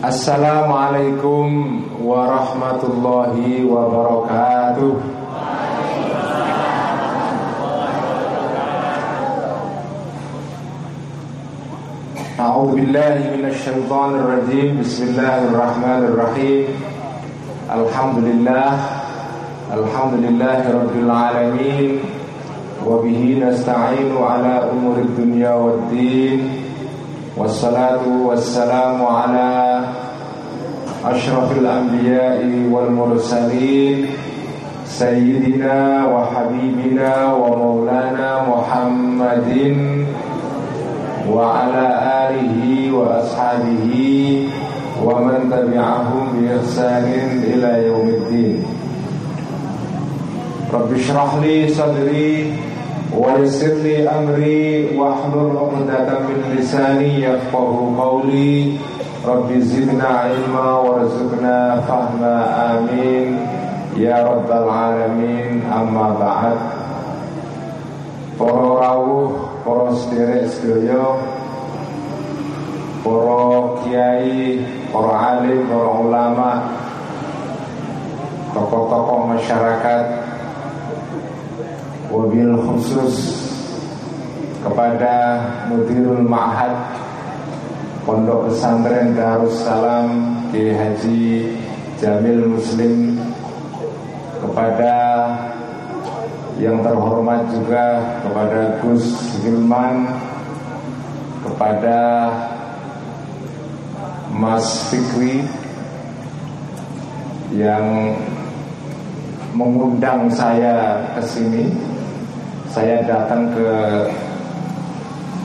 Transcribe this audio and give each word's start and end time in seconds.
Assalamualaikum 0.00 1.84
warahmatullahi 2.00 3.68
wabarakatuh 3.68 4.96
أعوذ 12.40 12.70
بالله 12.80 13.14
من 13.36 13.44
الشيطان 13.44 14.10
الرجيم. 14.16 14.80
بسم 14.80 15.02
الله 15.12 15.36
الرحمن 15.52 16.00
الرحيم. 16.08 16.64
الحمد 17.68 18.18
لله. 18.24 18.70
الحمد 19.68 20.14
لله 20.24 20.60
رب 20.64 20.94
العالمين. 20.96 22.00
وبه 22.88 23.20
نستعين 23.44 24.16
على 24.16 24.72
أمور 24.72 24.96
الدنيا 24.96 25.52
والدين. 25.52 26.59
والصلاة 27.40 28.04
والسلام 28.26 29.06
على 29.06 29.80
أشرف 31.04 31.58
الأنبياء 31.58 32.68
والمرسلين 32.72 34.06
سيدنا 34.84 36.06
وحبيبنا 36.06 37.32
ومولانا 37.32 38.30
محمد 38.48 39.50
وعلى 41.32 41.86
آله 42.28 42.60
وأصحابه 42.92 43.88
ومن 45.04 45.38
تبعهم 45.50 46.24
بإحسان 46.36 47.06
إلى 47.44 47.86
يوم 47.86 48.08
الدين. 48.08 48.64
رب 50.74 50.92
اشرح 50.92 51.34
لي 51.42 51.68
صدري 51.68 52.52
ويسر 53.17 53.73
لي 53.83 54.09
أمري 54.09 54.97
واحلل 54.97 55.57
عقدة 55.57 56.19
من 56.19 56.55
لساني 56.57 57.23
يفقه 57.23 57.95
قولي 57.99 58.77
رب 59.27 59.49
زدنا 59.59 60.07
علما 60.07 60.79
وارزقنا 60.79 61.81
فهما 61.87 62.35
آمين 62.71 63.37
يا 63.97 64.23
رب 64.23 64.51
العالمين 64.51 65.63
أما 65.73 66.15
بعد 66.19 66.57
Para 68.35 68.51
rawuh, 68.51 69.63
para 69.63 69.95
sederek 69.95 70.51
sedaya, 70.51 71.07
para 72.99 73.79
kiai, 73.79 74.59
para 74.91 75.39
alim, 75.39 75.63
para 75.71 75.87
ulama, 76.03 76.49
tokoh-tokoh 78.51 79.31
masyarakat, 79.39 80.18
wabil 82.10 82.52
khusus 82.58 83.46
kepada 84.60 85.40
Mudirul 85.70 86.26
Ma'had 86.26 86.74
Pondok 88.02 88.50
Pesantren 88.50 89.14
Darussalam 89.14 90.42
Ki 90.50 90.74
Haji 90.74 91.54
Jamil 92.02 92.50
Muslim 92.50 93.14
kepada 94.42 94.94
yang 96.58 96.82
terhormat 96.82 97.46
juga 97.54 98.02
kepada 98.26 98.82
Gus 98.82 99.06
Hilman 99.40 100.10
kepada 101.46 101.98
Mas 104.34 104.90
Fikri 104.92 105.46
yang 107.52 108.14
mengundang 109.54 110.30
saya 110.30 111.02
ke 111.18 111.22
sini. 111.26 111.64
Saya 112.70 113.02
datang 113.02 113.50
ke 113.50 113.66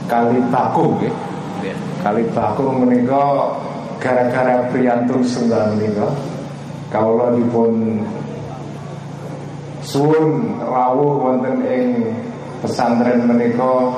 Kali 0.06 0.38
Bakung 0.46 1.02
ya. 1.02 1.10
Kali 2.06 2.22
Bakung 2.30 2.86
menika 2.86 3.50
gara-gara 3.98 4.62
priyantun 4.70 5.26
sunggal 5.26 5.74
menika. 5.74 6.06
Kawula 6.86 7.34
dipun 7.34 7.98
suwun 9.82 10.54
rawuh 10.62 11.18
wonten 11.18 11.66
ing 11.66 12.14
pesantren 12.62 13.26
menika 13.26 13.90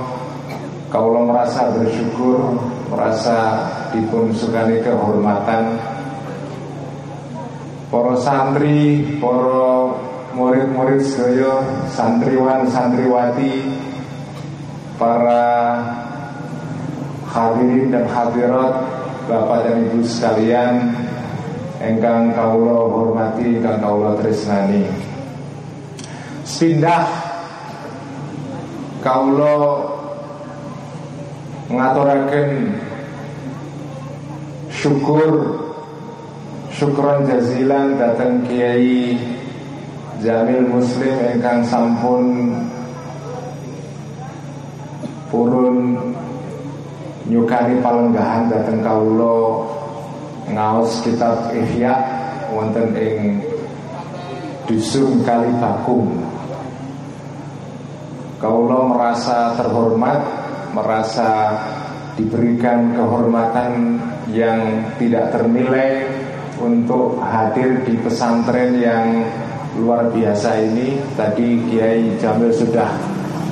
kawula 0.89 1.29
merasa 1.29 1.69
bersyukur, 1.77 2.57
merasa 2.89 3.69
dipun 3.93 4.33
sukani 4.33 4.81
kehormatan 4.81 5.77
para 7.93 8.17
santri, 8.21 9.05
para 9.21 9.93
murid-murid 10.39 11.03
sedaya, 11.03 11.67
santriwan, 11.91 12.71
santriwati, 12.71 13.67
para 14.95 15.45
hadirin 17.27 17.91
dan 17.91 18.07
hadirat, 18.07 18.73
Bapak 19.27 19.67
dan 19.67 19.85
Ibu 19.91 20.01
sekalian, 20.07 20.95
engkang 21.83 22.33
kawula 22.33 22.87
hormati, 22.87 23.59
engkang 23.59 23.83
kawula 23.83 24.15
tresnani. 24.23 24.87
Pindah 26.59 27.07
kaulo 28.99 29.79
ngaturaken 31.71 32.75
syukur 34.75 35.55
syukron 36.75 37.31
jazilan 37.31 37.95
datang 37.95 38.43
Kiai 38.43 39.15
Jamil 40.19 40.67
Muslim 40.67 41.15
engkang 41.39 41.63
sampun 41.63 42.51
purun 45.31 45.95
nyukani 47.31 47.79
palenggahan 47.79 48.51
datang 48.51 48.83
kaulo 48.83 49.69
ngaos 50.51 51.07
kitab 51.07 51.55
Ihya 51.55 51.95
wonten 52.51 52.97
ing 52.99 53.45
dusun 54.67 55.23
Kali 55.23 55.53
Bakung 55.63 56.19
Kaulah 58.39 58.87
merasa 58.87 59.51
terhormat, 59.59 60.23
merasa 60.71 61.59
diberikan 62.15 62.95
kehormatan 62.95 63.99
yang 64.31 64.87
tidak 64.95 65.35
ternilai 65.35 66.07
untuk 66.63 67.19
hadir 67.19 67.83
di 67.83 67.99
pesantren 67.99 68.79
yang 68.79 69.27
luar 69.77 70.09
biasa 70.09 70.57
ini. 70.65 70.97
Tadi 71.13 71.69
Kiai 71.69 72.17
Jamil 72.17 72.49
sudah 72.55 72.89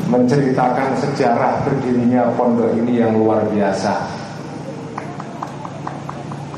menceritakan 0.07 0.95
sejarah 1.03 1.67
berdirinya 1.67 2.31
pondok 2.39 2.73
ini 2.79 3.03
yang 3.03 3.19
luar 3.19 3.43
biasa. 3.51 3.93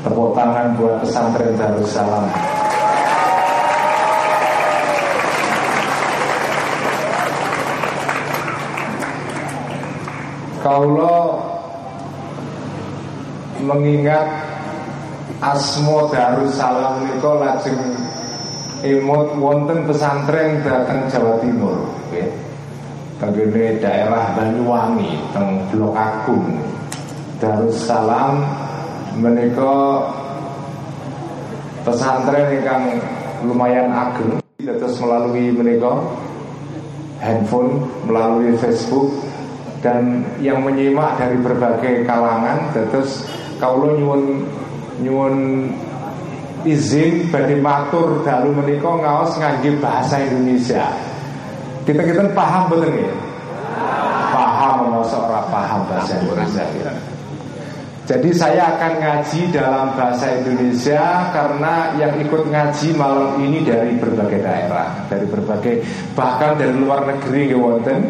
Tepuk 0.05 0.31
tangan 0.31 0.77
buat 0.79 1.03
pesantren 1.03 1.57
Darussalam. 1.59 2.29
Kaulo 10.59 11.39
mengingat 13.63 14.27
asmo 15.43 16.07
Darussalam 16.11 17.03
niko 17.03 17.39
lajeng 17.39 17.79
imut 18.83 19.35
wonten 19.35 19.83
pesantren 19.83 20.63
datang 20.63 21.09
Jawa 21.11 21.39
Timur 21.43 21.89
okay. 22.07 22.31
Bagaimana 23.19 23.75
daerah 23.83 24.25
Banyuwangi 24.31 25.11
teng 25.35 25.67
Blok 25.67 25.91
Agung. 25.91 26.55
Darussalam 27.43 28.47
menika 29.19 30.07
pesantren 31.83 32.63
yang 32.63 32.83
lumayan 33.43 33.91
ageng. 33.91 34.39
Terus 34.63 34.95
melalui 35.03 35.51
menika 35.51 35.99
handphone 37.19 37.83
melalui 38.07 38.55
Facebook 38.55 39.11
dan 39.83 40.23
yang 40.39 40.63
menyimak 40.63 41.19
dari 41.19 41.35
berbagai 41.43 42.07
kalangan. 42.07 42.71
Terus 42.71 43.27
kalau 43.59 43.99
nyuwun 43.99 44.47
nyuwun 45.03 45.35
izin 46.65 47.31
bagi 47.31 47.59
matur 47.59 48.23
dalu 48.23 48.55
menika 48.55 48.89
ngaos 48.89 49.35
ngangge 49.39 49.77
bahasa 49.79 50.19
Indonesia. 50.19 50.87
Kita 51.83 52.01
kita 52.03 52.31
paham 52.35 52.69
betul 52.69 52.93
ya? 52.93 53.13
Paham 54.29 54.93
masa 54.93 55.17
ora 55.17 55.41
paham 55.49 55.81
bahasa 55.89 56.19
Indonesia 56.19 56.65
ya. 56.79 56.93
Jadi 58.09 58.33
saya 58.33 58.73
akan 58.73 58.93
ngaji 59.05 59.53
dalam 59.53 59.93
bahasa 59.93 60.33
Indonesia 60.33 61.29
karena 61.29 61.93
yang 62.01 62.17
ikut 62.17 62.49
ngaji 62.49 62.97
malam 62.97 63.37
ini 63.37 63.61
dari 63.61 63.93
berbagai 64.01 64.41
daerah, 64.41 65.05
dari 65.05 65.29
berbagai 65.29 65.85
bahkan 66.17 66.57
dari 66.57 66.73
luar 66.73 67.05
negeri 67.05 67.53
wonten 67.53 68.01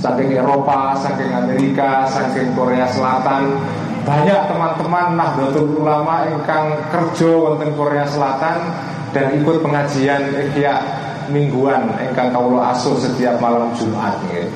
saking 0.00 0.32
Eropa, 0.32 0.96
saking 1.02 1.34
Amerika, 1.34 2.08
saking 2.08 2.54
Korea 2.56 2.88
Selatan. 2.88 3.58
Banyak 4.00 4.48
teman-teman 4.48 5.12
Nahdlatul 5.12 5.76
Ulama 5.76 6.24
ingkang 6.32 6.72
kerja 6.88 7.36
wonten 7.36 7.76
Korea 7.76 8.08
Selatan 8.08 8.72
dan 9.12 9.36
ikut 9.36 9.60
pengajian 9.60 10.32
ihya 10.32 10.80
mingguan 11.28 11.92
ingkang 12.00 12.32
kawula 12.32 12.72
asuh 12.72 12.96
setiap 12.96 13.36
malam 13.38 13.68
Jumat 13.76 14.16
nggih. 14.24 14.48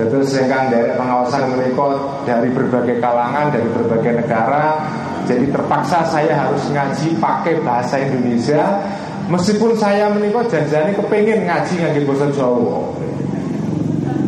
Terus 0.00 0.32
ingkang 0.36 0.72
dari 0.72 0.92
pengawasan 0.96 1.56
mereka 1.56 1.96
dari 2.24 2.48
berbagai 2.52 2.96
kalangan, 3.00 3.52
dari 3.52 3.68
berbagai 3.68 4.12
negara. 4.24 4.80
Jadi 5.26 5.50
terpaksa 5.50 6.06
saya 6.06 6.32
harus 6.32 6.62
ngaji 6.70 7.18
pakai 7.20 7.60
bahasa 7.60 8.00
Indonesia. 8.00 8.80
Meskipun 9.26 9.74
saya 9.74 10.06
menikah 10.14 10.46
janjani 10.46 10.94
kepengen 10.94 11.50
ngaji 11.50 11.72
ngaji 11.82 12.00
bahasa 12.06 12.26
Jawa. 12.30 12.78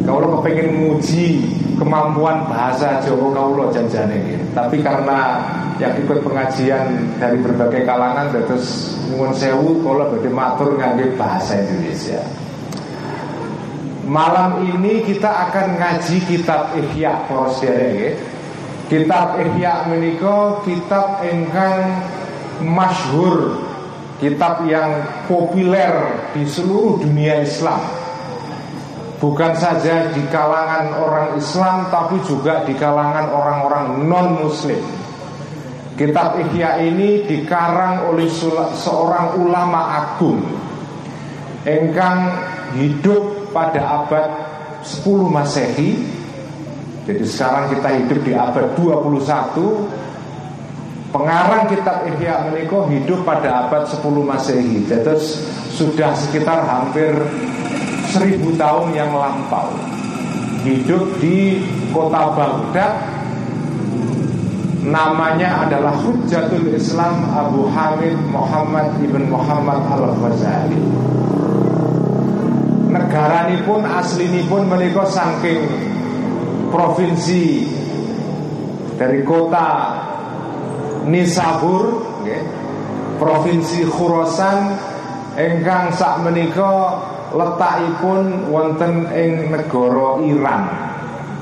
Kalau 0.03 0.41
kepengen 0.41 0.69
nguji 0.75 1.47
kemampuan 1.79 2.45
bahasa 2.51 2.99
Jawa 3.01 3.33
kaulo 3.33 3.71
janjane. 3.71 4.37
Tapi 4.53 4.83
karena 4.83 5.41
yang 5.79 5.95
ikut 6.03 6.27
pengajian 6.27 7.15
dari 7.23 7.39
berbagai 7.39 7.87
kalangan 7.87 8.35
terus 8.35 8.99
nyuwun 9.09 9.31
sewu 9.33 9.81
kalau 9.87 10.11
badhe 10.11 10.31
matur 10.31 10.75
ngangge 10.75 11.15
bahasa 11.15 11.63
Indonesia. 11.63 12.21
Malam 14.09 14.65
ini 14.67 15.05
kita 15.05 15.49
akan 15.49 15.79
ngaji 15.79 16.17
kitab 16.27 16.73
Ihya 16.75 17.29
para 17.29 17.53
sedherek 17.53 18.17
Kitab 18.89 19.37
Ihya 19.37 19.85
menika 19.85 20.65
kitab 20.65 21.21
ingkang 21.21 22.09
masyhur, 22.65 23.61
kitab 24.17 24.65
yang 24.65 25.05
populer 25.29 25.93
di 26.33 26.49
seluruh 26.49 26.97
dunia 26.97 27.45
Islam. 27.45 27.85
Bukan 29.19 29.53
saja 29.59 30.15
di 30.15 30.23
kalangan 30.31 30.95
orang 30.95 31.29
Islam 31.35 31.91
tapi 31.91 32.23
juga 32.23 32.63
di 32.63 32.75
kalangan 32.79 33.35
orang-orang 33.35 34.07
non-muslim. 34.07 34.79
Kitab 35.99 36.39
Ihya 36.39 36.79
ini 36.79 37.27
dikarang 37.27 38.15
oleh 38.15 38.31
seorang 38.79 39.35
ulama 39.43 40.07
agung. 40.07 40.39
Engkang 41.67 42.31
hidup 42.79 43.51
pada 43.51 44.07
abad 44.07 44.27
10 44.87 45.03
Masehi. 45.27 45.99
Jadi 47.03 47.25
sekarang 47.27 47.75
kita 47.75 47.89
hidup 47.99 48.21
di 48.23 48.33
abad 48.39 48.79
21 48.79 50.09
Pengarang 51.09 51.65
kitab 51.73 52.05
Ihya 52.05 52.53
Meniko 52.53 52.85
hidup 52.85 53.25
pada 53.25 53.65
abad 53.65 53.89
10 53.89 54.05
Masehi. 54.29 54.85
Jadi 54.85 55.17
sudah 55.73 56.13
sekitar 56.13 56.69
hampir 56.69 57.17
1000 58.15 58.57
tahun 58.57 58.89
yang 58.97 59.13
lampau. 59.13 59.69
Hidup 60.65 61.21
di 61.21 61.61
kota 61.93 62.33
Baghdad. 62.33 62.95
Namanya 64.89 65.69
adalah 65.69 65.93
Hujjatul 66.01 66.73
Islam 66.73 67.29
Abu 67.37 67.69
Hamid 67.69 68.17
Muhammad 68.33 68.89
Ibn 69.05 69.23
Muhammad 69.29 69.85
Al-Ghazali. 69.85 70.81
Negara 72.89 73.53
ini 73.53 73.61
pun 73.69 73.85
asli 73.85 74.25
ini 74.25 74.49
pun 74.49 74.65
menikah 74.65 75.05
saking 75.05 75.61
provinsi 76.73 77.69
dari 78.97 79.21
kota 79.29 79.69
Nisabur 81.05 82.01
provinsi 83.21 83.85
Khurasan 83.89 84.73
engkang 85.37 85.93
sak 85.93 86.25
menika 86.25 86.97
letakipun 87.35 88.49
wonten 88.49 89.09
ing 89.13 89.53
negara 89.53 90.21
Iran. 90.25 90.63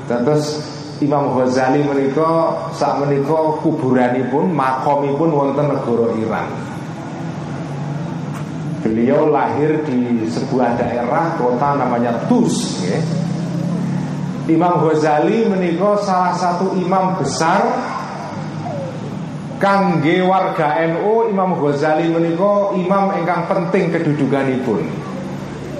Terus 0.07 0.63
Imam 0.97 1.37
Ghazali 1.37 1.85
menika 1.85 2.57
sak 2.73 3.03
menika 3.05 3.61
kuburanipun 3.61 4.49
makomipun 4.49 5.29
wonten 5.29 5.69
negara 5.69 6.07
Iran. 6.17 6.47
Beliau 8.81 9.29
lahir 9.29 9.83
di 9.83 10.25
sebuah 10.31 10.79
daerah 10.79 11.35
kota 11.35 11.75
namanya 11.75 12.23
Tus 12.31 12.81
ya. 12.87 12.99
Imam 14.47 14.79
Ghazali 14.79 15.43
menikah 15.43 15.99
salah 16.07 16.31
satu 16.31 16.71
imam 16.79 17.19
besar 17.19 17.67
Kangge 19.57 20.21
warga 20.21 20.77
NU 20.87 21.33
Imam 21.33 21.57
Ghazali 21.59 22.07
menikah 22.13 22.77
imam 22.77 23.11
ingkang 23.17 23.49
penting 23.49 23.89
kedudukanipun 23.91 25.06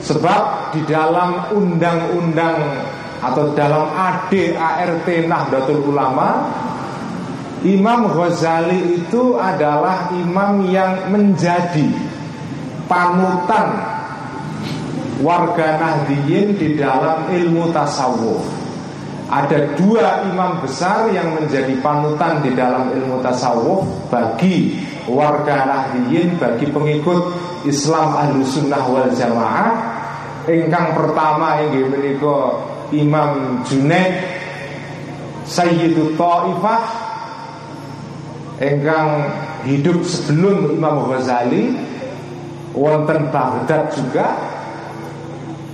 Sebab 0.07 0.71
di 0.71 0.87
dalam 0.87 1.51
undang-undang 1.51 2.79
atau 3.19 3.51
dalam 3.51 3.91
ADART 3.91 5.09
Nahdlatul 5.27 5.83
Ulama 5.83 6.47
Imam 7.65 8.05
Ghazali 8.13 9.01
itu 9.01 9.33
adalah 9.33 10.13
imam 10.13 10.69
yang 10.69 11.09
menjadi 11.09 11.89
panutan 12.85 13.81
warga 15.25 15.81
Nahdiyin 15.81 16.53
di 16.53 16.77
dalam 16.77 17.25
ilmu 17.33 17.73
tasawuf. 17.73 18.45
Ada 19.27 19.73
dua 19.73 20.29
imam 20.29 20.61
besar 20.61 21.09
yang 21.09 21.33
menjadi 21.33 21.73
panutan 21.81 22.45
di 22.45 22.53
dalam 22.53 22.93
ilmu 22.93 23.25
tasawuf 23.25 23.83
bagi 24.13 24.77
warga 25.09 25.65
Nahdiyin, 25.65 26.37
bagi 26.37 26.69
pengikut 26.69 27.33
Islam 27.65 28.21
ahlu 28.21 28.45
sunnah 28.45 28.85
wal 28.85 29.09
jamaah. 29.17 29.96
Ingkang 30.47 30.95
pertama 30.95 31.59
yang 31.59 31.91
menika 31.91 32.55
Imam 32.95 33.61
Junaid 33.67 34.15
Sayyidu 35.43 36.15
Ta'ifah 36.15 37.07
Engkang 38.57 39.27
hidup 39.69 40.01
sebelum 40.01 40.73
Imam 40.73 41.05
Ghazali 41.11 41.77
wonten 42.73 43.29
Baghdad 43.29 43.93
juga. 43.93 44.33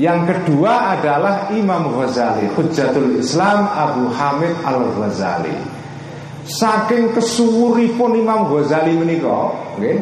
Yang 0.02 0.36
kedua 0.36 0.98
adalah 0.98 1.54
Imam 1.54 1.94
Ghazali 1.96 2.50
Hujjatul 2.58 3.22
Islam 3.22 3.70
Abu 3.70 4.10
Hamid 4.10 4.58
Al-Ghazali. 4.66 5.54
Saking 6.44 7.16
kesuwuripun 7.16 8.20
Imam 8.20 8.52
Ghazali 8.52 9.00
menika 9.00 9.54
okay, 9.78 10.02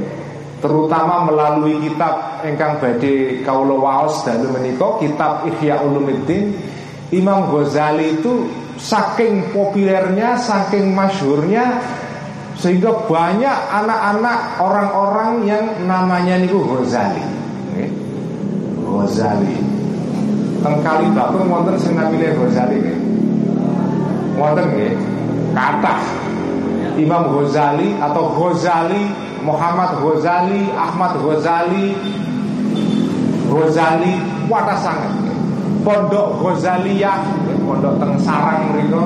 terutama 0.61 1.25
melalui 1.25 1.81
kitab 1.81 2.45
engkang 2.45 2.77
badhe 2.77 3.41
kaula 3.41 3.75
waos 3.75 4.21
dalu 4.21 4.53
menika 4.53 5.01
kitab 5.01 5.49
Ihya 5.49 5.81
Ulumuddin 5.81 6.53
Imam 7.11 7.49
Ghazali 7.49 8.21
itu 8.21 8.47
saking 8.77 9.51
populernya 9.51 10.39
saking 10.39 10.93
masyhurnya 10.95 11.81
sehingga 12.61 12.93
banyak 13.09 13.57
anak-anak 13.73 14.61
orang-orang 14.61 15.31
yang 15.49 15.65
namanya 15.89 16.37
niku 16.37 16.61
Ghazali. 16.61 17.25
Ghazali. 18.85 19.57
Teng 20.61 20.77
kali 20.85 21.09
bakung 21.17 21.49
wonten 21.49 21.75
sing 21.81 21.97
Ghazali 21.97 22.75
nggih. 22.77 22.99
Wonten 24.37 24.65
nggih. 24.77 24.93
Kathah. 25.57 26.01
Imam 27.01 27.33
Ghazali 27.33 27.97
atau 27.97 28.29
Ghazali, 28.37 29.09
Muhammad 29.41 29.97
Ghazali, 29.99 30.69
Ahmad 30.73 31.17
Ghazali, 31.21 31.97
Ghazali 33.49 34.13
wadah 34.47 34.77
sangat. 34.79 35.13
Pondok 35.81 36.37
Ghazaliyah, 36.45 37.25
pondok 37.65 37.97
teng 37.97 38.13
sarang 38.21 38.69
mereka 38.69 39.01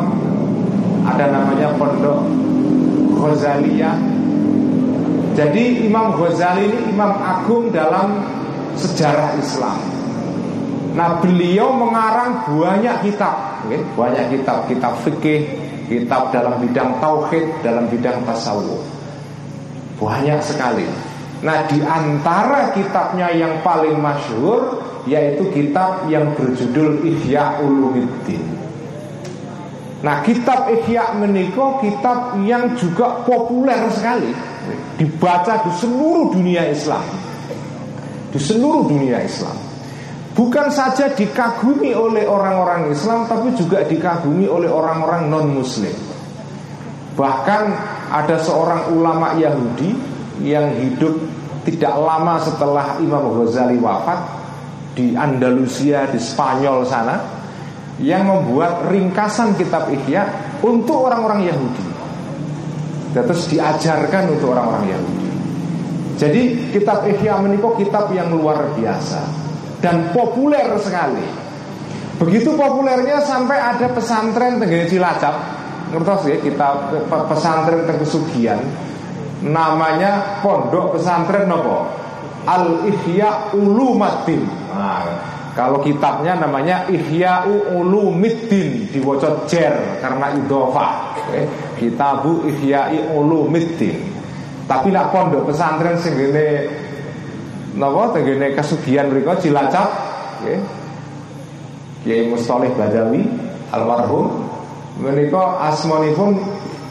ada 1.05 1.25
namanya 1.29 1.69
pondok 1.77 2.25
Ghazaliyah 3.15 3.95
Jadi 5.35 5.85
Imam 5.85 6.17
Ghazali 6.17 6.65
ini 6.71 6.79
imam 6.95 7.11
agung 7.21 7.69
dalam 7.69 8.23
sejarah 8.79 9.37
Islam 9.37 9.77
Nah 10.95 11.19
beliau 11.19 11.75
mengarang 11.75 12.47
banyak 12.47 13.03
kitab? 13.03 13.35
Banyak 13.67 14.31
kitab, 14.31 14.65
kitab 14.71 14.95
fikih 15.03 15.43
Kitab 15.85 16.33
dalam 16.33 16.57
bidang 16.63 16.97
tauhid, 16.97 17.45
dalam 17.61 17.85
bidang 17.91 18.25
tasawuf 18.25 18.94
Banyak 19.95 20.39
sekali. 20.43 20.87
Nah 21.45 21.67
di 21.69 21.79
antara 21.83 22.73
kitabnya 22.73 23.31
yang 23.31 23.61
paling 23.61 23.95
masyhur 23.99 24.85
Yaitu 25.05 25.53
kitab 25.53 26.09
yang 26.09 26.33
berjudul 26.33 27.05
Ihya 27.05 27.61
Ulumuddin. 27.61 28.41
Nah 30.01 30.25
kitab 30.25 30.65
Ihya 30.65 31.13
Meniko 31.13 31.77
kitab 31.77 32.33
yang 32.41 32.73
juga 32.73 33.21
populer 33.21 33.77
sekali. 33.93 34.33
Dibaca 34.97 35.61
di 35.61 35.71
seluruh 35.77 36.33
dunia 36.33 36.65
Islam. 36.73 37.05
Di 38.33 38.39
seluruh 38.41 38.89
dunia 38.89 39.21
Islam. 39.21 39.53
Bukan 40.33 40.73
saja 40.73 41.13
dikagumi 41.13 41.95
oleh 41.95 42.27
orang-orang 42.27 42.91
Islam 42.91 43.23
Tapi 43.23 43.55
juga 43.55 43.87
dikagumi 43.87 44.49
oleh 44.49 44.67
orang-orang 44.67 45.29
non-muslim. 45.29 45.93
Bahkan 47.13 47.63
ada 48.11 48.37
seorang 48.41 48.93
ulama 48.93 49.37
Yahudi 49.37 49.93
Yang 50.43 50.67
hidup 50.83 51.13
tidak 51.65 51.93
lama 51.97 52.37
setelah 52.41 53.01
Imam 53.01 53.41
Ghazali 53.41 53.79
wafat 53.81 54.19
Di 54.93 55.17
Andalusia, 55.17 56.07
di 56.09 56.19
Spanyol 56.21 56.85
sana 56.85 57.35
yang 57.99 58.27
membuat 58.27 58.91
ringkasan 58.91 59.55
kitab 59.55 59.87
Ihya 59.87 60.27
untuk 60.59 61.07
orang-orang 61.07 61.47
Yahudi. 61.47 61.85
Terus 63.15 63.47
diajarkan 63.47 64.35
untuk 64.35 64.51
orang-orang 64.51 64.91
Yahudi. 64.91 65.29
Jadi 66.19 66.41
kitab 66.75 67.07
Ihya 67.07 67.39
menikah 67.39 67.75
kitab 67.79 68.11
yang 68.11 68.35
luar 68.35 68.75
biasa 68.75 69.23
dan 69.79 70.11
populer 70.11 70.67
sekali. 70.83 71.23
Begitu 72.15 72.55
populernya 72.55 73.19
sampai 73.23 73.59
ada 73.59 73.91
pesantren 73.91 74.55
Tenggara 74.55 74.87
Cilacap 74.87 75.35
ngertos 75.95 76.27
ya 76.27 76.37
kita 76.43 76.91
pesantren 77.31 77.87
kesugihan 77.87 78.59
namanya 79.39 80.41
pondok 80.43 80.99
pesantren 80.99 81.47
nopo 81.47 82.05
Al 82.45 82.85
Ihya 82.85 83.57
Ulumaddin. 83.57 84.45
Nah, 84.69 85.01
kalau 85.57 85.81
kitabnya 85.81 86.37
namanya 86.37 86.85
Ihya 86.85 87.49
Ulumiddin 87.73 88.85
diwaca 88.93 89.49
jer 89.49 89.73
karena 89.97 90.29
idhofah. 90.37 91.17
Okay. 91.25 91.49
Kitabu 91.81 92.45
Ihya 92.45 92.93
Ulumiddin. 93.17 93.97
Tapi 94.69 94.93
nak 94.93 95.09
pondok 95.09 95.49
pesantren 95.49 95.97
sing 95.97 96.13
ngene 96.13 96.69
napa 97.77 98.13
tengene 98.13 98.53
kesugihan 98.53 99.09
mriku 99.09 99.33
Cilacap 99.41 99.89
nggih. 100.45 100.61
Kiai 102.05 102.29
Mustalih 102.29 102.69
Badawi 102.77 103.25
almarhum 103.73 104.45
menika 104.99 105.59
asmanipun 105.71 106.39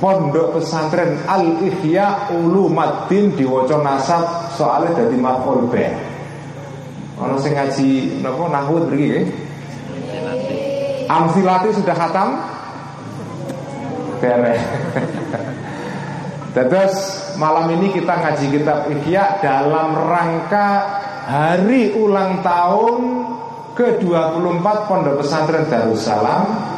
Pondok 0.03 0.59
Pesantren 0.61 1.17
Al 1.25 1.65
Ihya 1.65 2.29
Ulumaddin 2.35 3.33
diwaca 3.39 3.81
nasab 3.81 4.53
soalnya 4.53 5.01
dadi 5.01 5.17
maf'ul 5.17 5.65
be. 5.71 5.87
Ono 7.25 7.39
sing 7.41 7.55
ngaji 7.55 8.21
napa 8.21 8.45
nahwu 8.51 8.91
mriki? 8.91 9.23
Amsilati 11.09 11.69
sudah 11.73 11.97
khatam? 11.97 12.29
Beres. 14.19 14.61
Terus 16.55 16.95
malam 17.41 17.71
ini 17.79 17.95
kita 17.95 18.15
ngaji 18.19 18.47
kitab 18.51 18.91
Ihya 18.91 19.41
dalam 19.41 19.95
rangka 19.95 20.69
hari 21.25 21.97
ulang 21.97 22.45
tahun 22.45 23.25
ke-24 23.73 24.67
Pondok 24.87 25.23
Pesantren 25.23 25.67
Darussalam 25.67 26.74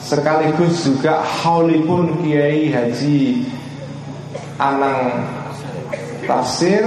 sekaligus 0.00 0.88
juga 0.88 1.20
haulipun 1.20 2.24
Kiai 2.24 2.72
Haji 2.72 3.44
Anang 4.56 5.28
Tafsir 6.24 6.84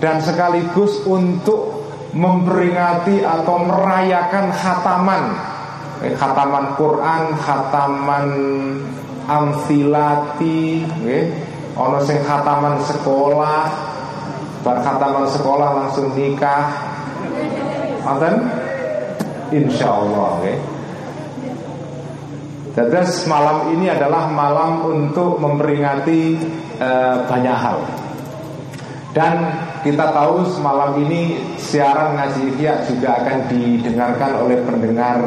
dan 0.00 0.20
sekaligus 0.24 1.04
untuk 1.04 1.84
memperingati 2.16 3.22
atau 3.22 3.62
merayakan 3.62 4.50
khataman. 4.50 5.24
Eh, 6.00 6.16
khataman 6.16 6.74
Quran, 6.80 7.22
khataman 7.36 8.26
amfilati 9.28 10.84
nggih. 10.84 11.24
Ana 11.76 12.00
sing 12.04 12.18
khataman 12.26 12.82
sekolah 12.82 13.60
bar 14.60 14.78
khataman 14.84 15.24
sekolah 15.32 15.68
langsung 15.84 16.12
nikah. 16.16 16.72
Wonten 18.04 18.48
insyaallah 19.52 20.40
nggih 20.40 20.79
Terus 22.70 23.26
malam 23.26 23.74
ini 23.74 23.90
adalah 23.90 24.30
malam 24.30 24.86
untuk 24.86 25.42
memperingati 25.42 26.38
e, 26.78 26.90
banyak 27.26 27.56
hal. 27.58 27.82
Dan 29.10 29.42
kita 29.82 30.14
tahu 30.14 30.46
semalam 30.54 30.94
ini 31.02 31.34
siaran 31.58 32.14
ngaji 32.14 32.54
Ihya 32.54 32.86
juga 32.86 33.18
akan 33.18 33.38
didengarkan 33.50 34.32
oleh 34.46 34.62
pendengar 34.62 35.18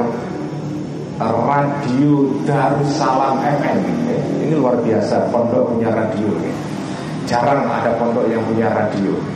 radio 1.24 2.36
Darussalam 2.44 3.40
FM 3.40 3.80
Ini 4.48 4.56
luar 4.56 4.80
biasa 4.80 5.28
pondok 5.28 5.76
punya 5.76 5.92
radio. 5.92 6.32
Jarang 7.28 7.68
ada 7.68 7.92
pondok 8.00 8.24
yang 8.32 8.44
punya 8.48 8.72
radio 8.72 9.33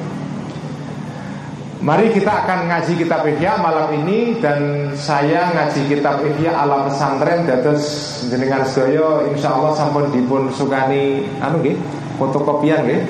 Mari 1.88 2.12
kita 2.12 2.44
akan 2.44 2.68
ngaji 2.68 3.00
kitab 3.00 3.24
Ihya 3.24 3.64
malam 3.64 3.96
ini 3.96 4.36
Dan 4.44 4.92
saya 4.92 5.56
ngaji 5.56 5.88
kitab 5.88 6.20
Ihya 6.20 6.52
ala 6.52 6.84
pesantren 6.84 7.48
Datus 7.48 7.84
jenengan 8.28 8.68
sedoyo 8.68 9.24
Insya 9.32 9.56
Allah 9.56 9.72
sampun 9.72 10.12
dipun 10.12 10.52
sukani 10.52 11.24
Anu 11.40 11.64
nggih 11.64 11.80
fotokopian 12.18 12.82
nggih. 12.84 13.02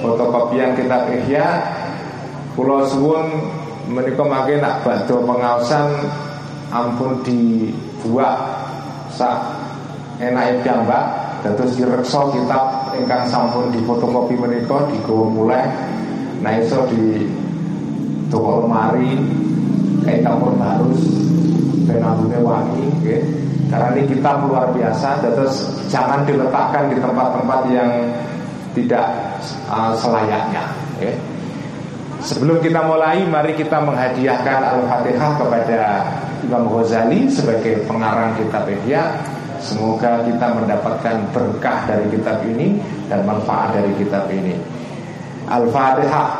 Fotokopian 0.00 0.72
kitab 0.74 1.12
Ihya. 1.12 1.46
Pulau 2.56 2.82
Suwun 2.88 3.46
menika 3.86 4.26
mangke 4.26 4.58
nak 4.58 4.82
badhe 4.82 5.14
pengawasan 5.14 5.86
ampun 6.74 7.22
dibuat 7.22 8.36
sak 9.14 9.38
enake 10.18 10.66
piyambak 10.66 11.04
dados 11.46 11.78
direksa 11.78 12.26
kitab 12.34 12.90
ingkang 12.98 13.22
sampun 13.30 13.70
difotokopi 13.70 14.34
menika 14.34 14.82
digawa 14.90 15.24
mulai. 15.30 15.62
Nah 16.42 16.58
iso 16.58 16.84
di 16.90 17.22
toko 18.30 18.64
lemari 18.64 19.18
kayak 20.06 20.24
kapur 20.24 20.54
barus 20.56 21.02
penambune 21.84 22.38
wangi 22.40 22.86
okay. 23.02 23.20
karena 23.68 23.88
ini 23.98 24.02
kitab 24.08 24.46
luar 24.46 24.70
biasa 24.72 25.20
terus 25.20 25.54
jangan 25.90 26.22
diletakkan 26.24 26.88
di 26.88 26.96
tempat-tempat 27.02 27.60
yang 27.68 27.90
tidak 28.72 29.06
uh, 29.66 29.92
selayaknya 29.98 30.64
okay. 30.96 31.12
Sebelum 32.20 32.60
kita 32.60 32.84
mulai, 32.84 33.24
mari 33.24 33.56
kita 33.56 33.80
menghadiahkan 33.80 34.60
Al-Fatihah 34.60 35.40
kepada 35.40 35.80
Imam 36.44 36.68
Ghazali 36.68 37.32
sebagai 37.32 37.80
pengarang 37.88 38.36
kitab 38.36 38.68
Ihya. 38.68 39.08
Semoga 39.60 40.20
kita 40.28 40.52
mendapatkan 40.52 41.16
berkah 41.32 41.88
dari 41.88 42.12
kitab 42.12 42.44
ini 42.44 42.76
dan 43.08 43.24
manfaat 43.24 43.72
dari 43.72 43.92
kitab 43.96 44.28
ini. 44.28 44.52
Al-Fatihah. 45.48 46.39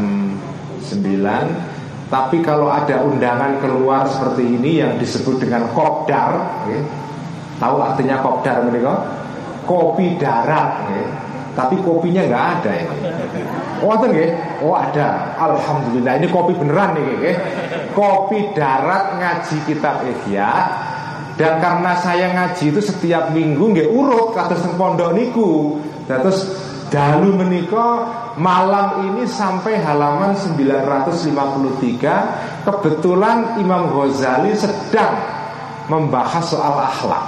9 0.83 0.99
Tapi 2.11 2.43
kalau 2.43 2.67
ada 2.67 3.07
undangan 3.07 3.55
keluar 3.63 4.03
seperti 4.11 4.51
ini 4.51 4.83
Yang 4.83 5.07
disebut 5.07 5.47
dengan 5.47 5.63
kopdar 5.71 6.59
ya, 6.67 6.83
Tahu 7.55 7.79
artinya 7.79 8.19
kopdar 8.19 8.67
mereka? 8.67 9.22
Kopi 9.65 10.19
darat 10.19 10.69
ya. 10.91 11.07
Tapi 11.53 11.77
kopinya 11.85 12.25
nggak 12.25 12.45
ada 12.59 12.71
ini. 12.81 12.97
Oh 13.85 13.93
ada 13.93 14.09
nggih? 14.09 14.31
Oh 14.65 14.73
ada. 14.73 15.37
Alhamdulillah 15.37 16.17
ini 16.17 16.27
kopi 16.33 16.57
beneran 16.57 16.97
nih 16.97 17.13
nggih. 17.21 17.37
Kopi 17.93 18.49
darat 18.57 19.21
ngaji 19.21 19.57
kitab 19.69 20.01
Ihya. 20.01 20.49
Dan 21.37 21.61
karena 21.61 21.93
saya 22.01 22.33
ngaji 22.33 22.73
itu 22.73 22.81
setiap 22.81 23.29
minggu 23.33 23.73
nggih 23.73 23.89
urut 23.93 24.33
kata 24.33 24.55
pondok 24.77 25.13
niku. 25.13 25.77
Terus 26.09 26.49
dalu 26.89 27.37
menika 27.37 28.01
malam 28.37 29.13
ini 29.13 29.25
sampai 29.29 29.77
halaman 29.77 30.33
953 30.33 32.65
kebetulan 32.65 33.61
Imam 33.61 33.93
Ghazali 33.93 34.57
sedang 34.57 35.13
membahas 35.85 36.49
soal 36.49 36.81
akhlak. 36.81 37.25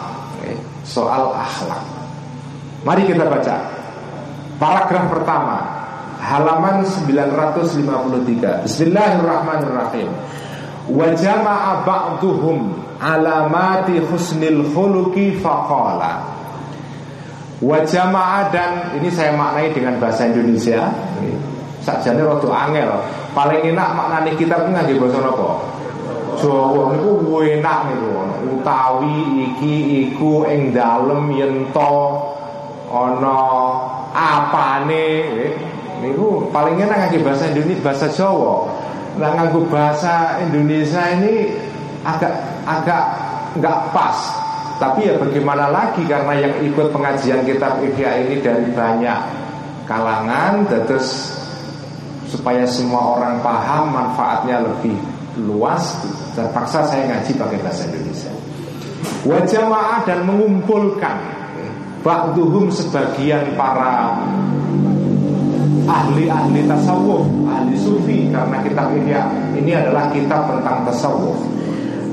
Soal 0.86 1.34
akhlak. 1.34 1.95
Mari 2.86 3.10
kita 3.10 3.26
baca. 3.26 3.56
Paragraf 4.62 5.10
pertama 5.10 5.58
Halaman 6.22 6.86
953 6.86 8.62
Bismillahirrahmanirrahim. 8.62 10.14
Wa 10.94 11.10
jama'a 11.18 11.82
ba'duhum 11.82 12.78
Alamati 13.02 13.98
husnil 14.06 14.70
khuluki 14.70 15.34
faqala. 15.42 16.30
Wa 17.58 17.82
jama'a 17.82 18.54
dan 18.54 18.94
Ini 19.02 19.10
saya 19.10 19.34
maknai 19.34 19.74
dengan 19.74 19.98
bahasa 19.98 20.30
Indonesia. 20.30 20.86
Sajane 21.82 22.22
rodo 22.22 22.54
angel. 22.54 23.02
Paling 23.34 23.66
enak 23.66 23.90
maknani 23.98 24.38
kitab 24.38 24.70
ini 24.70 24.94
bahasa 25.02 25.26
apa? 25.26 25.50
Jawa 26.38 26.94
niku 26.94 27.42
enak 27.50 27.80
niku. 27.90 28.10
Utawi 28.46 29.42
iki 29.42 29.74
iku 30.06 30.46
ing 30.46 30.70
dalem 30.70 31.34
yen 31.34 31.66
to 31.74 32.35
ana 32.96 33.40
apane 34.16 35.06
eh, 35.28 35.52
niku 36.00 36.48
paling 36.56 36.80
enak 36.80 37.12
nganggo 37.12 37.28
bahasa 37.28 37.52
Indonesia 37.52 37.84
bahasa 37.84 38.08
Jawa 38.08 38.56
nah 39.20 39.30
nganggo 39.36 39.68
bahasa 39.68 40.40
Indonesia 40.44 41.04
ini 41.20 41.52
agak 42.06 42.34
agak 42.64 43.04
nggak 43.58 43.80
pas. 43.96 44.18
Tapi 44.76 45.08
ya 45.08 45.16
bagaimana 45.16 45.72
lagi 45.72 46.04
karena 46.04 46.36
yang 46.36 46.54
ikut 46.60 46.92
pengajian 46.92 47.48
kitab 47.48 47.80
Ihya 47.80 48.28
ini 48.28 48.44
dari 48.44 48.68
banyak 48.76 49.20
kalangan, 49.88 50.68
terus 50.68 51.32
supaya 52.28 52.68
semua 52.68 53.16
orang 53.16 53.40
paham 53.40 53.96
manfaatnya 53.96 54.60
lebih 54.68 55.00
luas, 55.40 55.96
terpaksa 56.36 56.84
saya 56.92 57.08
ngaji 57.08 57.32
pakai 57.40 57.60
bahasa 57.64 57.88
Indonesia. 57.88 58.32
Wajamaah 59.24 60.04
dan 60.04 60.28
mengumpulkan 60.28 61.18
Ba'duhum 62.06 62.70
sebagian 62.70 63.58
para 63.58 64.14
ahli-ahli 65.90 66.70
tasawuf, 66.70 67.26
ahli 67.50 67.74
sufi 67.74 68.30
karena 68.30 68.62
kitab 68.62 68.94
ini 68.94 69.18
ini 69.58 69.72
adalah 69.74 70.14
kitab 70.14 70.46
tentang 70.54 70.86
tasawuf. 70.86 71.42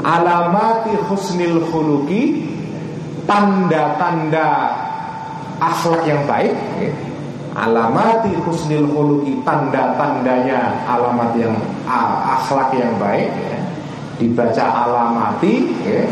Alamati 0.00 0.96
husnil 1.12 1.60
khuluki 1.68 2.48
tanda-tanda 3.28 4.72
akhlak 5.60 6.08
yang 6.08 6.24
baik 6.24 6.56
alamati 7.52 8.32
husnil 8.42 8.88
khuluki 8.88 9.44
tanda-tandanya 9.44 10.88
alamat 10.88 11.36
yang 11.36 11.54
akhlak 12.40 12.72
yang 12.72 12.96
baik 12.96 13.28
ya. 13.28 13.60
dibaca 14.16 14.64
alamati 14.64 15.70
ya. 15.84 16.02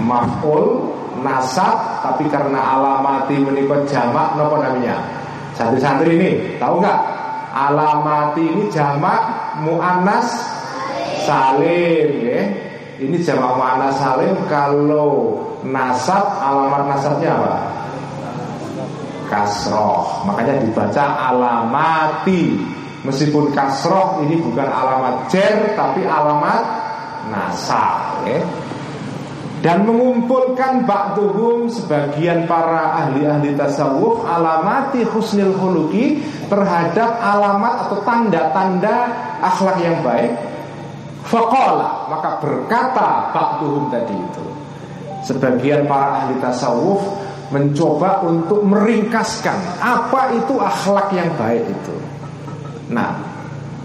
maf'ul 0.00 0.90
nasab 1.24 2.04
tapi 2.04 2.28
karena 2.28 2.60
alamati 2.76 3.40
menikah 3.40 3.80
jamak 3.88 4.36
nopo 4.36 4.60
namanya? 4.60 5.00
Santri-santri 5.56 6.20
ini 6.20 6.30
tahu 6.60 6.84
nggak? 6.84 7.00
Alamati 7.54 8.44
ini 8.44 8.68
jamak 8.68 9.22
muannas 9.64 10.28
salim 11.24 12.08
ya. 12.20 12.42
Ini 13.00 13.16
jamak 13.24 13.56
muannas 13.56 13.96
salim 13.96 14.36
kalau 14.46 15.40
nasab 15.64 16.22
alamat 16.44 16.92
nasabnya 16.92 17.30
apa? 17.32 17.54
Kasroh. 19.32 20.28
Makanya 20.28 20.60
dibaca 20.60 21.04
alamati. 21.32 22.60
Meskipun 23.04 23.52
kasroh 23.52 24.24
ini 24.24 24.40
bukan 24.40 24.64
alamat 24.64 25.28
jer 25.28 25.76
tapi 25.76 26.08
alamat 26.08 26.64
nasab 27.28 28.24
ya 28.24 28.40
dan 29.64 29.88
mengumpulkan 29.88 30.84
ba'duhum 30.84 31.72
sebagian 31.72 32.44
para 32.44 33.00
ahli-ahli 33.00 33.56
tasawuf 33.56 34.20
alamati 34.28 35.08
husnil 35.08 35.56
khuluki 35.56 36.20
terhadap 36.52 37.16
alamat 37.16 37.88
atau 37.88 38.04
tanda-tanda 38.04 38.96
akhlak 39.40 39.80
yang 39.80 40.04
baik. 40.04 40.36
Faqala 41.24 42.12
maka 42.12 42.44
berkata 42.44 43.32
ba'duhum 43.32 43.88
tadi 43.88 44.12
itu 44.12 44.44
sebagian 45.24 45.88
para 45.88 46.28
ahli 46.28 46.36
tasawuf 46.44 47.00
mencoba 47.48 48.20
untuk 48.28 48.60
meringkaskan 48.68 49.80
apa 49.80 50.36
itu 50.36 50.60
akhlak 50.60 51.08
yang 51.16 51.32
baik 51.40 51.64
itu. 51.64 51.96
Nah 52.92 53.16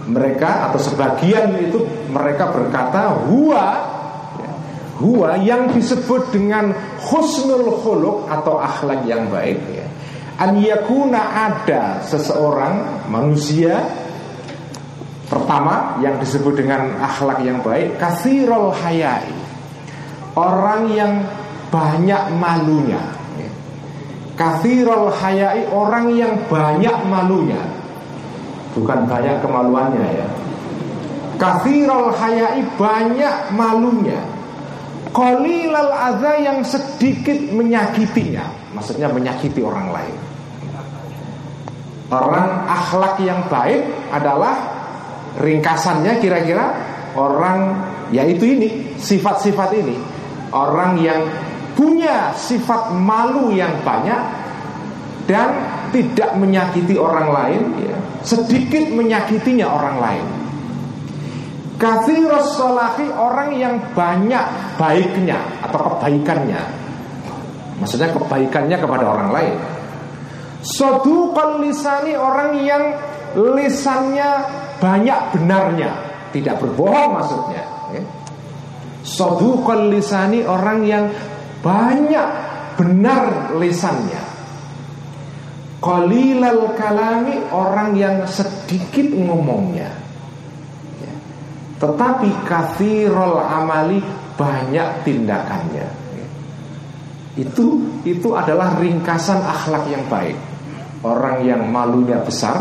mereka 0.04 0.68
atau 0.68 0.76
sebagian 0.76 1.56
itu 1.56 1.80
mereka 2.12 2.52
berkata 2.52 3.16
huwa 3.24 3.89
Huwa 5.00 5.40
yang 5.40 5.72
disebut 5.72 6.28
dengan 6.28 6.76
husnul 7.00 7.80
khuluk 7.80 8.28
atau 8.28 8.60
akhlak 8.60 9.08
yang 9.08 9.32
baik 9.32 9.56
ya. 9.72 9.88
An 10.40 10.56
yakuna 10.56 11.20
ada 11.36 12.00
seseorang 12.00 13.04
manusia 13.12 13.76
Pertama 15.28 16.00
yang 16.00 16.16
disebut 16.16 16.64
dengan 16.64 16.96
akhlak 16.96 17.44
yang 17.44 17.60
baik 17.60 18.00
Kathirul 18.00 18.72
hayai 18.72 19.28
Orang 20.32 20.88
yang 20.96 21.28
banyak 21.68 22.32
malunya 22.40 23.04
ya. 23.36 23.50
Kathirul 24.32 25.12
hayai 25.12 25.68
Orang 25.68 26.16
yang 26.16 26.40
banyak 26.48 26.96
malunya 27.04 27.60
Bukan 28.72 29.04
banyak 29.12 29.44
kemaluannya 29.44 30.08
ya 30.08 30.28
Kathirul 31.36 32.16
hayai 32.16 32.64
banyak 32.80 33.52
malunya 33.52 34.39
Qalilal 35.10 35.90
adza 35.90 36.32
yang 36.38 36.62
sedikit 36.62 37.38
menyakitinya. 37.50 38.74
Maksudnya 38.74 39.10
menyakiti 39.10 39.58
orang 39.58 39.90
lain. 39.90 40.16
Orang 42.10 42.66
akhlak 42.66 43.22
yang 43.22 43.46
baik 43.46 43.86
adalah 44.10 44.82
Ringkasannya 45.38 46.18
kira-kira 46.18 46.74
Orang 47.14 47.78
yaitu 48.10 48.58
ini 48.58 48.98
Sifat-sifat 48.98 49.70
ini. 49.78 49.94
Orang 50.50 50.98
yang 50.98 51.22
punya 51.78 52.34
sifat 52.34 52.90
malu 52.98 53.54
yang 53.54 53.70
banyak 53.86 54.18
Dan 55.22 55.54
tidak 55.94 56.34
menyakiti 56.34 56.98
orang 56.98 57.30
lain 57.30 57.62
ya, 57.78 57.98
Sedikit 58.26 58.90
menyakitinya 58.90 59.70
orang 59.70 59.96
lain 60.02 60.39
Kathirus 61.80 62.60
solahi 62.60 63.08
orang 63.08 63.56
yang 63.56 63.80
banyak 63.96 64.76
baiknya 64.76 65.40
atau 65.64 65.96
kebaikannya. 65.96 66.60
Maksudnya 67.80 68.12
kebaikannya 68.12 68.76
kepada 68.76 69.04
orang 69.08 69.32
lain. 69.32 69.56
Soduqal 70.60 71.64
lisani 71.64 72.12
orang 72.20 72.60
yang 72.60 72.84
lisannya 73.32 74.44
banyak 74.76 75.18
benarnya. 75.32 75.90
Tidak 76.36 76.60
berbohong 76.60 77.16
maksudnya. 77.16 77.64
Ya. 77.96 78.04
Soduqal 79.00 79.88
lisani 79.88 80.44
orang 80.44 80.84
yang 80.84 81.08
banyak 81.64 82.28
benar 82.76 83.56
lisannya. 83.56 84.20
Qalilal 85.80 86.76
kalami 86.76 87.40
orang 87.48 87.96
yang 87.96 88.28
sedikit 88.28 89.08
ngomongnya 89.16 89.99
tetapi 91.80 92.28
kathirul 92.44 93.40
amali 93.40 94.04
banyak 94.36 94.88
tindakannya. 95.00 95.88
Itu 97.40 97.80
itu 98.04 98.28
adalah 98.36 98.76
ringkasan 98.76 99.40
akhlak 99.40 99.88
yang 99.88 100.04
baik. 100.12 100.36
Orang 101.00 101.48
yang 101.48 101.64
malunya 101.72 102.20
besar, 102.20 102.60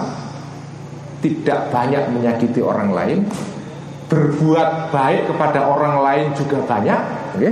tidak 1.19 1.67
banyak 1.75 2.07
menyakiti 2.15 2.63
orang 2.63 2.95
lain, 2.95 3.19
berbuat 4.07 4.95
baik 4.95 5.27
kepada 5.27 5.67
orang 5.67 5.99
lain 5.99 6.27
juga 6.39 6.63
banyak, 6.63 7.01
okay? 7.35 7.51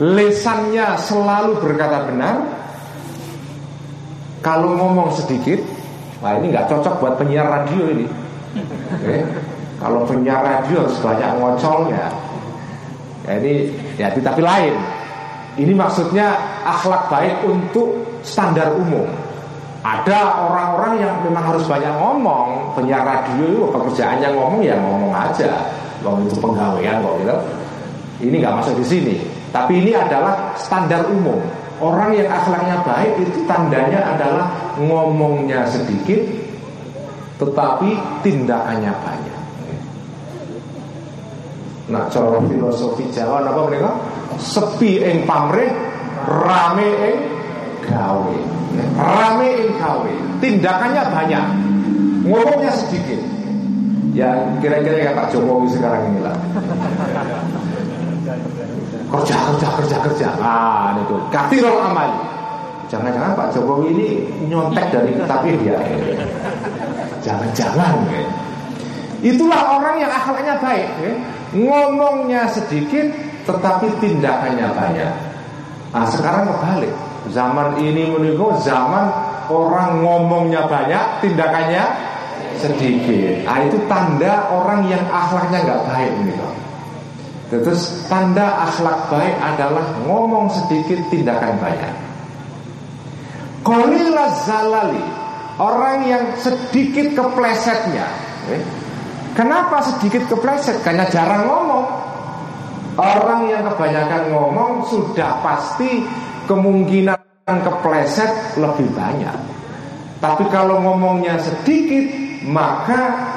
lesannya 0.00 0.96
selalu 0.96 1.60
berkata 1.60 2.08
benar. 2.08 2.36
Kalau 4.40 4.72
ngomong 4.80 5.12
sedikit, 5.12 5.60
nah 6.24 6.40
ini 6.40 6.48
nggak 6.56 6.72
cocok 6.72 6.94
buat 7.04 7.14
penyiar 7.20 7.44
radio 7.44 7.84
ini. 7.92 8.06
Okay? 9.04 9.20
Kalau 9.78 10.02
penyiar 10.02 10.42
radio 10.42 10.82
harus 10.82 10.98
banyak 10.98 11.30
ngocolnya. 11.38 12.10
Ya, 13.26 13.32
ini 13.38 13.70
ya 13.94 14.10
tapi 14.10 14.42
lain. 14.42 14.74
Ini 15.58 15.72
maksudnya 15.74 16.34
akhlak 16.66 17.10
baik 17.10 17.46
untuk 17.46 17.98
standar 18.26 18.74
umum. 18.74 19.06
Ada 19.82 20.42
orang-orang 20.50 21.02
yang 21.02 21.14
memang 21.22 21.54
harus 21.54 21.62
banyak 21.66 21.94
ngomong. 21.94 22.74
Penyiar 22.74 23.06
radio 23.06 23.70
pekerjaannya 23.70 24.28
ngomong 24.34 24.60
ya 24.66 24.74
ngomong 24.78 25.14
aja. 25.14 25.70
Kalau 26.02 26.22
itu 26.26 26.38
penggawaian 26.38 27.02
kok 27.02 27.14
gitu. 27.22 27.36
Ini 28.18 28.34
nggak 28.42 28.54
masuk 28.58 28.74
di 28.82 28.86
sini. 28.86 29.14
Tapi 29.54 29.78
ini 29.78 29.94
adalah 29.94 30.54
standar 30.58 31.06
umum. 31.06 31.38
Orang 31.78 32.10
yang 32.10 32.26
akhlaknya 32.26 32.82
baik 32.82 33.22
itu 33.22 33.46
tandanya 33.46 34.02
adalah 34.02 34.50
ngomongnya 34.82 35.62
sedikit, 35.70 36.18
tetapi 37.38 37.94
tindakannya 38.26 38.90
banyak. 38.90 39.37
Nah 41.88 42.04
cara 42.12 42.36
filosofi 42.44 43.08
Jawa 43.08 43.40
apa 43.48 43.60
mereka 43.64 43.90
sepi 44.36 45.00
ing 45.00 45.24
pamrih 45.24 45.72
rame 46.28 46.88
ing 46.88 47.18
gawe. 47.88 48.36
Rame 48.96 49.48
ing 49.56 49.70
gawe. 49.80 50.12
Tindakannya 50.44 51.02
banyak. 51.08 51.44
Ngomongnya 52.28 52.72
sedikit. 52.76 53.20
Ya 54.12 54.36
kira-kira 54.60 55.00
kayak 55.00 55.16
Pak 55.16 55.28
Jokowi 55.32 55.68
sekarang 55.72 56.10
inilah 56.12 56.34
kerja 59.08 59.36
kerja 59.36 59.68
kerja 59.80 59.96
kerja. 60.04 60.28
Ah 60.44 60.92
itu 61.00 61.16
kathirul 61.32 61.80
amal. 61.80 62.12
Jangan-jangan 62.92 63.32
Pak 63.32 63.48
Jokowi 63.56 63.96
ini 63.96 64.08
nyontek 64.48 64.92
dari 64.92 65.16
kitab 65.16 65.40
ya. 65.44 65.78
Jangan-jangan 67.24 67.96
itulah 69.24 69.60
orang 69.80 69.96
yang 69.98 70.12
akhlaknya 70.12 70.54
baik 70.60 70.88
ya. 71.00 71.12
Ngomongnya 71.58 72.46
sedikit 72.54 73.10
tetapi 73.48 73.88
tindakannya 73.98 74.68
banyak 74.76 75.12
Nah 75.90 76.04
sekarang 76.12 76.52
kebalik 76.52 76.92
Zaman 77.32 77.80
ini 77.80 78.12
menurutku 78.12 78.60
zaman 78.62 79.08
orang 79.48 80.04
ngomongnya 80.04 80.68
banyak 80.68 81.24
Tindakannya 81.24 81.84
sedikit 82.60 83.48
Nah 83.48 83.58
itu 83.64 83.78
tanda 83.88 84.46
orang 84.52 84.86
yang 84.86 85.02
akhlaknya 85.08 85.58
nggak 85.64 85.82
baik 85.88 86.12
gitu. 86.26 86.48
Terus 87.48 88.04
tanda 88.12 88.68
akhlak 88.68 89.08
baik 89.08 89.34
adalah 89.40 89.86
ngomong 90.04 90.52
sedikit 90.52 91.00
tindakan 91.08 91.56
banyak. 91.56 91.94
Qalilah 93.64 94.30
zalali 94.44 95.06
Orang 95.58 96.06
yang 96.06 96.38
sedikit 96.38 97.18
keplesetnya 97.18 98.06
eh? 98.52 98.62
Kenapa 99.38 99.78
sedikit 99.86 100.26
kepleset? 100.26 100.82
Karena 100.82 101.06
jarang 101.06 101.46
ngomong. 101.46 101.86
Orang 102.98 103.46
yang 103.46 103.62
kebanyakan 103.70 104.34
ngomong 104.34 104.90
Sudah 104.90 105.38
pasti 105.46 106.02
kemungkinan 106.50 107.46
kepleset 107.46 108.58
lebih 108.58 108.90
banyak. 108.90 109.38
Tapi 110.18 110.42
kalau 110.50 110.82
ngomongnya 110.82 111.38
sedikit 111.38 112.10
Maka 112.50 113.30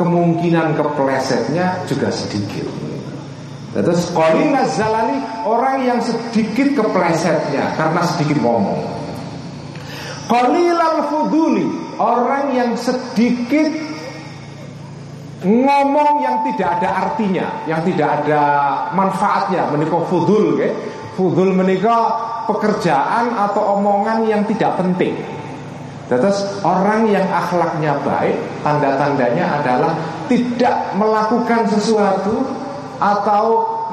kemungkinan 0.00 0.80
keplesetnya 0.80 1.84
juga 1.84 2.08
sedikit. 2.08 2.64
Terus 3.76 4.16
Qalina 4.16 4.64
Zalali 4.64 5.20
Orang 5.44 5.84
yang 5.84 6.00
sedikit 6.00 6.72
keplesetnya 6.72 7.76
Karena 7.76 8.00
sedikit 8.08 8.40
ngomong. 8.40 8.80
Qalilal 10.24 11.12
Fuduli 11.12 11.68
Orang 12.00 12.56
yang 12.56 12.72
sedikit 12.80 13.91
Ngomong 15.42 16.22
yang 16.22 16.46
tidak 16.46 16.78
ada 16.78 16.88
artinya 17.06 17.66
Yang 17.66 17.92
tidak 17.92 18.08
ada 18.22 18.42
manfaatnya 18.94 19.66
Menikah 19.74 20.06
fudul 20.06 20.58
ke? 20.58 20.70
Fudul 21.18 21.50
menikah 21.52 22.14
pekerjaan 22.46 23.34
Atau 23.34 23.78
omongan 23.78 24.22
yang 24.26 24.46
tidak 24.46 24.78
penting. 24.78 25.18
Terus 26.06 26.62
orang 26.62 27.10
yang 27.10 27.26
akhlaknya 27.26 27.98
baik 28.06 28.38
Tanda-tandanya 28.62 29.60
adalah 29.62 29.92
Tidak 30.30 30.94
melakukan 30.94 31.66
sesuatu 31.66 32.62
atau 33.02 33.46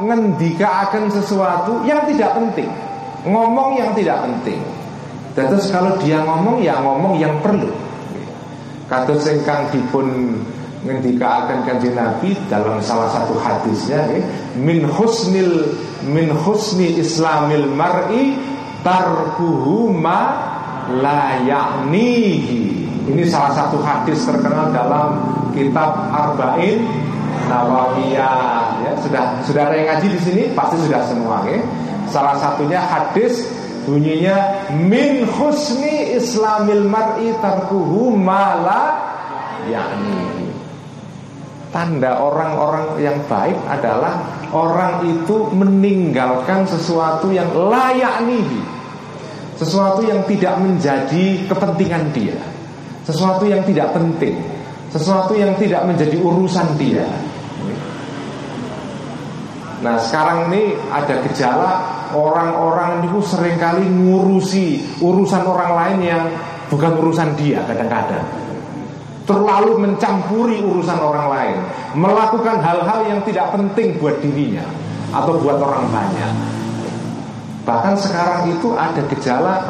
ngendika 0.06 0.88
akan 0.90 1.10
sesuatu 1.10 1.82
yang 1.84 2.06
tidak 2.06 2.38
penting. 2.38 2.70
Ngomong 3.26 3.76
yang 3.76 3.92
tidak 3.98 4.22
penting. 4.24 4.62
Terus 5.34 5.74
kalau 5.74 5.98
dia 6.00 6.22
ngomong 6.22 6.62
ya 6.62 6.78
ngomong 6.80 7.18
yang 7.18 7.34
perlu. 7.42 7.74
Kata 8.86 9.18
sengkang 9.18 9.70
dipun 9.74 10.38
ngendika 10.80 11.46
akan 11.46 11.68
kanjeng 11.68 11.96
Nabi 11.96 12.36
dalam 12.48 12.80
salah 12.80 13.12
satu 13.12 13.36
hadisnya 13.36 14.00
ya, 14.08 14.20
min 14.56 14.88
husnil 14.88 15.76
min 16.08 16.32
husni 16.32 16.96
islamil 16.96 17.68
mar'i 17.68 18.40
tarkuhu 18.82 19.92
ma 19.92 20.40
la 21.04 21.44
ya'nihi. 21.44 22.88
Ini 23.10 23.24
salah 23.26 23.52
satu 23.58 23.82
hadis 23.82 24.22
terkenal 24.24 24.70
dalam 24.70 25.18
kitab 25.52 25.98
Arba'in 26.14 26.86
Nawawiyah. 27.50 28.86
Ya 28.86 28.92
sudah 29.02 29.24
sudah 29.44 29.62
ada 29.68 29.76
yang 29.76 29.88
ngaji 29.98 30.08
di 30.14 30.20
sini? 30.22 30.44
Pasti 30.54 30.78
sudah 30.86 31.02
semua 31.10 31.42
ya. 31.50 31.60
Salah 32.08 32.38
satunya 32.38 32.80
hadis 32.80 33.50
bunyinya 33.90 34.70
min 34.86 35.26
husni 35.26 36.14
islamil 36.16 36.86
mar'i 36.86 37.34
tarkuhu 37.42 38.14
mala 38.14 38.94
yakni 39.66 40.49
Tanda 41.70 42.18
orang-orang 42.18 42.98
yang 42.98 43.18
baik 43.30 43.54
adalah 43.70 44.26
orang 44.50 45.06
itu 45.06 45.54
meninggalkan 45.54 46.66
sesuatu 46.66 47.30
yang 47.30 47.46
layak 47.54 48.26
nih 48.26 48.46
Sesuatu 49.54 50.02
yang 50.02 50.24
tidak 50.26 50.56
menjadi 50.58 51.46
kepentingan 51.46 52.16
dia. 52.16 52.40
Sesuatu 53.04 53.44
yang 53.44 53.62
tidak 53.68 53.92
penting. 53.92 54.40
Sesuatu 54.90 55.36
yang 55.36 55.54
tidak 55.60 55.84
menjadi 55.84 56.16
urusan 56.16 56.80
dia. 56.80 57.06
Nah 59.84 60.00
sekarang 60.00 60.50
ini 60.50 60.74
ada 60.90 61.22
gejala 61.28 61.72
orang-orang 62.16 63.06
itu 63.06 63.20
sering 63.22 63.60
kali 63.60 63.84
ngurusi 63.86 64.98
urusan 65.04 65.44
orang 65.46 65.72
lain 65.76 66.00
yang 66.08 66.24
bukan 66.72 66.98
urusan 66.98 67.36
dia 67.38 67.62
kadang-kadang 67.64 68.49
Terlalu 69.30 69.78
mencampuri 69.78 70.58
urusan 70.66 70.98
orang 70.98 71.28
lain 71.30 71.58
Melakukan 71.94 72.58
hal-hal 72.66 73.00
yang 73.06 73.22
tidak 73.30 73.54
penting 73.54 74.02
buat 74.02 74.18
dirinya 74.26 74.66
Atau 75.14 75.38
buat 75.38 75.62
orang 75.62 75.86
banyak 75.94 76.34
Bahkan 77.70 77.94
sekarang 78.02 78.50
itu 78.50 78.74
ada 78.74 79.06
gejala 79.06 79.70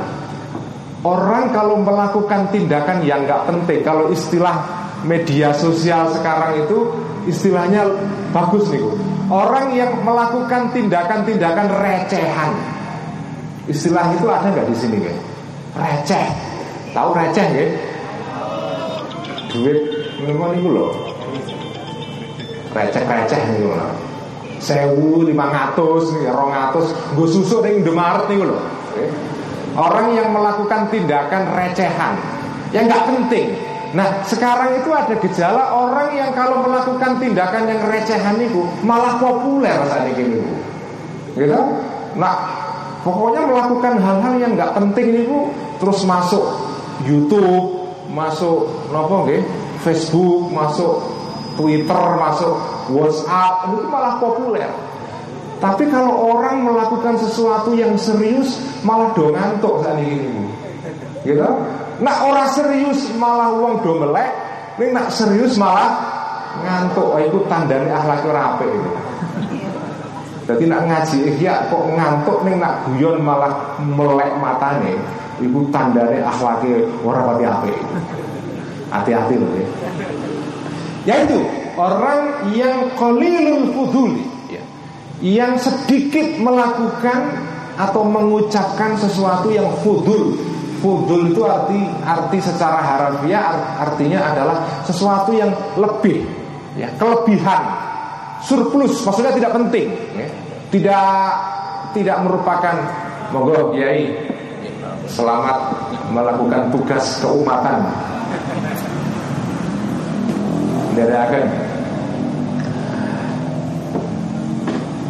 Orang 1.04 1.52
kalau 1.52 1.84
melakukan 1.84 2.48
tindakan 2.56 3.04
yang 3.04 3.28
nggak 3.28 3.44
penting 3.52 3.84
Kalau 3.84 4.08
istilah 4.08 4.64
media 5.04 5.52
sosial 5.52 6.08
sekarang 6.16 6.64
itu 6.64 6.96
Istilahnya 7.28 7.84
bagus 8.32 8.72
nih 8.72 8.84
Orang 9.30 9.78
yang 9.78 10.02
melakukan 10.02 10.74
tindakan-tindakan 10.74 11.70
recehan. 11.70 12.50
Istilah 13.70 14.10
itu 14.18 14.26
ada 14.26 14.50
nggak 14.50 14.66
di 14.66 14.76
sini, 14.76 14.98
guys? 14.98 15.22
Receh. 15.78 16.28
Tahu 16.98 17.14
receh, 17.14 17.48
guys? 17.54 17.74
Duit 19.50 19.80
memang 20.22 20.54
itu 20.58 20.70
loh. 20.70 20.94
Receh-receh 22.70 23.42
ratus, 25.50 26.04
rong 26.30 26.54
ratus, 26.54 26.88
gue 27.18 27.28
susu 27.28 27.66
nih 27.66 27.82
Indomaret 27.82 28.30
nih 28.30 28.46
loh. 28.46 28.62
Orang 29.74 30.14
yang 30.14 30.30
melakukan 30.36 30.92
tindakan 30.94 31.56
recehan 31.56 32.14
yang 32.70 32.86
nggak 32.86 33.06
penting, 33.10 33.48
Nah 33.90 34.22
sekarang 34.22 34.78
itu 34.78 34.90
ada 34.94 35.16
gejala 35.18 35.74
orang 35.74 36.14
yang 36.14 36.30
kalau 36.38 36.62
melakukan 36.62 37.18
tindakan 37.18 37.66
yang 37.66 37.82
recehan 37.90 38.38
itu 38.38 38.62
malah 38.86 39.18
populer 39.18 39.74
saat 39.90 40.14
ini 40.14 40.46
gitu. 41.34 41.58
Nah 42.14 42.36
pokoknya 43.02 43.50
melakukan 43.50 43.98
hal-hal 43.98 44.34
yang 44.38 44.54
nggak 44.54 44.78
penting 44.78 45.26
itu 45.26 45.50
terus 45.82 46.06
masuk 46.06 46.44
YouTube, 47.02 47.79
masuk 48.10 48.90
nopo 48.90 49.26
nggih, 49.30 49.42
Facebook, 49.86 50.50
masuk 50.50 51.06
Twitter, 51.56 52.04
masuk 52.18 52.56
WhatsApp 52.90 53.70
itu 53.70 53.86
malah 53.88 54.16
populer. 54.18 54.72
Tapi 55.60 55.92
kalau 55.92 56.40
orang 56.40 56.64
melakukan 56.64 57.20
sesuatu 57.20 57.76
yang 57.76 58.00
serius 58.00 58.64
malah 58.88 59.12
do 59.12 59.36
ngantuk 59.36 59.84
saat 59.84 60.00
ini 60.00 60.48
gitu. 61.28 61.44
Nak 62.00 62.18
orang 62.24 62.48
serius 62.48 63.12
malah 63.20 63.52
uang 63.52 63.84
do 63.84 64.00
melek, 64.00 64.32
ning 64.80 64.96
nak 64.96 65.12
serius 65.12 65.60
malah 65.60 66.00
ngantuk. 66.64 67.12
Oh, 67.12 67.20
itu 67.20 67.44
tandane 67.52 67.92
akhlak 67.92 68.24
itu. 68.64 68.92
Jadi 70.48 70.64
nak 70.66 70.82
ngaji 70.88 71.18
ihya 71.36 71.68
kok 71.68 71.84
ngantuk 71.92 72.40
ning 72.48 72.58
nak 72.64 72.88
guyon 72.88 73.20
malah 73.20 73.78
melek 73.84 74.32
matane, 74.40 74.96
iku 75.40 75.68
tandane 75.74 76.24
akhlake 76.24 76.88
ora 77.04 77.22
pati 77.34 77.44
apik. 77.44 77.78
Hati-hati 78.90 79.36
loh 79.38 79.52
ya. 79.54 79.68
Yaitu 81.08 81.40
orang 81.78 82.52
yang 82.54 82.92
qalilul 82.98 83.72
fuduli 83.74 84.26
ya. 84.50 84.64
Yang 85.20 85.70
sedikit 85.70 86.42
melakukan 86.42 87.48
atau 87.80 88.04
mengucapkan 88.04 89.00
sesuatu 89.00 89.54
yang 89.54 89.72
fudul 89.86 90.36
Fudul 90.80 91.36
itu 91.36 91.44
arti 91.44 91.80
arti 92.08 92.40
secara 92.40 92.80
harafiah 92.80 93.52
artinya 93.84 94.32
adalah 94.32 94.58
sesuatu 94.88 95.36
yang 95.36 95.52
lebih, 95.76 96.24
ya, 96.80 96.88
kelebihan, 96.96 97.62
surplus, 98.40 99.04
maksudnya 99.04 99.36
tidak 99.36 99.60
penting, 99.60 99.92
ya. 100.16 100.28
tidak 100.72 101.12
tidak 101.92 102.18
merupakan 102.24 102.76
monggo 103.36 103.76
kiai 103.76 104.08
selamat 105.10 105.60
melakukan 106.14 106.70
tugas 106.70 107.22
keumatan 107.22 107.86
dari 110.94 111.14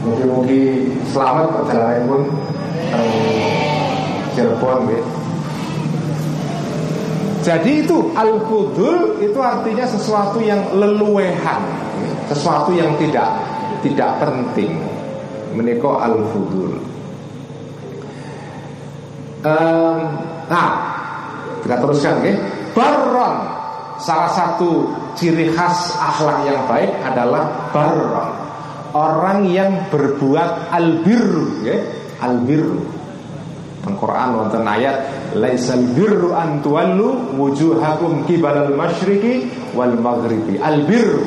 mungkin-mungkin 0.06 0.98
selamat 1.12 1.46
perjalanan 1.54 2.04
pun 2.08 2.22
Cirebon 4.34 4.80
gitu. 4.88 5.10
Jadi 7.40 7.72
itu 7.88 7.98
al-fudul 8.14 9.24
itu 9.24 9.40
artinya 9.40 9.88
sesuatu 9.88 10.44
yang 10.44 10.60
leluwehan, 10.76 11.62
sesuatu 12.28 12.76
yang 12.76 12.92
tidak 13.00 13.32
tidak 13.80 14.20
penting. 14.20 14.76
Meniko 15.56 15.98
al-fudul. 15.98 16.99
Um, 19.40 19.98
nah, 20.52 20.70
kita 21.64 21.76
teruskan, 21.80 22.20
okay? 22.20 22.36
Baron 22.76 23.36
salah 24.00 24.32
satu 24.32 24.92
ciri 25.16 25.52
khas 25.52 25.96
akhlak 25.96 26.48
yang 26.48 26.60
baik 26.68 26.92
adalah 27.04 27.72
baron. 27.72 28.30
Orang 28.90 29.46
yang 29.46 29.88
berbuat 29.94 30.74
albirru, 30.74 31.64
okay? 31.64 31.80
albirru. 32.20 33.00
Al-Quran 33.80 34.30
wonten 34.36 34.64
ayat 34.68 34.96
laisal 35.40 35.82
birru 35.96 36.36
an 36.36 36.60
tuwallu 36.60 37.40
wujuhakum 37.40 38.28
kibalal 38.28 38.76
masyriqi 38.76 39.48
wal 39.72 39.96
maghribi 39.96 40.60
al 40.60 40.84
birru 40.84 41.24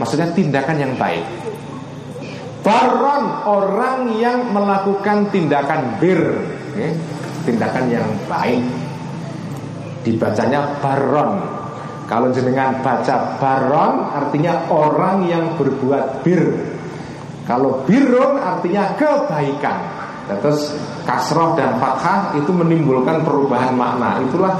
maksudnya 0.00 0.32
tindakan 0.32 0.76
yang 0.80 0.94
baik 0.96 1.24
Baron 2.66 3.46
orang 3.46 4.18
yang 4.18 4.50
melakukan 4.50 5.30
tindakan 5.30 6.02
bir 6.02 6.18
ya, 6.74 6.90
Tindakan 7.46 7.86
yang 7.86 8.08
baik. 8.26 8.60
Dibacanya 10.02 10.82
baron. 10.82 11.42
Kalau 12.06 12.30
jenengan 12.30 12.78
baca 12.86 13.34
baron 13.42 14.06
Artinya 14.14 14.66
orang 14.70 15.26
yang 15.26 15.54
berbuat 15.54 16.26
bir. 16.26 16.42
Kalau 17.46 17.86
birun 17.86 18.42
artinya 18.42 18.90
kebaikan. 18.98 19.78
Terus 20.26 20.74
kasroh 21.06 21.54
dan 21.54 21.78
fathah 21.78 22.34
itu 22.34 22.50
menimbulkan 22.50 23.22
perubahan 23.22 23.78
makna. 23.78 24.18
Itulah 24.26 24.54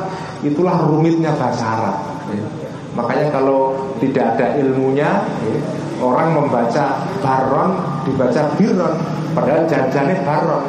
itulah 0.46 0.79
rumitnya 0.87 1.35
bahasa 1.35 1.66
Arab. 1.66 1.96
Ya. 2.31 2.46
Makanya 2.94 3.35
kalau 3.35 3.75
tidak 3.99 4.38
ada 4.38 4.57
ilmunya 4.62 5.20
ya, 5.27 5.59
Orang 5.96 6.37
membaca 6.37 7.09
baron 7.25 7.72
dibaca 8.05 8.53
biron 8.61 9.01
Padahal 9.33 9.64
janjane 9.68 10.16
baron. 10.25 10.64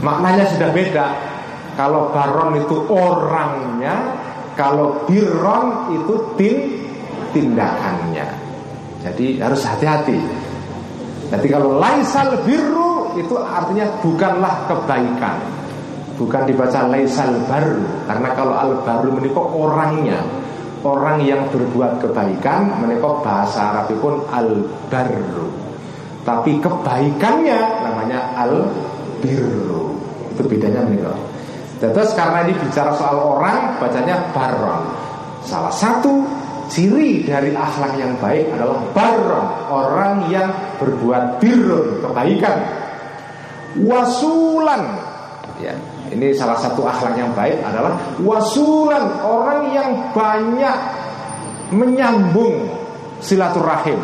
Maknanya 0.00 0.44
sudah 0.54 0.70
beda 0.72 1.06
Kalau 1.78 2.10
baron 2.10 2.58
itu 2.58 2.74
orangnya 2.90 4.18
Kalau 4.58 5.06
biron 5.06 5.94
itu 5.94 6.14
tin 6.34 6.56
tindakannya 7.30 8.26
Jadi 9.06 9.38
harus 9.38 9.62
hati-hati 9.62 10.18
Jadi 11.30 11.46
kalau 11.46 11.78
laisal 11.78 12.42
biru 12.42 13.14
Itu 13.14 13.38
artinya 13.38 13.86
bukanlah 14.02 14.66
kebaikan 14.66 15.38
Bukan 16.18 16.42
dibaca 16.50 16.90
laisal 16.90 17.30
baru 17.46 17.86
Karena 18.10 18.28
kalau 18.34 18.58
al 18.58 18.82
baru 18.82 19.14
menikah 19.14 19.46
orangnya 19.46 20.18
orang 20.86 21.22
yang 21.26 21.42
berbuat 21.50 21.98
kebaikan 22.02 22.78
menikah 22.78 23.18
bahasa 23.22 23.74
Arab 23.74 23.90
pun 23.98 24.22
al-barru. 24.30 25.48
Tapi 26.22 26.60
kebaikannya 26.60 27.60
namanya 27.82 28.36
al-birru. 28.36 29.96
Itu 30.34 30.42
bedanya 30.44 30.84
menikah. 30.84 31.18
Terus 31.78 32.10
karena 32.18 32.42
ini 32.46 32.58
bicara 32.58 32.90
soal 32.98 33.16
orang 33.22 33.78
bacanya 33.78 34.18
baron. 34.34 34.90
Salah 35.46 35.70
satu 35.70 36.26
ciri 36.68 37.24
dari 37.24 37.54
akhlak 37.54 37.96
yang 37.96 38.12
baik 38.18 38.50
adalah 38.52 38.78
baron, 38.92 39.46
orang 39.70 40.14
yang 40.28 40.50
berbuat 40.82 41.38
birrun, 41.38 42.02
kebaikan. 42.04 42.58
Wasulan 43.78 44.82
ya, 45.62 45.74
ini 46.10 46.34
salah 46.34 46.58
satu 46.58 46.82
akhlak 46.82 47.14
yang 47.14 47.30
baik 47.32 47.62
adalah 47.62 47.94
wasulan 48.20 49.06
orang 49.22 49.70
yang 49.70 49.90
banyak 50.12 50.76
menyambung 51.70 52.68
silaturahim. 53.22 53.98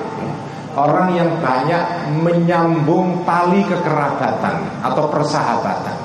Orang 0.74 1.14
yang 1.14 1.30
banyak 1.38 2.10
menyambung 2.18 3.22
tali 3.22 3.62
kekerabatan 3.62 4.58
atau 4.82 5.06
persahabatan. 5.06 6.03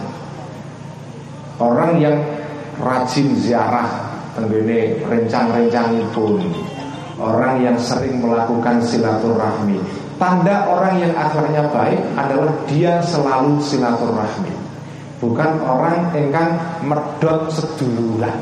Orang 1.59 1.99
yang 1.99 2.15
rajin 2.79 3.35
ziarah 3.35 3.87
tenggene 4.33 5.03
rencang-rencang 5.03 5.99
pun 6.15 6.39
Orang 7.19 7.59
yang 7.59 7.75
sering 7.75 8.23
melakukan 8.23 8.79
silaturahmi. 8.79 9.75
Tanda 10.15 10.71
orang 10.71 11.03
yang 11.03 11.11
akhlaknya 11.19 11.67
baik 11.67 11.99
adalah 12.15 12.51
dia 12.63 13.03
selalu 13.03 13.59
silaturahmi. 13.59 14.55
Bukan 15.19 15.51
orang 15.67 16.15
engkang 16.15 16.55
merdot 16.79 17.51
seduluran 17.51 18.39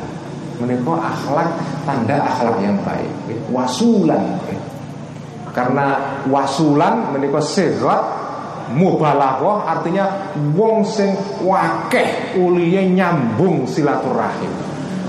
menika 0.58 0.93
akhlak 0.97 1.49
tanda 1.86 2.17
akhlak 2.21 2.58
yang 2.62 2.77
baik. 2.82 3.10
Wasulan. 3.53 4.41
Karena 5.53 5.97
wasulan 6.30 7.13
menika 7.13 7.41
sirat 7.41 8.01
mubalaghah 8.73 9.67
artinya 9.67 10.34
wong 10.56 10.84
sing 10.84 11.13
wakeh 11.43 12.36
uliye 12.39 12.88
nyambung 12.91 13.67
silaturahim 13.69 14.51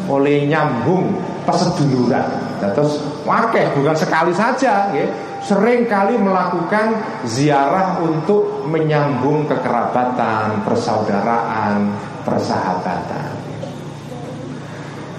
oleh 0.09 0.47
nyambung 0.47 1.14
peseduluran 1.49 2.29
terus 2.61 3.01
wakeh 3.25 3.71
bukan 3.75 3.97
sekali 3.97 4.33
saja 4.35 4.90
ya 4.92 5.07
sering 5.49 5.88
kali 5.88 6.21
melakukan 6.21 6.92
ziarah 7.25 7.97
untuk 8.05 8.68
menyambung 8.68 9.49
kekerabatan, 9.49 10.61
persaudaraan, 10.66 11.97
persahabatan. 12.27 13.33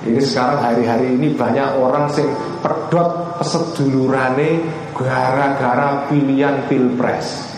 Ini 0.05 0.21
sekarang 0.21 0.59
hari-hari 0.63 1.17
ini 1.17 1.33
banyak 1.33 1.81
orang 1.81 2.07
sing 2.13 2.29
pedot 2.63 3.41
pesedulurane 3.41 4.63
gara-gara 4.95 6.07
pilihan 6.07 6.69
pilpres. 6.69 7.48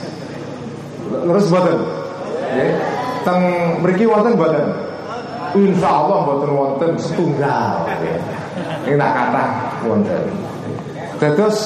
Terus 1.12 1.46
boten? 1.52 1.78
Ya. 2.52 2.66
Teng 3.22 3.40
mriki 3.84 4.08
wonten 4.08 4.34
boten? 4.40 4.68
Insya 5.52 5.90
Allah 5.92 6.20
boten 6.24 6.52
wonten 6.56 6.92
setunggal. 6.96 7.86
Ini 8.88 8.96
nak 8.96 9.12
kata 9.12 9.44
wonten. 9.84 10.24
Terus 11.20 11.58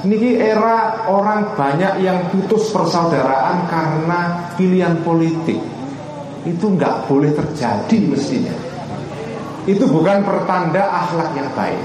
Niki 0.00 0.40
era 0.40 1.04
orang 1.12 1.52
banyak 1.52 2.00
yang 2.00 2.32
putus 2.32 2.72
persaudaraan 2.72 3.68
karena 3.68 4.48
pilihan 4.56 4.96
politik 5.04 5.60
Itu 6.48 6.72
nggak 6.72 7.04
boleh 7.04 7.36
terjadi 7.36 8.08
mestinya 8.08 8.56
Itu 9.68 9.84
bukan 9.92 10.24
pertanda 10.24 10.88
akhlak 11.04 11.36
yang 11.36 11.52
baik 11.52 11.82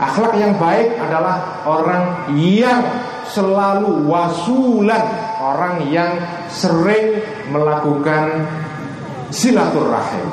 Akhlak 0.00 0.32
yang 0.40 0.56
baik 0.56 0.96
adalah 0.96 1.60
orang 1.68 2.32
yang 2.40 2.80
selalu 3.28 4.08
wasulan 4.08 5.04
Orang 5.42 5.90
yang 5.90 6.22
sering 6.46 7.18
melakukan 7.50 8.46
silaturahim. 9.34 10.28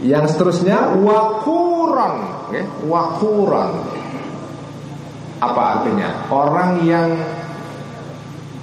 Yang 0.00 0.32
seterusnya 0.32 0.96
wakuran 0.96 2.14
okay? 2.48 2.64
wakuran. 2.88 3.84
Apa 5.44 5.62
artinya? 5.76 6.08
Orang 6.32 6.88
yang 6.88 7.20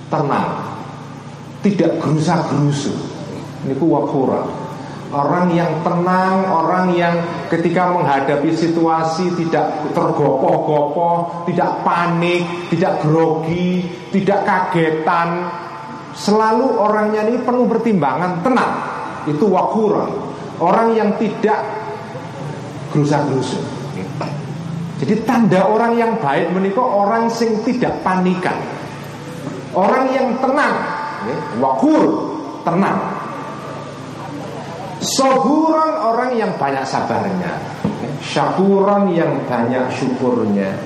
tenang 0.09 0.71
tidak 1.61 2.01
gerusa 2.01 2.41
gerusu 2.49 2.93
ini 3.63 3.77
wakuran 3.77 4.60
orang 5.11 5.51
yang 5.51 5.71
tenang 5.83 6.47
orang 6.47 6.95
yang 6.95 7.15
ketika 7.51 7.91
menghadapi 7.91 8.51
situasi 8.55 9.31
tidak 9.39 9.91
tergopoh-gopoh 9.91 11.47
tidak 11.47 11.83
panik 11.83 12.43
tidak 12.71 13.03
grogi 13.03 13.85
tidak 14.15 14.47
kagetan 14.47 15.51
selalu 16.15 16.67
orangnya 16.79 17.27
ini 17.27 17.39
penuh 17.43 17.67
pertimbangan 17.67 18.39
tenang 18.43 18.73
itu 19.27 19.45
wakuran 19.47 20.11
orang 20.59 20.95
yang 20.95 21.11
tidak 21.19 21.59
gerusa-gerusu 22.95 23.81
jadi 25.01 25.17
tanda 25.25 25.65
orang 25.65 25.97
yang 25.97 26.21
baik 26.21 26.53
menikah 26.53 26.85
orang 26.85 27.25
sing 27.33 27.57
tidak 27.65 28.05
panikan. 28.05 28.53
Orang 29.73 30.13
yang 30.13 30.37
tenang, 30.37 30.77
wakur, 31.57 32.05
tenang. 32.61 33.01
Sohuran 35.01 35.97
orang 35.97 36.37
yang 36.37 36.53
banyak 36.61 36.85
sabarnya, 36.85 37.57
ya, 37.81 38.09
syakuran 38.21 39.09
yang 39.17 39.33
banyak 39.49 39.89
syukurnya. 39.97 40.77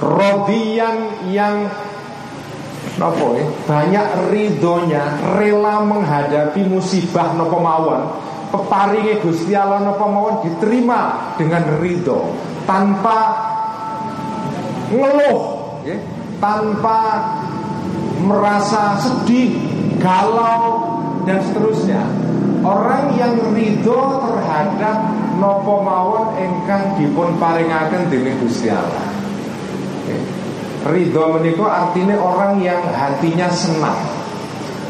Rodian 0.00 1.28
yang 1.32 1.68
Nopo 2.96 3.36
ya, 3.36 3.44
banyak 3.68 4.32
ridhonya, 4.32 5.20
rela 5.36 5.84
menghadapi 5.84 6.64
musibah 6.64 7.36
nopo 7.36 7.60
mawon 7.60 8.08
peparingi 8.48 9.20
Gusti 9.20 9.52
Allah 9.52 9.84
napa 9.84 10.06
mawon 10.06 10.40
diterima 10.46 11.34
dengan 11.36 11.76
ridho 11.82 12.32
tanpa 12.64 13.36
ngeluh 14.88 15.38
ya, 15.84 15.96
tanpa 16.40 17.00
merasa 18.24 18.96
sedih, 19.02 19.60
galau 20.00 20.96
dan 21.28 21.42
seterusnya. 21.44 22.25
Orang 22.66 23.14
yang 23.14 23.38
ridho 23.54 24.26
terhadap 24.26 24.98
nopo 25.38 25.86
mawon 25.86 26.34
engkang 26.34 26.98
dipun 26.98 27.38
paringaken 27.38 28.10
dening 28.10 28.34
Gusti 28.42 28.74
Allah. 28.74 29.06
Ridho 30.90 31.38
menika 31.38 31.62
artinya 31.62 32.18
orang 32.18 32.58
yang 32.58 32.82
hatinya 32.90 33.46
senang. 33.54 33.94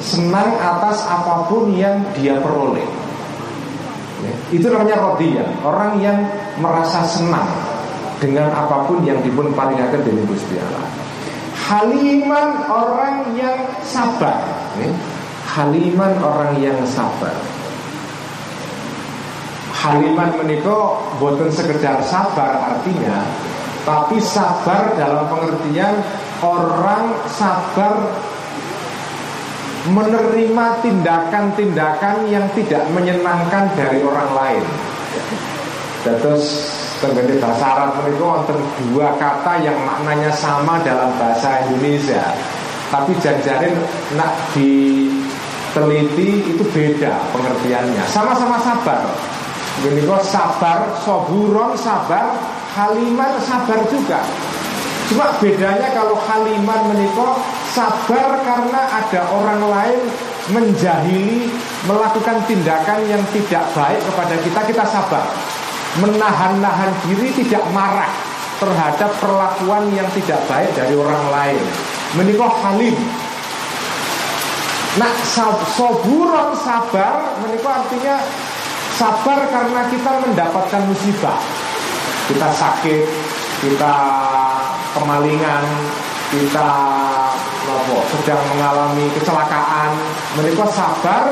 Senang 0.00 0.56
atas 0.56 1.04
apa 1.04 1.52
pun 1.52 1.68
yang 1.76 2.00
dia 2.16 2.40
peroleh. 2.40 2.84
Itu 4.48 4.72
namanya 4.72 4.96
rodiyah 4.96 5.44
Orang 5.60 6.00
yang 6.00 6.16
merasa 6.56 7.04
senang 7.04 7.46
Dengan 8.16 8.48
apa 8.48 8.88
pun 8.88 9.04
yang 9.04 9.20
dipun 9.20 9.52
palingakan 9.52 10.00
dari 10.00 10.22
Gusti 10.24 10.56
Allah. 10.56 10.88
Haliman 11.68 12.48
orang 12.72 13.36
yang 13.36 13.58
sabar. 13.84 14.40
Haliman 15.52 16.12
orang 16.24 16.56
yang 16.56 16.80
sabar 16.88 17.55
Haliman 19.76 20.40
menikah 20.40 20.96
Buatan 21.20 21.52
sekedar 21.52 22.00
sabar 22.04 22.76
artinya 22.76 23.24
Tapi 23.84 24.18
sabar 24.18 24.96
dalam 24.96 25.28
pengertian 25.30 26.00
orang 26.42 27.14
sabar 27.30 27.94
menerima 29.86 30.82
tindakan-tindakan 30.82 32.26
yang 32.26 32.42
tidak 32.58 32.82
menyenangkan 32.90 33.70
dari 33.78 34.02
orang 34.02 34.30
lain. 34.34 34.64
Terus 36.02 36.74
tenggene 37.02 37.38
bahasa 37.42 37.64
Arab 37.66 37.90
mereka 38.02 38.24
wonten 38.24 38.58
dua 38.86 39.14
kata 39.18 39.62
yang 39.62 39.78
maknanya 39.84 40.30
sama 40.34 40.80
dalam 40.82 41.10
bahasa 41.18 41.66
Indonesia. 41.66 42.22
Tapi 42.86 43.12
jajarin 43.18 43.74
nak 44.14 44.32
diteliti 44.54 46.54
itu 46.54 46.64
beda 46.70 47.12
pengertiannya. 47.34 48.04
Sama-sama 48.10 48.62
sabar. 48.62 49.02
Kok 49.76 50.24
sabar, 50.24 50.88
soburon 51.04 51.76
sabar, 51.76 52.32
haliman 52.72 53.36
sabar 53.44 53.84
juga. 53.92 54.24
Cuma 55.06 55.36
bedanya 55.38 55.92
kalau 55.92 56.16
haliman 56.16 56.90
menikah 56.90 57.36
sabar 57.70 58.40
karena 58.42 58.80
ada 58.88 59.20
orang 59.30 59.62
lain 59.68 60.00
menjahili 60.50 61.52
melakukan 61.84 62.40
tindakan 62.48 63.04
yang 63.06 63.22
tidak 63.30 63.68
baik 63.76 64.00
kepada 64.00 64.34
kita, 64.42 64.60
kita 64.64 64.84
sabar 64.88 65.28
menahan-nahan 66.00 66.92
diri 67.06 67.28
tidak 67.44 67.64
marah 67.72 68.10
terhadap 68.56 69.12
perlakuan 69.20 69.92
yang 69.92 70.08
tidak 70.16 70.40
baik 70.48 70.72
dari 70.72 70.96
orang 70.96 71.26
lain. 71.28 71.62
Menikah 72.16 72.52
halim. 72.64 72.96
Nah, 74.96 75.12
soburon 75.76 76.56
sabar 76.56 77.36
menikah 77.44 77.84
artinya 77.84 78.16
sabar 78.96 79.44
karena 79.52 79.80
kita 79.92 80.10
mendapatkan 80.24 80.82
musibah. 80.88 81.38
Kita 82.26 82.48
sakit, 82.50 83.04
kita 83.62 83.94
kemalingan, 84.96 85.64
kita 86.32 86.68
apa, 87.66 87.96
sedang 88.10 88.42
mengalami 88.56 89.06
kecelakaan. 89.14 89.90
Menikah 90.40 90.70
sabar, 90.72 91.30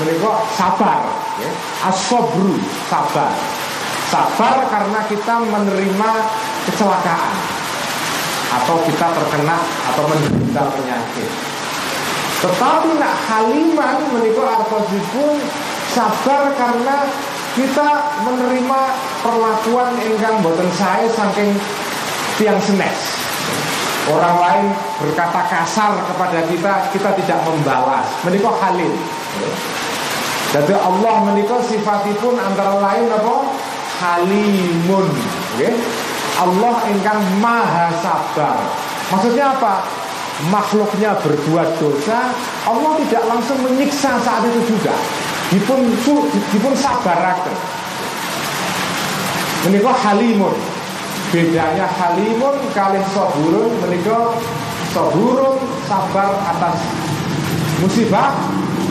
menikah 0.00 0.36
sabar. 0.56 1.00
Ya. 1.38 1.50
Asobru, 1.86 2.58
sabar. 2.88 3.30
Sabar 4.04 4.68
karena 4.70 5.00
kita 5.10 5.42
menerima 5.42 6.10
kecelakaan 6.68 7.34
Atau 8.52 8.78
kita 8.86 9.10
terkena 9.10 9.58
atau 9.90 10.04
menderita 10.06 10.70
penyakit 10.70 11.30
Tetapi 12.44 12.90
nak 13.00 13.16
haliman 13.26 13.96
menikah 14.14 14.60
artosipun 14.60 15.40
Sabar 15.92 16.54
karena 16.56 17.04
kita 17.52 17.88
menerima 18.24 18.80
perlakuan 19.20 19.92
enggang 20.00 20.40
boten 20.40 20.70
saya 20.72 21.06
saking 21.12 21.52
tiang 22.40 22.58
senes 22.58 23.24
Orang 24.04 24.36
lain 24.36 24.66
berkata 25.00 25.48
kasar 25.48 25.96
kepada 26.04 26.44
kita, 26.44 26.92
kita 26.92 27.10
tidak 27.24 27.40
membalas. 27.48 28.04
Menikah 28.20 28.52
halim. 28.60 28.92
Jadi 30.52 30.76
Allah 30.76 31.14
menikah 31.24 31.64
sifatipun 31.64 32.36
antara 32.36 32.84
lain 32.84 33.08
apa? 33.08 33.36
halimun 33.94 35.06
okay? 35.54 35.74
Allah 36.34 36.74
ingkang 36.90 37.20
maha 37.38 37.94
sabar 38.02 38.58
Maksudnya 39.12 39.54
apa? 39.54 39.86
Makhluknya 40.50 41.14
berbuat 41.22 41.78
dosa 41.78 42.34
Allah 42.66 42.92
tidak 43.06 43.22
langsung 43.30 43.58
menyiksa 43.62 44.18
saat 44.18 44.42
itu 44.50 44.74
juga 44.74 44.94
Dipun, 45.52 45.80
dipun 46.52 46.74
sabarakan 46.76 47.56
Menikah 49.64 49.96
halimun. 49.96 50.56
Bedanya 51.32 51.88
halimun 51.88 52.56
kali 52.76 53.00
soburun 53.12 53.72
Menikah 53.84 54.36
soburun 54.92 55.58
sabar 55.88 56.36
atas 56.54 56.78
musibah 57.82 58.32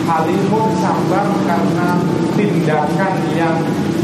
Halimun 0.03 0.75
sabar 0.83 1.25
karena 1.47 1.95
tindakan 2.35 3.13
yang 3.31 3.55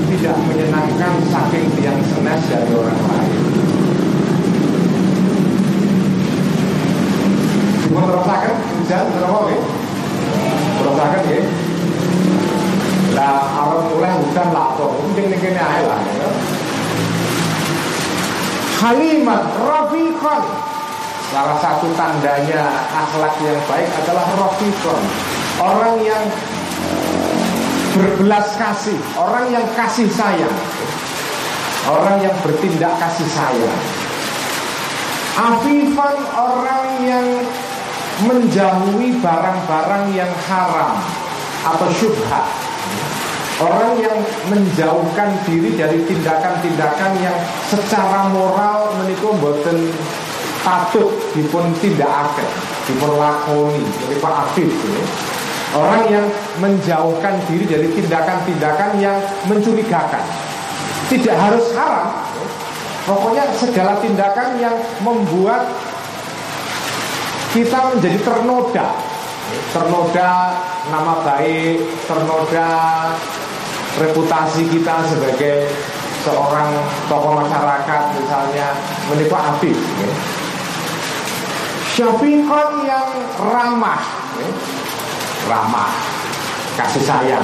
tidak 0.07 0.35
menyenangkan 0.47 1.13
saking 1.27 1.67
tiang 1.75 1.99
senes 2.07 2.41
dari 2.47 2.71
orang 2.71 3.01
lain. 3.03 3.41
Cuma 7.83 8.07
terasakan 8.07 8.55
hujan 8.79 9.05
berapa 9.11 9.39
ya? 9.51 9.61
Terasakan 10.79 11.21
ya? 11.27 11.41
Lah 13.19 13.39
awal 13.59 13.79
mulai 13.91 14.15
hujan 14.23 14.47
lah 14.55 14.67
kok, 14.79 14.91
mungkin 15.03 15.27
ini 15.27 15.35
kini 15.35 15.59
aja 15.59 15.83
lah. 15.83 15.99
Ya. 15.99 16.29
Halimat 18.79 19.43
Rafiqan 19.59 20.43
Salah 21.29 21.59
satu 21.61 21.93
tandanya 22.19 22.67
akhlak 22.91 23.31
yang 23.39 23.55
baik 23.71 23.87
adalah 24.03 24.27
Rafiqan 24.35 25.03
Orang 25.59 26.03
yang 26.03 26.23
berbelas 27.95 28.59
kasih, 28.59 28.99
orang 29.15 29.47
yang 29.55 29.63
kasih 29.75 30.07
sayang, 30.11 30.55
orang 31.87 32.19
yang 32.23 32.35
bertindak 32.43 32.91
kasih 32.99 33.27
sayang. 33.27 33.79
Afifan 35.35 36.15
orang 36.35 36.87
yang 37.07 37.27
menjauhi 38.23 39.19
barang-barang 39.19 40.05
yang 40.11 40.31
haram 40.47 40.95
atau 41.63 41.87
syubhat. 41.91 42.47
Orang 43.59 43.99
yang 43.99 44.15
menjauhkan 44.47 45.35
diri 45.43 45.75
dari 45.75 45.99
tindakan-tindakan 46.07 47.11
yang 47.19 47.35
secara 47.67 48.31
moral 48.31 48.95
menikah 49.03 49.35
boten 49.43 49.91
patut 50.61 51.11
dipun 51.35 51.71
tindak 51.79 52.09
akan, 52.09 52.49
dipun 52.87 53.11
lakoni, 53.15 53.83
Pak 54.19 54.33
Afif 54.49 54.69
ini. 54.69 55.03
Orang 55.69 56.09
yang 56.09 56.25
menjauhkan 56.57 57.37
diri 57.45 57.69
dari 57.69 57.93
tindakan-tindakan 57.93 58.97
yang 58.97 59.21
mencurigakan 59.45 60.25
Tidak 61.13 61.37
harus 61.37 61.77
haram 61.77 62.25
Pokoknya 63.05 63.45
segala 63.53 64.01
tindakan 64.01 64.57
yang 64.57 64.73
membuat 65.05 65.69
kita 67.53 67.93
menjadi 67.93 68.17
ternoda 68.25 68.97
Ternoda 69.69 70.57
nama 70.89 71.21
baik, 71.21 71.85
ternoda 72.09 72.69
reputasi 74.01 74.69
kita 74.73 75.05
sebagai 75.05 75.69
seorang 76.25 76.69
tokoh 77.05 77.33
masyarakat 77.45 78.03
misalnya 78.17 78.73
Afif 79.13 79.77
ya. 79.77 80.38
Syafiqon 81.99 82.87
yang 82.87 83.11
ramah. 83.43 83.99
Ramah, 85.51 85.91
kasih 86.79 87.03
sayang. 87.03 87.43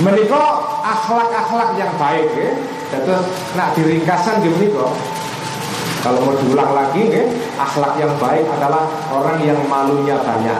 Menikah 0.00 0.64
akhlak-akhlak 0.80 1.76
yang 1.76 1.92
baik 2.00 2.24
ya. 2.40 2.56
Terus 2.88 3.28
nak 3.52 3.76
diringkasan 3.76 4.40
di 4.40 4.48
menikah. 4.48 4.96
Kalau 6.00 6.24
mau 6.24 6.40
diulang 6.40 6.72
lagi 6.72 7.04
ya, 7.04 7.28
akhlak 7.60 8.00
yang 8.00 8.16
baik 8.16 8.48
adalah 8.56 8.88
orang 9.12 9.36
yang 9.44 9.60
malunya 9.68 10.16
banyak, 10.16 10.56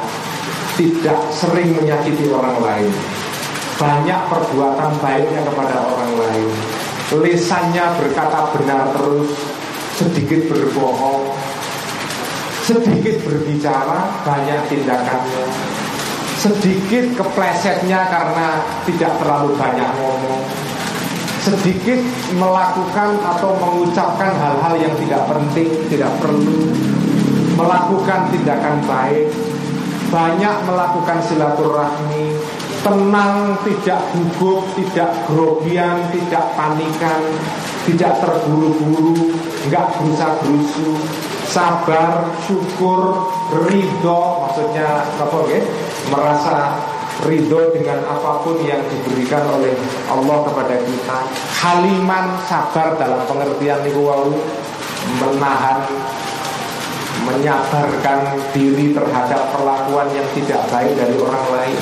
tidak 0.77 1.17
sering 1.33 1.73
menyakiti 1.73 2.29
orang 2.29 2.61
lain, 2.61 2.93
banyak 3.81 4.21
perbuatan 4.29 4.93
baiknya 5.01 5.41
kepada 5.41 5.89
orang 5.89 6.13
lain, 6.21 6.51
lisannya 7.17 7.85
berkata 7.97 8.51
benar 8.59 8.91
terus, 8.93 9.56
sedikit 9.97 10.53
berbohong, 10.53 11.33
Sedikit 12.67 13.23
berbicara, 13.23 14.11
banyak 14.27 14.61
tindakannya 14.67 15.47
Sedikit 16.37 17.17
keplesetnya 17.17 18.11
karena 18.11 18.61
tidak 18.85 19.17
terlalu 19.23 19.57
banyak 19.57 19.89
ngomong. 19.97 20.45
Sedikit 21.41 22.03
melakukan 22.37 23.23
atau 23.23 23.57
mengucapkan 23.57 24.35
hal-hal 24.37 24.75
yang 24.77 24.95
tidak 25.01 25.25
penting, 25.31 25.71
tidak 25.89 26.13
perlu. 26.21 26.69
Melakukan 27.57 28.29
tindakan 28.35 28.85
baik. 28.85 29.33
Banyak 30.13 30.57
melakukan 30.69 31.19
silaturahmi 31.25 32.37
Tenang, 32.87 33.59
tidak 33.67 33.99
gugup, 34.15 34.63
tidak 34.79 35.11
grogian, 35.27 36.07
tidak 36.15 36.55
panikan 36.55 37.19
Tidak 37.83 38.13
terburu-buru, 38.23 39.35
nggak 39.67 39.87
berusaha-berusu 39.99 40.95
sabar, 41.47 42.27
syukur, 42.45 43.31
ridho, 43.71 44.23
maksudnya 44.43 45.07
apa 45.17 45.39
ya? 45.49 45.63
Merasa 46.11 46.57
ridho 47.25 47.73
dengan 47.73 48.03
apa 48.05 48.45
pun 48.45 48.61
yang 48.67 48.83
diberikan 48.91 49.47
oleh 49.49 49.73
Allah 50.11 50.39
kepada 50.45 50.77
kita. 50.83 51.19
Haliman 51.63 52.37
sabar 52.45 52.99
dalam 52.99 53.23
pengertian 53.25 53.81
niku 53.87 54.05
wau 54.05 54.31
menahan 55.23 55.87
menyabarkan 57.25 58.39
diri 58.55 58.93
terhadap 58.93 59.51
perlakuan 59.55 60.07
yang 60.15 60.27
tidak 60.37 60.61
baik 60.69 60.93
dari 60.95 61.17
orang 61.17 61.47
lain. 61.55 61.81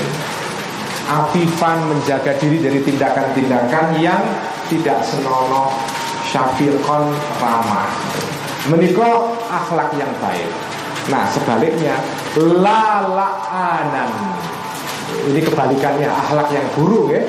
Afifan 1.05 1.85
menjaga 1.85 2.33
diri 2.41 2.65
dari 2.65 2.81
tindakan-tindakan 2.81 4.01
yang 4.01 4.25
tidak 4.73 5.05
senonoh 5.05 5.69
syafiqon 6.25 7.13
ramah. 7.39 7.89
Menikah 8.73 9.29
akhlak 9.53 9.93
yang 10.01 10.09
baik. 10.25 10.49
Nah 11.13 11.29
sebaliknya 11.29 12.01
lalaanan. 12.41 14.11
Ini 15.29 15.41
kebalikannya 15.45 16.09
akhlak 16.09 16.49
yang 16.49 16.65
buruk 16.73 17.13
ya. 17.13 17.23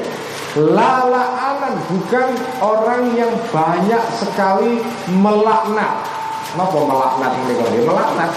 Lalaanan 0.56 1.76
bukan 1.92 2.32
orang 2.64 3.12
yang 3.20 3.36
banyak 3.52 4.04
sekali 4.16 4.80
melaknat. 5.20 6.00
Kenapa 6.56 6.80
melaknat 6.80 7.32
menikah? 7.44 7.68
Ya, 7.76 7.84
melaknat. 7.84 8.32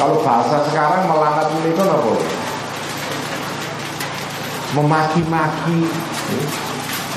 Kalau 0.00 0.16
bahasa 0.24 0.64
sekarang 0.72 1.04
melaknat 1.04 1.52
menikah 1.60 1.84
apa? 1.84 2.33
Memaki-maki 4.74 5.86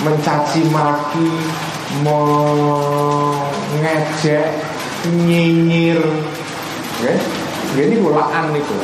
Mencaci 0.05 0.61
maki 0.69 1.29
Mengejek 3.73 4.47
Nyinyir 5.07 6.01
ya? 7.01 7.13
Ini 7.77 8.01
lakan 8.01 8.55
itu 8.57 8.77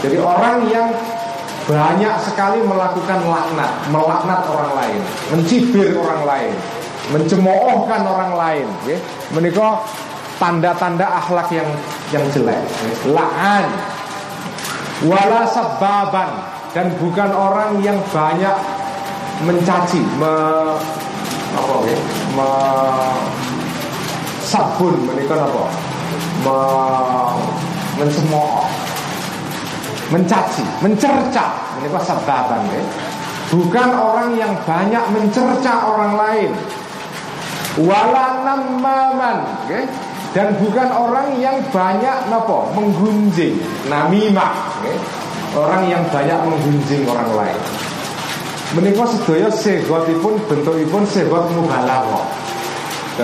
Jadi 0.00 0.16
orang 0.16 0.64
yang 0.72 0.88
banyak 1.70 2.14
sekali 2.26 2.58
melakukan 2.66 3.20
laknat, 3.30 3.72
melaknat 3.94 4.42
orang 4.50 4.72
lain, 4.74 5.00
mencibir 5.30 5.94
orang 5.94 6.26
lain, 6.26 6.54
mencemoohkan 7.14 8.02
orang 8.02 8.32
lain, 8.34 8.66
ya. 8.90 8.98
Menikah 9.30 9.86
tanda-tanda 10.42 11.06
akhlak 11.06 11.46
yang 11.54 11.68
yang 12.10 12.24
jelek. 12.34 12.58
La'an 13.06 13.70
wala 15.06 15.46
sababan 15.46 16.30
dan 16.70 16.86
bukan 17.02 17.30
orang 17.34 17.82
yang 17.82 17.98
banyak 18.14 18.56
mencaci, 19.42 20.02
me, 20.18 20.34
apa 21.56 21.74
ya? 21.86 21.98
Me, 22.38 22.50
sabun 24.44 24.94
menikah 25.06 25.40
apa? 25.40 25.64
Me, 26.46 26.58
mencemooh 27.98 28.66
mencaci, 30.10 30.66
mencerca, 30.82 31.46
menikah 31.78 32.02
sababan 32.02 32.66
ya. 32.74 32.82
Bukan 33.50 33.90
orang 33.94 34.34
yang 34.38 34.54
banyak 34.62 35.04
mencerca 35.10 35.90
orang 35.90 36.14
lain. 36.18 36.50
Wala 37.78 38.42
namaman, 38.46 39.38
okay? 39.66 39.86
dan 40.30 40.54
bukan 40.62 40.88
orang 40.94 41.34
yang 41.42 41.58
banyak 41.74 42.30
nopo 42.30 42.70
menggunjing 42.78 43.58
namimah 43.90 44.78
okay? 44.78 44.94
Orang 45.54 45.88
yang 45.90 46.02
banyak 46.10 46.38
menggunjing 46.46 47.02
orang 47.06 47.30
lain. 47.34 47.60
Menikah 48.70 49.08
sedaya 49.10 49.50
sehatipun 49.50 50.38
bentukipun 50.46 51.02
sehat 51.10 51.44
mubalaghah 51.58 52.40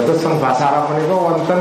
terus 0.05 0.21
teng 0.21 0.37
bahasa 0.43 0.69
Arab 0.69 0.93
menika 0.93 1.17
wonten 1.17 1.61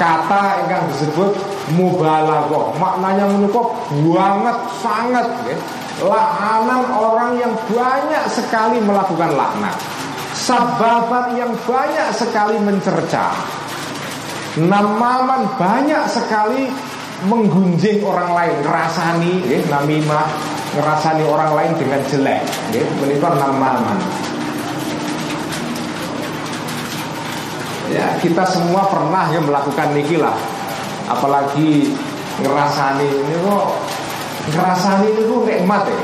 kata 0.00 0.66
yang 0.66 0.82
disebut 0.90 1.30
mubalaghah 1.76 2.74
maknanya 2.80 3.28
menika 3.30 3.62
banget 3.92 4.58
sangat 4.80 5.26
okay? 5.44 5.58
lakanan 6.02 6.82
orang 6.94 7.32
yang 7.42 7.52
banyak 7.66 8.24
sekali 8.30 8.78
melakukan 8.78 9.34
laknat. 9.34 9.74
Sababan 10.38 11.34
yang 11.34 11.50
banyak 11.66 12.14
sekali 12.14 12.54
mencerca. 12.62 13.34
Namaman 14.54 15.50
banyak 15.58 16.06
sekali 16.06 16.70
menggunjing 17.26 18.04
orang 18.06 18.30
lain, 18.30 18.54
ngerasani, 18.62 19.34
ya, 19.50 19.58
namimah, 19.66 20.26
ngerasani 20.78 21.24
orang 21.26 21.50
lain 21.58 21.72
dengan 21.74 22.00
jelek, 22.06 22.42
ya, 22.70 22.84
menimpa 23.02 23.34
namaman. 23.34 23.98
Ya, 27.88 28.14
kita 28.20 28.44
semua 28.46 28.84
pernah 28.86 29.32
ya 29.32 29.40
melakukan 29.40 29.96
niki 29.96 30.20
lah. 30.20 30.36
Apalagi 31.08 31.88
ngerasani 32.44 33.08
ini 33.08 33.34
kok 33.40 33.66
ngerasani 34.52 35.08
itu 35.16 35.34
nikmat 35.48 35.88
ya. 35.88 36.00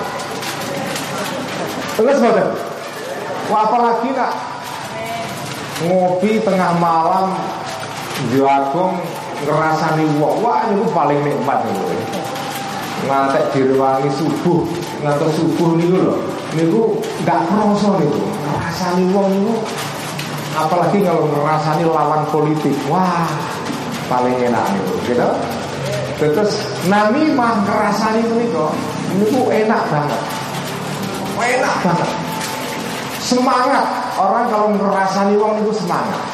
Terus 1.94 2.18
boten. 2.24 2.48
Wah 3.52 3.68
apalagi 3.68 4.08
nak 4.16 4.32
ngopi 5.84 6.40
tengah 6.40 6.72
malam 6.80 7.36
Jagung 8.32 8.96
ngerasani 9.44 10.04
wong 10.16 10.40
wah 10.40 10.64
itu 10.72 10.84
paling 10.90 11.20
nikmat 11.20 11.60
itu. 11.68 11.84
Ngantek 13.04 13.52
direwangi 13.52 14.08
subuh, 14.16 14.64
ngantek 15.04 15.30
subuh 15.36 15.76
niku 15.76 15.96
lho. 16.00 16.16
Niku 16.56 16.82
nggak 17.22 17.40
kroso 17.52 18.00
niku. 18.00 18.24
Ngerasani 18.48 19.04
wong 19.12 19.26
niku 19.28 19.54
apalagi 20.56 20.98
kalau 21.04 21.28
ngerasani 21.28 21.84
lawan 21.84 22.22
politik. 22.32 22.72
Wah, 22.88 23.28
paling 24.08 24.34
enak 24.40 24.64
niku, 24.72 24.94
gitu. 25.04 25.28
Terus 26.16 26.64
nami 26.88 27.28
mah 27.36 27.60
ngerasani 27.68 28.24
niku 28.24 28.72
niku 29.20 29.40
enak 29.52 29.82
banget. 29.92 30.20
Enak 31.36 31.74
banget. 31.84 32.10
Semangat 33.20 33.84
orang 34.16 34.48
kalau 34.48 34.68
ngerasani 34.72 35.36
wong 35.36 35.60
niku 35.60 35.72
semangat. 35.76 36.33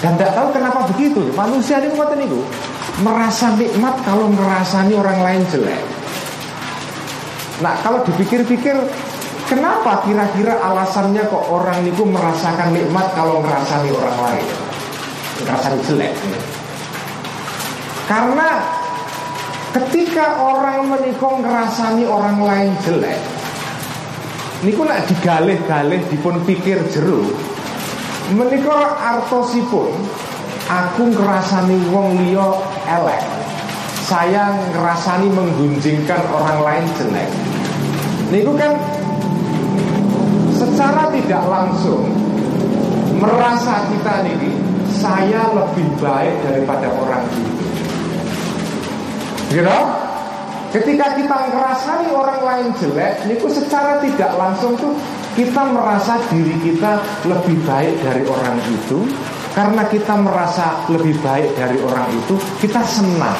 Dan 0.00 0.16
tidak 0.16 0.32
tahu 0.32 0.48
kenapa 0.56 0.80
begitu. 0.88 1.22
Manusia 1.36 1.76
ini 1.84 1.92
buatan 1.92 2.24
itu 2.24 2.40
Merasa 3.04 3.52
nikmat 3.56 4.00
kalau 4.04 4.32
merasani 4.32 4.96
orang 4.96 5.20
lain 5.20 5.42
jelek. 5.52 5.84
Nah 7.60 7.76
kalau 7.84 8.04
dipikir-pikir 8.04 8.76
Kenapa 9.50 10.06
kira-kira 10.06 10.62
alasannya 10.62 11.26
kok 11.26 11.50
orang 11.50 11.82
itu 11.82 12.06
merasakan 12.06 12.70
nikmat 12.70 13.10
kalau 13.18 13.42
merasani 13.42 13.90
orang 13.90 14.18
lain? 14.22 14.46
Merasani 15.42 15.78
jelek. 15.90 16.14
Karena 18.06 18.62
ketika 19.70 20.38
orang 20.42 20.90
menikung 20.90 21.42
ngerasani 21.46 22.04
orang 22.06 22.38
lain 22.42 22.70
jelek 22.82 23.18
Niku 24.60 24.84
nak 24.84 25.08
digalih-galih 25.08 26.04
dipun 26.10 26.42
pikir 26.44 26.84
jeruk 26.90 27.32
Menika 28.30 28.94
artosipun 28.94 29.90
aku 30.70 31.02
ngerasani 31.10 31.90
wong 31.90 32.14
liya 32.22 32.46
elek. 32.86 33.22
Saya 34.06 34.54
ngerasani 34.70 35.26
menggunjingkan 35.34 36.22
orang 36.30 36.58
lain 36.62 36.84
jelek. 36.94 37.30
Niku 38.30 38.54
kan 38.54 38.78
secara 40.54 41.10
tidak 41.10 41.42
langsung 41.50 42.06
merasa 43.18 43.82
kita 43.90 44.22
ini 44.30 44.54
saya 44.94 45.50
lebih 45.50 45.86
baik 45.98 46.34
daripada 46.46 46.86
orang 46.86 47.26
itu. 47.34 47.50
Gitu? 49.58 49.78
Ketika 50.70 51.18
kita 51.18 51.50
ngerasani 51.50 52.14
orang 52.14 52.40
lain 52.46 52.68
jelek, 52.78 53.26
niku 53.26 53.50
secara 53.50 53.98
tidak 53.98 54.30
langsung 54.38 54.78
tuh 54.78 54.94
kita 55.34 55.62
merasa 55.70 56.18
diri 56.30 56.56
kita 56.62 56.98
lebih 57.26 57.58
baik 57.66 57.94
dari 58.02 58.22
orang 58.26 58.58
itu. 58.70 59.06
Karena 59.50 59.82
kita 59.90 60.14
merasa 60.14 60.78
lebih 60.86 61.18
baik 61.26 61.58
dari 61.58 61.82
orang 61.82 62.06
itu 62.14 62.38
kita 62.62 62.86
senang. 62.86 63.38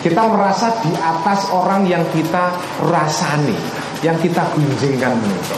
Kita 0.00 0.24
merasa 0.28 0.72
di 0.80 0.92
atas 0.96 1.48
orang 1.52 1.84
yang 1.84 2.04
kita 2.12 2.56
rasani 2.88 3.56
yang 4.04 4.20
kita 4.20 4.44
gunjingkan 4.52 5.16
itu 5.16 5.56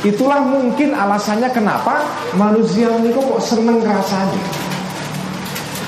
itulah 0.00 0.40
mungkin 0.40 0.96
alasannya 0.96 1.48
kenapa 1.52 2.04
manusia 2.32 2.88
ini 3.00 3.12
kok 3.12 3.40
seneng 3.40 3.84
rasani 3.84 4.40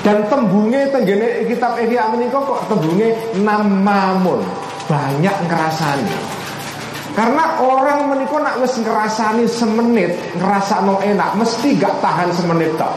dan 0.05 0.25
tembunge 0.29 0.89
tenggene 0.93 1.49
kitab 1.49 1.77
Ihya 1.81 2.13
menika 2.13 2.37
kok 2.41 2.65
tembunge 2.69 3.13
namamun 3.41 4.41
banyak 4.85 5.33
ngerasani 5.49 6.42
karena 7.13 7.61
orang 7.61 8.09
menikah 8.09 8.41
nak 8.41 8.57
wis 8.57 8.73
ngerasani 8.81 9.45
semenit, 9.45 10.17
ngerasa 10.33 10.81
no 10.81 10.97
enak, 10.97 11.37
mesti 11.37 11.77
gak 11.77 12.01
tahan 12.01 12.33
semenit 12.33 12.73
tak. 12.73 12.89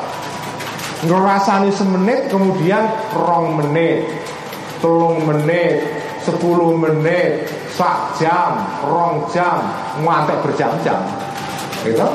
Ngerasani 1.04 1.68
semenit, 1.68 2.32
kemudian 2.32 2.88
rong 3.12 3.60
menit, 3.60 4.08
telung 4.80 5.20
menit, 5.28 5.84
sepuluh 6.24 6.72
menit, 6.80 7.44
sak 7.76 8.16
jam, 8.16 8.64
rong 8.88 9.28
jam, 9.36 9.60
ngantek 10.00 10.40
berjam-jam. 10.48 11.04
Gitu? 11.84 12.08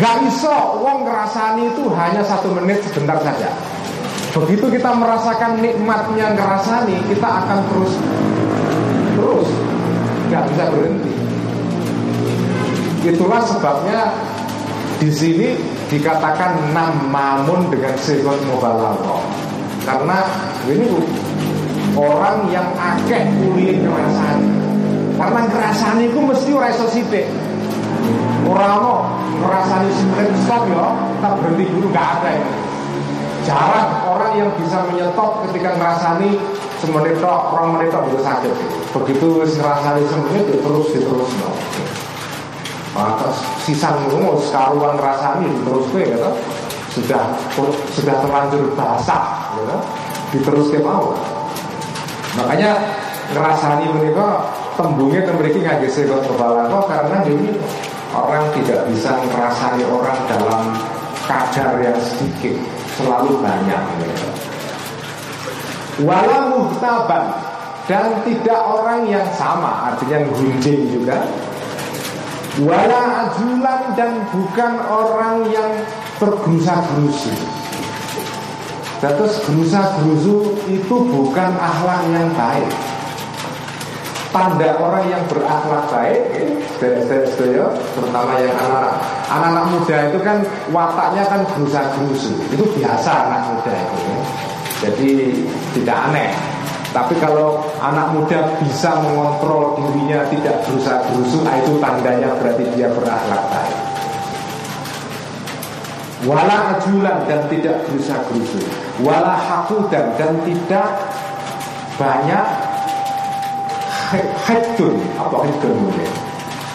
Gak 0.00 0.16
iso, 0.24 0.80
wong 0.80 1.04
ngerasani 1.04 1.76
itu 1.76 1.92
hanya 1.92 2.24
satu 2.24 2.56
menit 2.56 2.80
sebentar 2.88 3.20
saja. 3.20 3.52
Begitu 4.32 4.80
kita 4.80 4.96
merasakan 4.96 5.60
nikmatnya 5.60 6.32
ngerasani, 6.32 6.96
kita 7.04 7.28
akan 7.28 7.58
terus 7.68 7.92
terus 9.12 9.48
nggak 10.28 10.44
bisa 10.52 10.64
berhenti. 10.70 11.17
Itulah 13.06 13.42
sebabnya 13.46 14.10
di 14.98 15.10
sini 15.14 15.54
dikatakan 15.86 16.74
namamun 16.74 17.70
dengan 17.70 17.94
sifat 17.94 18.38
mubalaghah. 18.50 19.22
Karena 19.86 20.26
ini 20.66 20.90
orang 21.94 22.50
yang 22.50 22.66
akeh 22.74 23.22
kuliah 23.38 23.78
kerasan. 23.78 24.38
Karena 25.14 25.42
kerasan 25.50 26.02
itu 26.02 26.18
mesti 26.18 26.50
ora 26.54 26.68
iso 26.74 26.86
sithik. 26.90 27.26
Orang 28.46 28.82
no 28.82 28.94
ngerasani 29.38 29.90
stop 30.46 30.62
ya, 30.66 30.86
tak 31.22 31.32
berhenti 31.38 31.64
dulu 31.70 31.86
nggak 31.94 32.08
ada 32.18 32.30
ini. 32.34 32.52
Jarang 33.46 33.90
orang 34.10 34.32
yang 34.36 34.50
bisa 34.60 34.82
menyetop 34.90 35.46
ketika 35.48 35.78
ngerasani 35.78 36.36
semenit 36.82 37.16
tok, 37.22 37.54
orang 37.54 37.78
menit 37.78 37.94
tok 37.94 38.06
itu 38.10 38.18
sakit. 38.20 38.54
Begitu 38.94 39.26
ngerasani 39.58 40.02
semenit 40.06 40.44
itu 40.50 40.58
ya 40.58 40.58
terus 40.64 40.86
diterus 40.92 41.32
no. 41.38 41.50
Maka 42.98 43.30
sisa 43.62 43.94
ngomong 43.94 44.42
sekaruan 44.42 44.98
rasani 44.98 45.46
terus 45.62 45.86
gue 45.94 46.02
gitu. 46.02 46.30
Sudah 46.98 47.22
sudah 47.94 48.16
terlanjur 48.26 48.74
basah 48.74 49.54
gitu. 49.54 49.76
Diterus 50.34 50.68
ke 50.74 50.82
mau. 50.82 51.14
Makanya 52.34 52.74
ngerasani 53.30 53.86
mereka 53.94 54.50
tembungnya 54.74 55.22
memiliki 55.30 55.62
ngaji 55.62 55.86
sekot 55.86 56.26
kepala 56.26 56.66
karena 56.90 57.22
ini 57.22 57.54
orang 58.10 58.50
tidak 58.58 58.82
bisa 58.90 59.14
ngerasani 59.14 59.82
orang 59.86 60.18
dalam 60.26 60.62
kadar 61.28 61.76
yang 61.78 61.98
sedikit 62.02 62.56
selalu 62.98 63.38
banyak 63.38 63.82
gitu. 64.02 64.26
Wala 66.06 66.50
muhtaban 66.50 67.24
dan 67.90 68.22
tidak 68.22 68.60
orang 68.62 69.08
yang 69.10 69.26
sama 69.34 69.90
artinya 69.92 70.22
gunjing 70.30 70.88
juga 70.92 71.26
Wala 72.58 73.30
ajulan 73.30 73.94
dan 73.94 74.18
bukan 74.34 74.72
orang 74.90 75.46
yang 75.54 75.70
bergerusa-gerusu 76.18 77.30
Terus 78.98 79.38
gerusa-gerusu 79.46 80.58
itu 80.66 80.96
bukan 81.06 81.54
akhlak 81.54 82.02
yang 82.10 82.26
baik. 82.34 82.66
Tanda 84.34 84.74
orang 84.74 85.06
yang 85.06 85.22
berakhlak 85.30 85.86
baik 85.86 86.22
ya, 86.34 86.46
terutama 87.94 88.32
yang 88.42 88.54
anak-anak. 88.58 88.94
Anak-anak 89.30 89.64
muda 89.70 89.96
itu 90.10 90.18
kan 90.18 90.38
wataknya 90.74 91.24
kan 91.30 91.40
gerusa-gerusu. 91.54 92.34
Itu 92.50 92.66
biasa 92.74 93.30
anak 93.30 93.42
muda 93.54 93.70
itu 93.70 93.98
ya. 94.02 94.18
Jadi 94.78 95.10
tidak 95.78 95.98
aneh 96.10 96.47
tapi 96.88 97.14
kalau 97.20 97.60
anak 97.84 98.16
muda 98.16 98.48
bisa 98.64 98.96
mengontrol 99.04 99.76
dirinya 99.76 100.24
tidak 100.32 100.64
berusaha 100.64 101.04
berusuh, 101.12 101.40
nah 101.44 101.54
itu 101.60 101.76
tandanya 101.76 102.32
berarti 102.40 102.64
dia 102.72 102.88
berakhlak 102.88 103.42
baik. 103.52 103.78
Wala 106.26 106.80
ajulan 106.80 107.28
dan 107.28 107.46
tidak 107.46 107.84
berusaha 107.86 108.18
berusuh, 108.26 108.64
wala 109.04 109.36
hakudan 109.36 110.16
dan 110.16 110.32
tidak 110.42 110.88
banyak 112.00 112.46
hedun 114.48 114.96
apa 115.20 115.36
hedun 115.44 115.76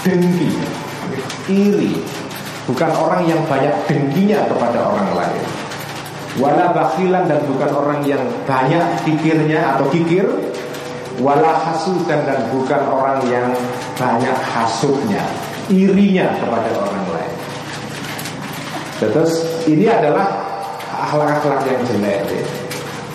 dengki, 0.05 0.51
iri, 1.49 1.97
bukan 2.69 2.91
orang 2.93 3.25
yang 3.25 3.41
banyak 3.49 3.73
dengkinya 3.89 4.45
kepada 4.45 4.79
orang 4.93 5.09
lain 5.17 5.62
wala 6.41 6.73
bakhilan 6.73 7.29
dan 7.29 7.39
bukan 7.45 7.71
orang 7.73 8.01
yang 8.09 8.23
banyak 8.49 8.81
kikirnya 9.05 9.77
atau 9.77 9.85
kikir 9.93 10.25
wala 11.21 11.53
hasudan 11.61 12.25
dan 12.25 12.49
bukan 12.49 12.81
orang 12.89 13.21
yang 13.29 13.53
banyak 13.93 14.37
hasutnya 14.49 15.21
irinya 15.69 16.33
kepada 16.41 16.69
orang 16.73 17.05
lain 17.13 17.33
terus 18.97 19.45
ini 19.69 19.85
adalah 19.85 20.25
akhlak-akhlak 21.05 21.61
yang 21.67 21.81
jelek 21.85 22.23
ya. 22.31 22.45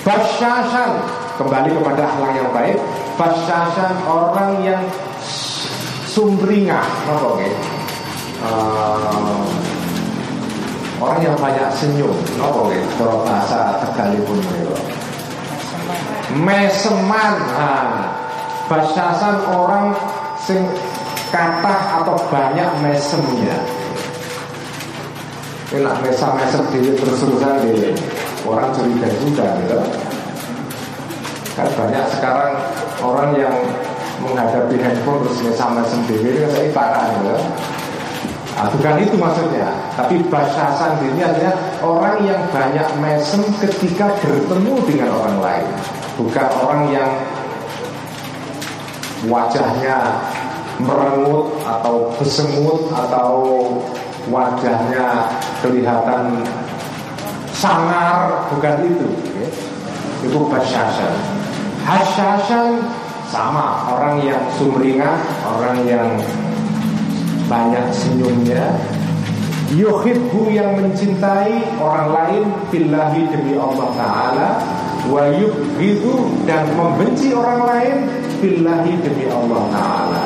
Basyashan 0.06 0.92
Kembali 1.36 1.70
kepada 1.74 2.02
akhlak 2.08 2.32
yang 2.38 2.50
baik 2.54 2.78
Basyashan 3.20 3.92
orang 4.08 4.62
yang 4.64 4.82
Sumringah 6.08 6.86
Apa 7.04 7.28
ya? 7.42 7.52
Uh, 8.38 9.67
Orang 10.98 11.22
yang 11.22 11.38
banyak 11.38 11.70
senyum, 11.78 12.10
nopo 12.34 12.66
nggih? 12.66 12.82
Kalau 12.98 13.22
bahasa 13.22 13.78
Tegalipun. 13.86 14.42
Meseman, 16.42 17.34
basasan 18.66 19.36
orang 19.54 19.94
sing 20.42 20.60
kata 21.30 22.02
atau 22.02 22.18
banyak 22.28 22.68
mesemnya. 22.82 23.56
Ini 25.68 25.84
nak 25.84 26.00
mesem-mesem 26.00 26.64
diri 26.72 26.96
terus-terusan 26.96 27.54
di 27.62 27.92
orang 28.48 28.72
curiga 28.72 29.08
juga 29.20 29.46
gitu. 29.60 29.78
Kan 31.54 31.68
banyak 31.76 32.04
sekarang 32.16 32.52
orang 33.04 33.36
yang 33.36 33.54
menghadapi 34.18 34.80
handphone 34.82 35.22
terus 35.28 35.40
mesem-mesem 35.46 36.00
diri 36.10 36.42
kan 36.42 36.50
saya 36.56 36.68
parah 36.74 37.04
gitu. 37.20 37.36
Nah, 38.58 38.66
bukan 38.74 38.98
itu 38.98 39.14
maksudnya. 39.14 39.70
Tapi 39.94 40.18
bahasa 40.26 40.74
sendiri 40.74 41.22
artinya 41.22 41.54
Orang 41.78 42.26
yang 42.26 42.42
banyak 42.50 42.90
mesem 42.98 43.46
ketika 43.62 44.10
bertemu 44.18 44.74
dengan 44.82 45.14
orang 45.14 45.38
lain. 45.38 45.68
Bukan 46.18 46.48
orang 46.66 46.82
yang 46.90 47.10
Wajahnya 49.30 49.98
merengut 50.82 51.58
atau 51.62 52.10
besemut 52.18 52.90
Atau 52.90 53.30
wajahnya 54.26 55.30
kelihatan 55.62 56.42
sangar. 57.54 58.42
Bukan 58.50 58.74
itu 58.82 59.06
ya. 59.38 59.48
Itu 60.26 60.50
basyasan 60.50 61.14
Hasyasan 61.86 62.82
sama. 63.30 63.86
Orang 63.94 64.18
yang 64.26 64.42
sumringah 64.58 65.14
Orang 65.46 65.86
yang 65.86 66.10
banyak 67.48 67.84
senyumnya. 67.90 68.76
Yuhibbu 69.68 70.48
yang 70.48 70.80
mencintai 70.80 71.76
orang 71.76 72.08
lain 72.08 72.44
Billahi 72.72 73.22
demi 73.28 73.56
Allah 73.56 73.88
Ta'ala. 73.96 74.48
Wa 75.08 75.24
yubhidu 75.32 76.44
dan 76.44 76.68
membenci 76.76 77.32
orang 77.32 77.64
lain 77.64 77.96
Billahi 78.40 78.92
demi 79.00 79.24
Allah 79.28 79.62
Ta'ala. 79.72 80.22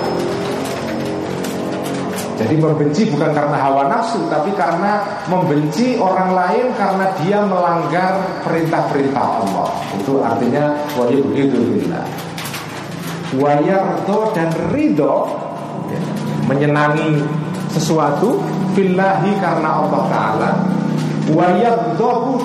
Jadi 2.42 2.58
membenci 2.58 3.06
bukan 3.06 3.30
karena 3.30 3.54
hawa 3.54 3.86
nafsu 3.86 4.18
Tapi 4.26 4.50
karena 4.58 4.98
membenci 5.30 5.94
orang 6.00 6.34
lain 6.34 6.74
Karena 6.74 7.06
dia 7.22 7.38
melanggar 7.46 8.18
perintah-perintah 8.42 9.46
Allah. 9.46 9.70
Itu 9.94 10.18
artinya 10.18 10.74
Wajib 10.98 11.22
billah. 11.30 12.02
Wayardo 13.38 14.34
dan 14.36 14.50
ridho 14.74 15.51
menyenangi 16.46 17.22
sesuatu 17.72 18.42
fillahi 18.76 19.32
karena 19.40 19.68
Allah 19.82 20.02
taala 20.10 20.50
wa 21.32 21.48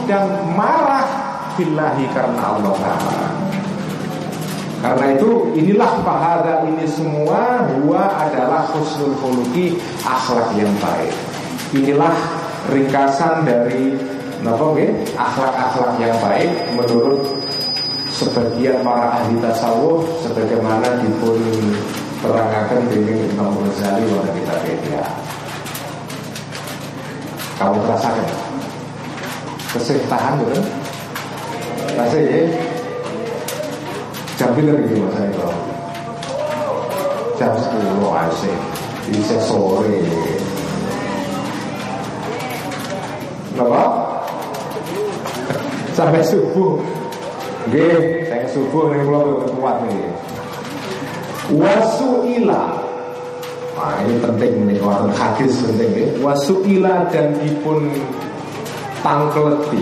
dan 0.05 0.25
marah 0.55 1.07
fillahi 1.59 2.05
karena 2.13 2.41
Allah 2.55 2.73
taala 2.77 3.29
karena 4.77 5.17
itu 5.17 5.57
inilah 5.57 6.05
pahala 6.05 6.61
ini 6.69 6.85
semua 6.85 7.65
dua 7.81 8.13
adalah 8.13 8.69
husnul 8.77 9.17
khuluqi 9.17 9.73
akhlak 10.05 10.53
yang 10.53 10.69
baik. 10.77 11.13
Inilah 11.73 12.13
ringkasan 12.69 13.41
dari 13.41 13.97
akhlak-akhlak 15.17 15.97
yang 15.97 16.13
baik 16.21 16.51
menurut 16.77 17.25
sebagian 18.13 18.79
para 18.85 19.17
ahli 19.17 19.35
tasawuf 19.41 20.05
sebagaimana 20.21 20.86
dengan 23.05 23.29
Imam 23.29 23.53
Ghazali 23.61 24.09
pada 24.09 24.31
kita 24.33 24.53
beda. 24.65 25.03
Kamu 27.57 27.77
terasakan? 27.85 28.27
Kesih 29.73 29.97
tahan 30.09 30.41
betul? 30.41 30.61
Kasih 31.97 32.23
ya? 32.25 32.41
Jam 34.37 34.49
bila 34.53 34.77
lagi 34.77 34.95
mas 34.97 35.17
itu? 35.17 35.49
Jam 37.37 37.53
10 37.53 38.01
asik 38.01 38.57
Bisa 39.13 39.37
sore 39.45 40.01
Kenapa? 43.53 43.85
Sampai 45.97 46.21
subuh 46.25 46.81
Gih, 47.73 48.25
saya 48.29 48.45
subuh 48.49 48.93
nih 48.93 49.01
belum 49.05 49.49
kuat 49.57 49.85
nih 49.89 50.05
wasuila 51.47 52.86
Nah 53.77 54.01
ini 54.01 54.17
penting 54.17 54.53
nih 54.65 54.77
Walaupun 54.81 55.13
hadis 55.13 55.61
penting 55.61 55.89
nih 55.93 56.07
Wasuila 56.17 57.05
dan 57.13 57.37
dipun 57.37 57.93
Tangkleti 59.05 59.81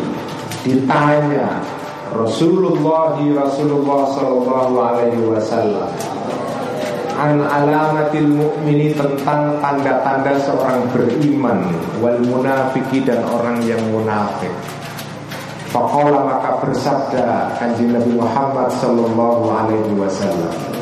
Ditanya 0.68 1.64
Rasulullah 2.12 3.16
Rasulullah 3.16 4.02
Sallallahu 4.12 4.76
Alaihi 4.76 5.24
Wasallam 5.24 5.90
An 7.16 7.40
alamatil 7.48 8.28
mu'mini 8.28 8.92
tentang 8.92 9.56
tanda-tanda 9.64 10.36
seorang 10.44 10.84
beriman 10.92 11.72
Wal 12.04 12.20
munafiki 12.28 13.00
dan 13.08 13.24
orang 13.24 13.64
yang 13.64 13.80
munafik. 13.88 14.52
Fakola 15.72 16.28
maka 16.28 16.60
bersabda 16.60 17.56
kanji 17.56 17.88
Nabi 17.88 18.20
Muhammad 18.20 18.68
Sallallahu 18.80 19.48
Alaihi 19.48 19.96
Wasallam 19.96 20.75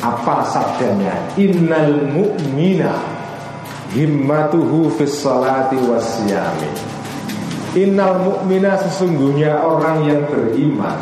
apa 0.00 0.44
sabdanya? 0.48 1.12
Innal 1.36 2.08
mu'mina 2.12 2.96
himmatuhu 3.94 4.94
fis 4.96 5.18
salati 5.20 5.76
wasyami 5.76 6.70
innal 7.74 8.18
mu'mina 8.22 8.74
sesungguhnya 8.86 9.62
orang 9.62 10.06
yang 10.06 10.20
beriman 10.26 10.98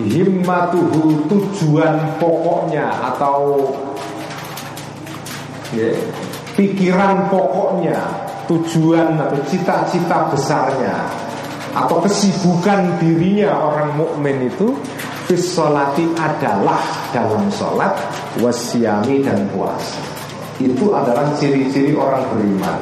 himmatuhu 0.00 1.28
tujuan 1.28 2.16
pokoknya 2.16 2.88
atau 3.12 3.70
ya, 5.76 5.92
pikiran 6.56 7.28
pokoknya 7.28 7.96
tujuan 8.48 9.20
atau 9.20 9.40
cita-cita 9.48 10.32
besarnya 10.32 10.96
atau 11.72 12.04
kesibukan 12.04 13.00
dirinya 13.00 13.52
orang 13.52 13.96
mukmin 13.96 14.48
itu 14.48 14.76
fis 15.32 15.56
adalah 15.56 16.82
dalam 17.16 17.48
sholat 17.48 17.96
wasyami 18.44 19.24
dan 19.24 19.48
puasa 19.48 20.12
itu 20.60 20.92
adalah 20.92 21.32
ciri-ciri 21.40 21.96
orang 21.96 22.22
beriman. 22.30 22.78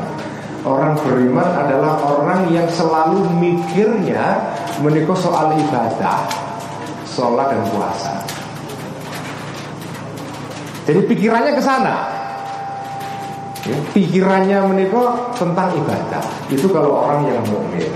Orang 0.61 0.93
beriman 1.01 1.49
adalah 1.57 2.05
orang 2.05 2.53
yang 2.53 2.69
selalu 2.69 3.25
mikirnya 3.41 4.37
menikah 4.85 5.17
soal 5.17 5.57
ibadah, 5.57 6.29
sholat 7.09 7.49
dan 7.49 7.63
puasa. 7.73 8.13
Jadi 10.85 11.01
pikirannya 11.09 11.53
ke 11.57 11.63
sana. 11.65 11.97
Ya, 13.65 13.77
pikirannya 13.97 14.59
menikah 14.69 15.33
tentang 15.37 15.73
ibadah. 15.81 16.25
Itu 16.53 16.69
kalau 16.69 17.09
orang 17.09 17.29
yang 17.29 17.41
mukmin. 17.49 17.89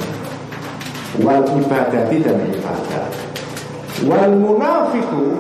Wal 1.21 1.45
ibadati 1.61 2.17
dan 2.25 2.39
ibadah. 2.49 3.34
Wal 4.03 4.35
munafiku 4.35 5.39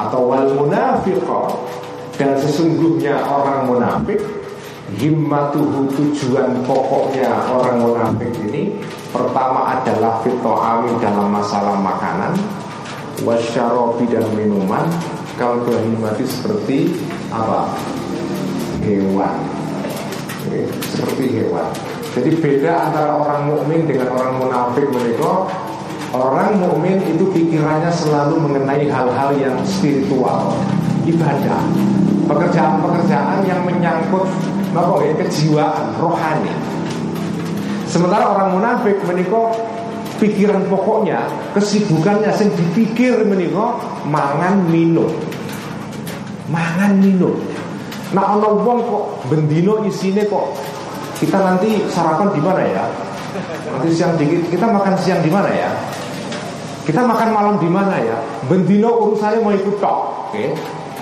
atau 0.00 0.24
wal 0.24 0.48
munafiqah 0.56 1.52
dan 2.16 2.32
sesungguhnya 2.40 3.20
orang 3.28 3.68
munafik 3.68 4.20
Himmatuhu 4.90 5.86
tujuan 5.94 6.66
pokoknya 6.66 7.30
orang 7.46 7.78
munafik 7.84 8.32
ini 8.50 8.74
Pertama 9.14 9.78
adalah 9.78 10.18
fito'ami 10.24 10.98
dalam 10.98 11.30
masalah 11.30 11.78
makanan 11.78 12.34
Wasyarobi 13.22 14.08
dan 14.10 14.26
minuman 14.34 14.88
Kalau 15.38 15.64
bahimati 15.64 16.24
seperti 16.28 16.92
apa? 17.32 17.72
Hewan. 18.84 19.36
Seperti 20.84 21.24
hewan. 21.40 21.68
Jadi 22.10 22.30
beda 22.42 22.90
antara 22.90 23.16
orang 23.16 23.48
mukmin 23.48 23.86
dengan 23.86 24.10
orang 24.12 24.36
munafik 24.36 24.84
mereka 24.90 25.46
Orang 26.10 26.58
mukmin 26.58 26.98
itu 27.06 27.22
pikirannya 27.30 27.86
selalu 27.94 28.42
mengenai 28.42 28.90
hal-hal 28.90 29.30
yang 29.38 29.54
spiritual 29.62 30.58
Ibadah 31.06 31.62
pekerjaan-pekerjaan 32.30 33.42
yang 33.46 33.62
menyangkut 33.66 34.26
apa 34.70 35.02
ya, 35.02 35.12
kejiwaan 35.18 35.98
rohani. 35.98 36.54
Sementara 37.90 38.30
orang 38.30 38.54
munafik 38.54 39.02
menikah 39.02 39.50
pikiran 40.22 40.62
pokoknya, 40.70 41.26
kesibukannya 41.58 42.30
sing 42.34 42.54
dipikir 42.54 43.26
menikah 43.26 43.82
mangan 44.06 44.62
minum. 44.70 45.10
Mangan 46.46 47.02
minum. 47.02 47.34
Nah 48.14 48.34
Allah 48.34 48.54
wong 48.54 48.78
kok 48.82 49.04
bendino 49.30 49.86
isine 49.86 50.26
kok 50.26 50.54
kita 51.18 51.38
nanti 51.38 51.82
sarapan 51.90 52.30
di 52.34 52.42
mana 52.42 52.62
ya? 52.62 52.84
Nanti 53.70 53.94
siang 53.94 54.18
dikit 54.18 54.50
kita 54.50 54.66
makan 54.66 54.94
siang 54.98 55.22
di 55.22 55.30
mana 55.30 55.50
ya? 55.50 55.70
Kita 56.90 57.06
makan 57.06 57.30
malam 57.30 57.54
di 57.62 57.70
mana 57.70 58.02
ya? 58.02 58.18
Bendino 58.50 58.90
urusannya 58.90 59.46
mau 59.46 59.54
ikut 59.54 59.78
tok, 59.78 59.98
oke? 60.26 60.34
Okay? 60.34 60.50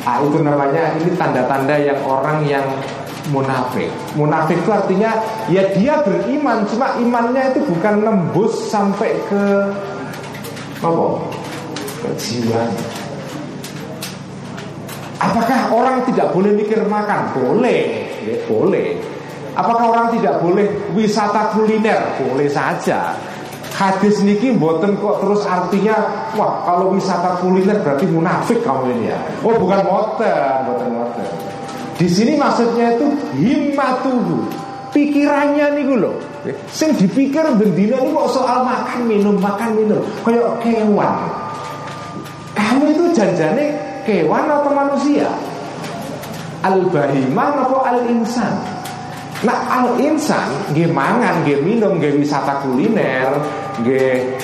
Nah, 0.04 0.20
itu 0.20 0.36
namanya 0.44 0.92
ini 1.00 1.16
tanda-tanda 1.16 1.80
yang 1.80 1.96
orang 2.04 2.44
yang 2.44 2.64
munafik. 3.32 3.88
Munafik 4.12 4.60
itu 4.60 4.68
artinya 4.68 5.16
ya 5.48 5.64
dia 5.72 6.04
beriman, 6.04 6.68
cuma 6.68 6.92
imannya 7.00 7.56
itu 7.56 7.64
bukan 7.72 8.04
nembus 8.04 8.68
sampai 8.68 9.16
ke 9.32 9.44
apa? 10.84 11.06
Ke 12.04 12.08
jiwa. 12.20 12.68
Apakah 15.24 15.72
orang 15.72 16.04
tidak 16.04 16.36
boleh 16.36 16.52
mikir 16.52 16.84
makan? 16.84 17.32
Boleh, 17.32 18.12
ya, 18.28 18.36
boleh. 18.44 19.00
Apakah 19.56 19.88
orang 19.88 20.12
tidak 20.20 20.36
boleh 20.44 20.68
wisata 20.92 21.56
kuliner? 21.56 22.12
Boleh 22.20 22.46
saja. 22.52 23.16
Hadis 23.78 24.18
niki 24.26 24.58
buatan 24.58 24.98
kok 24.98 25.22
terus 25.22 25.46
artinya 25.46 25.94
wah 26.34 26.66
kalau 26.66 26.90
wisata 26.98 27.38
kuliner 27.38 27.78
berarti 27.78 28.10
munafik 28.10 28.58
kamu 28.66 28.90
ini 28.98 29.14
ya. 29.14 29.18
Oh 29.46 29.54
bukan 29.54 29.86
motor, 29.86 30.66
bukan. 30.66 30.98
Di 31.94 32.10
sini 32.10 32.34
maksudnya 32.34 32.98
itu 32.98 33.06
himmatuhu. 33.38 34.50
Pikirannya 34.90 35.78
nih 35.78 35.94
loh. 35.94 36.18
Sing 36.74 36.90
dipikir 36.98 37.46
bendina 37.54 38.02
ini 38.02 38.10
kok 38.10 38.34
soal 38.34 38.66
makan 38.66 39.06
minum 39.06 39.38
makan 39.38 39.78
minum 39.78 40.02
kayak 40.26 40.58
kewan. 40.58 41.14
Kamu 42.58 42.82
itu 42.90 43.04
janjane 43.14 43.78
kewan 44.02 44.50
atau 44.50 44.74
manusia? 44.74 45.30
Al-bahimah 46.66 47.62
atau 47.62 47.78
al-insan? 47.86 48.58
Nah 49.38 49.54
al 49.70 49.94
insan 50.02 50.50
nggih 50.74 50.90
mangan, 50.90 51.46
nggih 51.46 52.18
wisata 52.18 52.58
kuliner, 52.66 53.38
nggih 53.82 54.38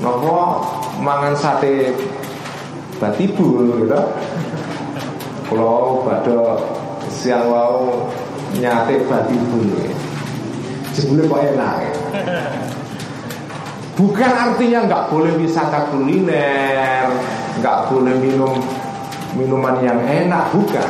nopo 0.00 0.60
mangan 1.00 1.36
sate 1.36 1.92
batibul 3.00 3.84
gitu. 3.84 4.00
Kalau 5.46 6.02
pada 6.02 6.58
siang 7.06 7.46
wau 7.46 8.10
nyate 8.58 9.06
batibul 9.06 9.70
Jebule 10.96 11.28
kok 11.28 11.44
enak. 11.44 11.76
Bukan 14.00 14.32
artinya 14.32 14.88
nggak 14.88 15.04
boleh 15.12 15.32
wisata 15.40 15.92
kuliner, 15.92 17.04
nggak 17.60 17.78
boleh 17.92 18.16
minum 18.16 18.52
minuman 19.36 19.76
yang 19.84 20.00
enak, 20.00 20.48
bukan. 20.56 20.88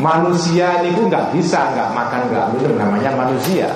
Manusia 0.00 0.80
ini 0.84 1.08
nggak 1.08 1.36
bisa 1.36 1.72
nggak 1.76 1.92
makan 1.92 2.32
nggak 2.32 2.46
minum 2.56 2.72
namanya 2.80 3.12
manusia. 3.12 3.68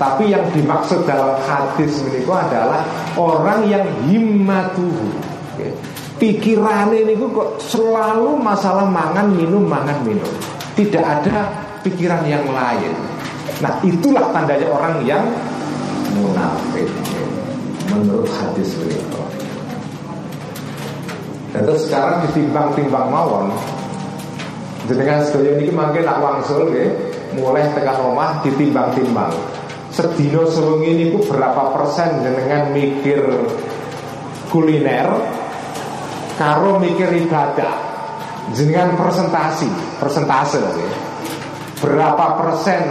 Tapi 0.00 0.32
yang 0.32 0.48
dimaksud 0.56 1.04
dalam 1.04 1.36
hadis 1.44 2.00
ini 2.08 2.24
adalah 2.24 2.80
orang 3.20 3.68
yang 3.68 3.84
himmatuhu. 4.08 5.12
Pikiran 6.16 6.88
ini 6.96 7.20
kok 7.20 7.60
selalu 7.60 8.40
masalah 8.40 8.88
mangan 8.88 9.28
minum 9.28 9.68
mangan 9.68 10.00
minum. 10.00 10.32
Tidak 10.72 11.04
ada 11.04 11.52
pikiran 11.84 12.24
yang 12.24 12.48
lain. 12.48 12.96
Nah 13.60 13.76
itulah 13.84 14.24
tandanya 14.32 14.72
orang 14.72 15.04
yang 15.04 15.20
munafik 16.16 16.88
menurut 17.92 18.28
hadis 18.40 18.72
beliau. 18.80 19.20
Dan 21.52 21.68
terus 21.68 21.84
sekarang 21.84 22.24
ditimbang-timbang 22.24 23.10
mawon 23.10 23.50
Jenengan 24.88 25.20
sedaya 25.22 25.60
niki 25.60 25.70
mangke 25.76 26.00
nak 26.02 26.18
wangsul 26.24 26.72
mulai 27.36 27.68
tekan 27.76 28.00
omah 28.00 28.42
ditimbang-timbang. 28.42 29.59
Sedina 30.00 30.48
sewengi 30.48 30.96
niku 30.96 31.20
berapa 31.28 31.76
persen 31.76 32.24
jenengan 32.24 32.72
mikir 32.72 33.20
kuliner 34.48 35.12
karo 36.40 36.80
mikir 36.80 37.12
ibadah. 37.28 37.92
Jenengan 38.56 38.96
presentasi, 38.96 39.68
persentase 40.00 40.56
nggih. 40.56 40.92
Berapa 41.84 42.40
persen 42.40 42.82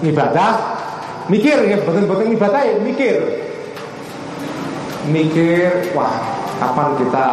ibadah 0.00 0.52
mikir 1.28 1.68
ya 1.68 1.76
betul-betul 1.84 2.32
ibadah 2.32 2.62
ya 2.64 2.76
mikir 2.80 3.16
mikir 5.12 5.92
wah 5.92 6.16
kapan 6.58 6.88
kita 6.98 7.26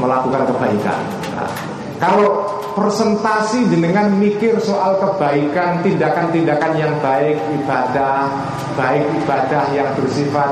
melakukan 0.00 0.42
kebaikan 0.48 1.00
nah, 1.36 1.50
kalau 2.00 2.51
presentasi 2.72 3.68
dengan 3.68 4.12
mikir 4.16 4.60
soal 4.60 4.96
kebaikan, 5.00 5.80
tindakan-tindakan 5.84 6.72
yang 6.76 6.94
baik, 7.00 7.36
ibadah, 7.62 8.28
baik 8.76 9.04
ibadah 9.24 9.64
yang 9.72 9.88
bersifat 9.96 10.50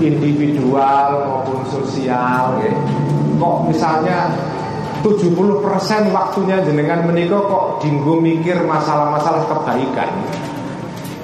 individual 0.00 1.08
maupun 1.28 1.60
sosial, 1.68 2.56
ya. 2.64 2.72
kok 3.36 3.56
misalnya 3.68 4.32
70% 5.00 6.12
waktunya 6.12 6.60
jenengan 6.60 7.08
menikah 7.08 7.40
kok 7.40 7.80
dinggo 7.80 8.20
mikir 8.20 8.60
masalah-masalah 8.64 9.48
kebaikan? 9.48 10.10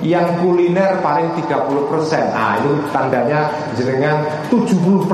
Yang 0.04 0.44
kuliner 0.44 1.00
paling 1.00 1.32
30% 1.40 2.36
Nah 2.36 2.60
itu 2.60 2.72
tandanya 2.92 3.48
jenengan 3.74 4.22
70% 4.52 5.08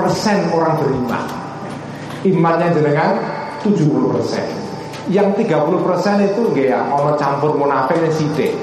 orang 0.54 0.74
beriman. 0.78 1.24
Imannya 2.22 2.68
jenengan 2.74 3.12
70 3.62 4.14
persen 4.14 4.61
Yang 5.10 5.50
30 5.50 5.86
persen 5.86 6.16
itu 6.22 6.42
gak 6.54 6.66
ya 6.70 6.80
Ono 6.94 7.18
campur 7.18 7.58
munafik 7.58 7.98
dan 7.98 8.12
sidik 8.14 8.54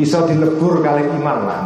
Iso 0.00 0.24
dilebur 0.24 0.80
kali 0.80 1.04
iman 1.20 1.38
lah 1.44 1.60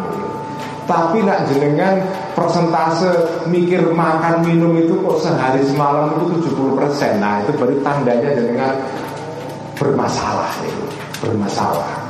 Tapi 0.88 1.22
nak 1.22 1.46
jenengan 1.52 2.00
persentase 2.34 3.44
mikir 3.46 3.92
makan 3.92 4.42
minum 4.42 4.74
itu 4.74 4.98
kok 5.04 5.20
sehari 5.20 5.62
semalam 5.62 6.16
itu 6.16 6.48
70 6.48 6.78
persen 6.78 7.22
Nah 7.22 7.44
itu 7.44 7.54
baru 7.54 7.78
tandanya 7.84 8.34
jenengan 8.34 8.74
bermasalah 9.78 10.50
itu, 10.66 10.84
bermasalah. 11.22 12.08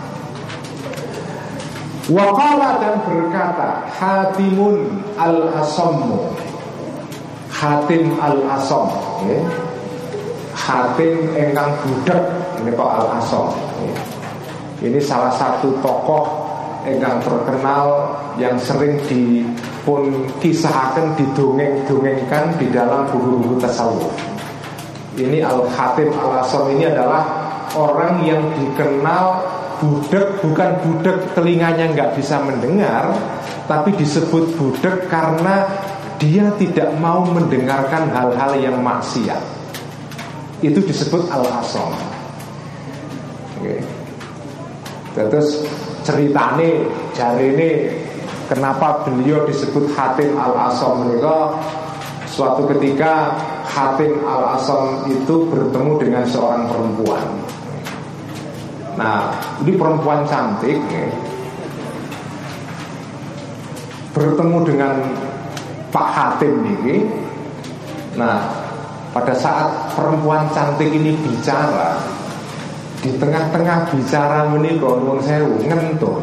Wakala 2.09 2.81
dan 2.81 2.95
berkata 3.05 3.85
Hatimun 4.01 5.05
al-asammu 5.21 6.33
Hatim 7.53 8.17
al-asom 8.17 8.89
ya. 9.29 9.68
Hatim 10.69 11.33
engkang 11.33 11.73
budak 11.81 12.29
Ini 12.61 12.77
kok 12.77 12.91
al-asom 12.93 13.49
ya. 13.89 13.97
Ini 14.85 15.01
salah 15.01 15.33
satu 15.33 15.73
tokoh 15.81 16.45
Engkang 16.85 17.25
terkenal 17.25 18.13
Yang 18.37 18.69
sering 18.69 19.01
dipun 19.09 20.29
kisahkan 20.45 21.17
Didongeng-dongengkan 21.17 22.61
Di 22.61 22.69
dalam 22.69 23.09
buku-buku 23.09 23.57
tasawuf 23.65 24.13
Ini 25.17 25.41
al-hatim 25.41 26.13
al-asom 26.13 26.69
ini 26.77 26.85
adalah 26.85 27.25
Orang 27.73 28.29
yang 28.29 28.53
dikenal 28.53 29.57
Budek 29.81 30.45
bukan 30.45 30.85
budek 30.85 31.33
telinganya 31.33 31.97
nggak 31.97 32.13
bisa 32.13 32.45
mendengar 32.45 33.09
Tapi 33.65 33.97
disebut 33.97 34.53
budek 34.61 35.09
karena 35.09 35.65
dia 36.19 36.51
tidak 36.59 36.93
mau 36.99 37.23
mendengarkan 37.23 38.11
hal-hal 38.11 38.59
yang 38.59 38.83
maksiat 38.83 39.58
Itu 40.59 40.83
disebut 40.83 41.31
al-asom 41.31 41.95
Oke. 43.59 43.79
Terus 45.15 45.63
ceritane 46.03 46.87
jari 47.15 47.55
ini 47.55 47.71
Kenapa 48.51 49.05
beliau 49.07 49.45
disebut 49.47 49.93
Hatim 49.95 50.35
al-asom 50.35 51.07
Mereka 51.07 51.37
suatu 52.27 52.67
ketika 52.75 53.39
Hatim 53.69 54.19
al-asom 54.27 55.07
itu 55.07 55.47
bertemu 55.47 55.93
dengan 56.03 56.25
seorang 56.27 56.67
perempuan 56.67 57.27
Nah, 58.99 59.31
ini 59.63 59.79
perempuan 59.79 60.27
cantik 60.27 60.75
ya. 60.91 61.07
Bertemu 64.11 64.59
dengan 64.67 64.95
Pak 65.95 66.09
Hatim 66.11 66.67
ini 66.67 67.07
Nah, 68.19 68.58
pada 69.13 69.33
saat 69.33 69.97
perempuan 69.97 70.49
cantik 70.53 70.89
ini 70.93 71.17
bicara 71.25 71.97
Di 72.99 73.15
tengah-tengah 73.17 73.89
bicara 73.95 74.51
menikah 74.53 74.99
Nuhun 75.01 75.21
sewu, 75.23 75.55
ngentut 75.65 76.23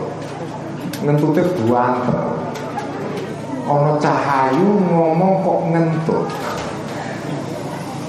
Ngentutnya 1.06 1.44
buanter. 1.66 2.30
Ono 3.66 3.98
cahayu 3.98 4.70
ngomong 4.86 5.34
kok 5.42 5.60
ngentut 5.74 6.28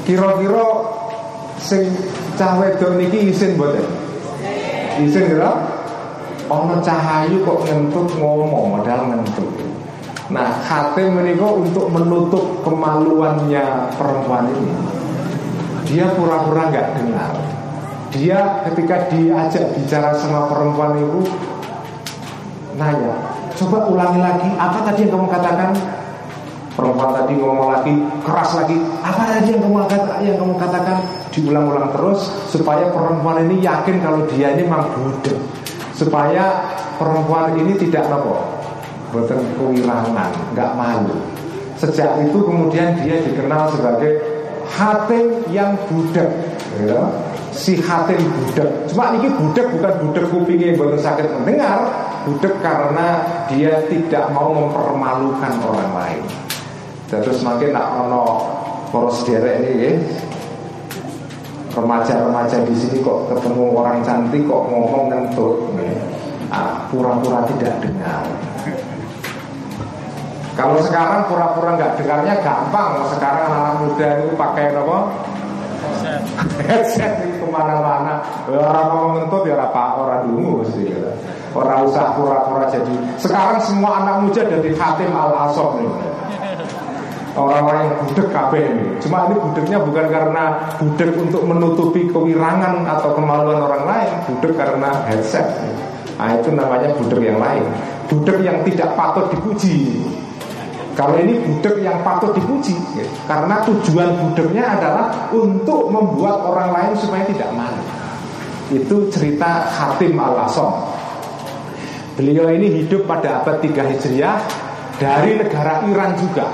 Kira-kira 0.04 0.66
sing 1.58 1.82
cawe 2.36 2.62
wedok 2.62 2.94
niki 3.00 3.32
isin 3.32 3.56
boten 3.56 3.86
Isin 5.00 5.24
kira 5.32 5.50
Ono 6.52 6.78
cahayu 6.84 7.40
kok 7.42 7.64
ngentut 7.64 8.06
ngomong 8.20 8.78
Modal 8.78 9.00
ngentut 9.08 9.65
Nah 10.26 10.58
hati 10.66 11.06
menikah 11.06 11.54
untuk 11.54 11.86
menutup 11.90 12.66
kemaluannya 12.66 13.94
perempuan 13.94 14.50
ini. 14.50 14.74
Dia 15.86 16.10
pura-pura 16.18 16.66
nggak 16.66 16.88
dengar. 16.98 17.32
Dia 18.16 18.64
ketika 18.70 19.12
diajak 19.12 19.76
bicara 19.76 20.16
sama 20.16 20.48
perempuan 20.48 20.96
itu 20.96 21.20
Nanya 22.80 23.12
Coba 23.56 23.88
ulangi 23.92 24.20
lagi 24.24 24.48
Apa 24.56 24.88
tadi 24.88 25.04
yang 25.04 25.20
kamu 25.20 25.28
katakan? 25.28 25.70
Perempuan 26.76 27.10
tadi 27.12 27.32
ngomong 27.36 27.68
lagi 27.76 27.94
Keras 28.24 28.56
lagi 28.56 28.76
Apa 29.04 29.36
tadi 29.36 29.52
yang 29.52 29.60
kamu 29.64 29.76
katakan, 29.84 30.16
yang 30.24 30.38
kamu 30.40 30.54
katakan? 30.56 30.96
Diulang-ulang 31.34 31.92
terus 31.92 32.20
Supaya 32.48 32.88
perempuan 32.88 33.44
ini 33.44 33.60
yakin 33.60 34.00
kalau 34.00 34.24
dia 34.32 34.56
ini 34.56 34.64
memang 34.64 34.88
budak 34.96 35.36
Supaya 35.92 36.44
perempuan 36.96 37.52
ini 37.58 37.76
tidak 37.76 38.08
nopo 38.08 38.55
Buatan 39.16 39.40
kewirangan 39.56 40.30
Nggak 40.52 40.70
malu. 40.76 41.16
Sejak 41.80 42.20
itu 42.20 42.36
kemudian 42.36 43.00
dia 43.00 43.16
dikenal 43.24 43.72
sebagai 43.72 44.20
Hatim 44.68 45.40
yang 45.48 45.72
budak 45.88 46.28
ya. 46.84 47.00
Si 47.56 47.80
hatim 47.80 48.20
budak 48.20 48.68
Cuma 48.92 49.16
ini 49.16 49.32
budak 49.32 49.72
bukan 49.72 49.92
budak 50.04 50.24
kupingnya 50.28 50.76
Bukan 50.76 51.00
sakit 51.00 51.24
mendengar 51.32 51.88
Budak 52.28 52.60
karena 52.60 53.24
dia 53.48 53.86
tidak 53.86 54.34
mau 54.34 54.50
mempermalukan 54.50 55.62
orang 55.62 55.90
lain. 55.94 56.22
Terus 57.06 57.38
semakin 57.38 57.70
nak 57.70 57.86
ono 58.02 58.42
poros 58.90 59.22
derek 59.22 59.62
ini 59.62 59.74
ya. 59.78 59.94
Remaja-remaja 61.70 62.66
di 62.66 62.74
sini 62.74 62.98
kok 62.98 63.30
ketemu 63.30 63.78
orang 63.78 64.02
cantik 64.02 64.42
kok 64.42 64.58
ngomong 64.66 65.06
ngentut 65.06 65.70
ah, 66.50 66.90
pura-pura 66.90 67.46
tidak 67.46 67.78
dengar 67.78 68.26
kalau 70.56 70.80
sekarang 70.80 71.28
pura-pura 71.28 71.76
nggak 71.76 72.00
dengarnya 72.00 72.34
gampang. 72.40 73.04
Sekarang 73.12 73.44
anak 73.52 73.74
muda 73.84 74.08
itu 74.24 74.32
pakai 74.40 74.72
apa? 74.72 74.98
Headset. 76.64 77.12
Itu 77.28 77.44
ke 77.44 77.46
mana-mana 77.52 78.24
orang 78.48 78.86
ngomong 78.88 79.12
ngentut 79.20 79.42
ya 79.44 79.60
apa? 79.60 80.00
Orang 80.00 80.32
dulu 80.32 80.64
sih 80.72 80.88
orang 81.52 81.84
usah 81.84 82.16
pura-pura 82.16 82.64
jadi. 82.72 82.94
Sekarang 83.20 83.60
semua 83.60 84.00
anak 84.00 84.24
muda 84.24 84.40
jadi 84.48 84.70
khatim 84.72 85.12
al 85.12 85.32
asom 85.44 85.84
nih. 85.84 85.92
Orang-orang 87.36 87.84
yang 87.84 87.96
budek 88.08 88.28
kabeh 88.32 88.62
ini. 88.64 88.84
Cuma 89.04 89.28
ini 89.28 89.36
budeknya 89.36 89.76
bukan 89.84 90.08
karena 90.08 90.44
budek 90.80 91.20
untuk 91.20 91.44
menutupi 91.44 92.08
kewirangan 92.08 92.88
atau 92.88 93.12
kemaluan 93.12 93.60
orang 93.60 93.84
lain, 93.84 94.08
budek 94.24 94.56
karena 94.56 95.04
headset. 95.04 95.44
Nah 96.16 96.32
itu 96.32 96.48
namanya 96.48 96.96
budek 96.96 97.20
yang 97.20 97.36
lain. 97.36 97.60
Budek 98.08 98.40
yang 98.40 98.64
tidak 98.64 98.96
patut 98.96 99.28
dipuji. 99.28 100.00
Kalau 100.96 101.20
ini 101.20 101.36
budek 101.44 101.84
yang 101.84 102.00
patut 102.00 102.32
dipuji 102.32 102.72
ya, 102.96 103.04
Karena 103.28 103.60
tujuan 103.68 104.16
budeknya 104.16 104.80
adalah 104.80 105.06
Untuk 105.28 105.92
membuat 105.92 106.40
orang 106.40 106.72
lain 106.72 106.92
supaya 106.96 107.22
tidak 107.28 107.52
malu. 107.52 107.84
Itu 108.72 109.12
cerita 109.12 109.68
Hatim 109.68 110.16
al-Asom 110.16 110.72
Beliau 112.16 112.48
ini 112.48 112.80
hidup 112.82 113.04
pada 113.04 113.44
abad 113.44 113.60
3 113.60 113.92
Hijriah 113.92 114.40
Dari 114.96 115.36
negara 115.36 115.84
Iran 115.84 116.16
juga. 116.16 116.48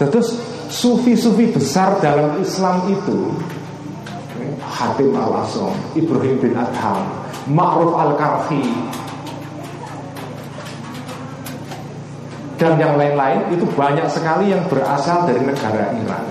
Terus 0.00 0.32
sufi-sufi 0.72 1.52
besar 1.52 2.00
dalam 2.00 2.40
Islam 2.40 2.88
itu 2.88 3.36
Hatim 4.64 5.14
al-Asom 5.14 5.76
Ibrahim 5.94 6.40
bin 6.42 6.52
Adham 6.58 7.04
Ma'ruf 7.52 7.94
al-Karfi 7.94 8.64
Dan 12.54 12.78
yang 12.78 12.94
lain-lain 12.94 13.50
itu 13.50 13.66
banyak 13.74 14.06
sekali 14.06 14.54
yang 14.54 14.62
berasal 14.70 15.26
dari 15.26 15.42
negara 15.42 15.90
Iran 15.90 16.24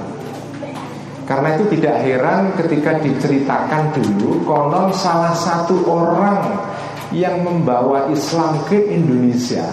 Karena 1.27 1.59
itu 1.59 1.67
tidak 1.75 1.99
heran 1.99 2.55
ketika 2.55 2.95
diceritakan 3.03 3.91
dulu 3.91 4.43
Konon 4.47 4.95
salah 4.95 5.35
satu 5.35 5.83
orang 5.83 6.63
yang 7.11 7.43
membawa 7.43 8.07
Islam 8.09 8.63
ke 8.71 8.79
Indonesia 8.91 9.67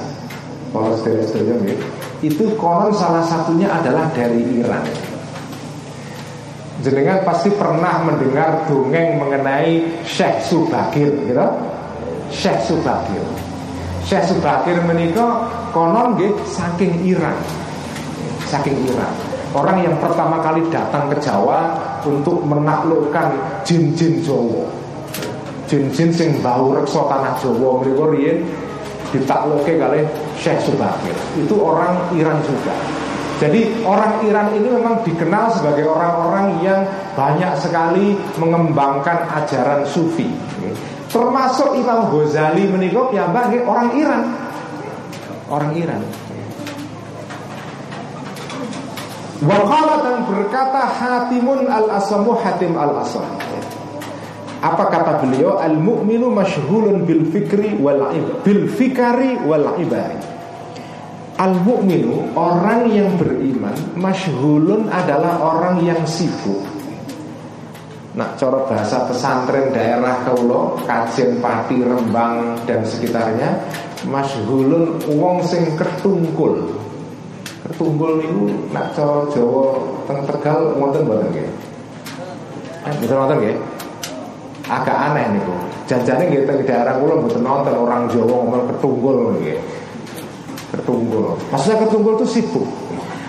saudara-saudara 0.71 1.75
itu 2.23 2.45
konon 2.55 2.95
salah 2.95 3.25
satunya 3.27 3.67
adalah 3.67 4.07
dari 4.15 4.45
Iran. 4.61 4.85
Jenengan 6.81 7.25
pasti 7.29 7.53
pernah 7.53 8.01
mendengar 8.09 8.65
dongeng 8.65 9.21
mengenai 9.21 10.01
Syekh 10.05 10.41
Subakir, 10.49 11.13
gitu? 11.29 11.49
Syekh 12.33 12.57
Subakir. 12.65 13.21
Syekh 14.07 14.25
Subakir 14.33 14.81
menikah 14.85 15.47
konon 15.71 16.17
gitu 16.19 16.37
saking 16.49 17.05
Iran, 17.07 17.37
saking 18.49 18.77
Iran. 18.89 19.13
Orang 19.51 19.83
yang 19.83 19.99
pertama 19.99 20.39
kali 20.39 20.63
datang 20.71 21.11
ke 21.11 21.19
Jawa 21.19 21.75
untuk 22.07 22.39
menaklukkan 22.47 23.35
jin-jin 23.67 24.23
Jawa. 24.23 24.71
Jin-jin 25.67 26.11
sing 26.15 26.31
bau 26.39 26.71
reksa 26.75 27.03
tanah 27.11 27.35
Jawa. 27.43 27.83
Mereka 27.83 28.05
riyen 28.15 28.39
ditakluke 29.11 29.75
kali 29.75 30.07
Syekh 30.39 30.63
Subakir. 30.63 31.15
Itu 31.35 31.59
orang 31.59 31.99
Iran 32.15 32.39
juga. 32.47 32.75
Jadi 33.41 33.83
orang 33.89 34.21
Iran 34.29 34.53
ini 34.53 34.69
memang 34.69 35.01
dikenal 35.01 35.49
sebagai 35.57 35.89
orang-orang 35.89 36.61
yang 36.61 36.85
banyak 37.17 37.57
sekali 37.57 38.13
mengembangkan 38.37 39.25
ajaran 39.33 39.81
sufi 39.89 40.29
termasuk 41.11 41.75
Imam 41.75 42.09
Ghazali 42.09 42.71
menikah 42.71 43.11
ya 43.11 43.27
bagi 43.29 43.59
orang 43.67 43.89
Iran 43.99 44.23
orang 45.51 45.75
Iran 45.77 46.03
Wakala 49.41 50.05
dan 50.05 50.29
berkata 50.29 50.85
Hatimun 51.01 51.65
al-asamu 51.65 52.37
Hatim 52.45 52.77
al-asam 52.77 53.25
apa 54.61 54.93
kata 54.93 55.25
beliau? 55.25 55.57
Al 55.57 55.81
mukminu 55.81 56.29
masyhulun 56.29 57.09
bil 57.09 57.25
fikri 57.33 57.81
wal 57.81 58.13
bil 58.45 58.69
fikari 58.69 59.41
wal 59.41 59.81
ibari. 59.81 60.21
Al 61.41 61.57
mukminu 61.65 62.37
orang 62.37 62.93
yang 62.93 63.17
beriman 63.17 63.73
masyhulun 63.97 64.93
adalah 64.93 65.41
orang 65.41 65.81
yang 65.81 66.05
sibuk. 66.05 66.80
Nak 68.11 68.43
coro 68.43 68.67
bahasa 68.67 69.07
pesantren 69.07 69.71
daerah 69.71 70.27
Kaulo, 70.27 70.75
Kajen, 70.83 71.39
Pati, 71.39 71.79
Rembang 71.79 72.59
dan 72.67 72.83
sekitarnya, 72.83 73.55
masyhulun 74.11 74.99
wong 75.15 75.39
sing 75.47 75.63
ketungkul. 75.79 76.75
Ketungkul 77.71 78.19
itu 78.19 78.43
nak 78.75 78.99
coro 78.99 79.31
Jawa 79.31 79.65
teng 80.11 80.27
Tegal 80.27 80.75
wonten 80.75 81.07
mboten 81.07 81.31
nggih. 81.31 81.49
Eh, 82.91 82.95
bisa 82.99 83.15
nonton 83.15 83.39
nggih? 83.47 83.57
Agak 84.67 84.97
aneh 85.15 85.31
niku. 85.31 85.55
Janjane 85.87 86.35
nggih 86.35 86.43
teng 86.51 86.59
daerah 86.67 86.99
kula 86.99 87.15
mboten 87.15 87.47
nonton 87.47 87.75
orang 87.79 88.11
Jawa 88.11 88.27
ngomong 88.27 88.75
ketungkul 88.75 89.39
nggih. 89.39 89.59
Ketungkul. 90.75 91.39
Maksudnya 91.55 91.87
ketungkul 91.87 92.19
itu 92.19 92.27
sibuk. 92.27 92.67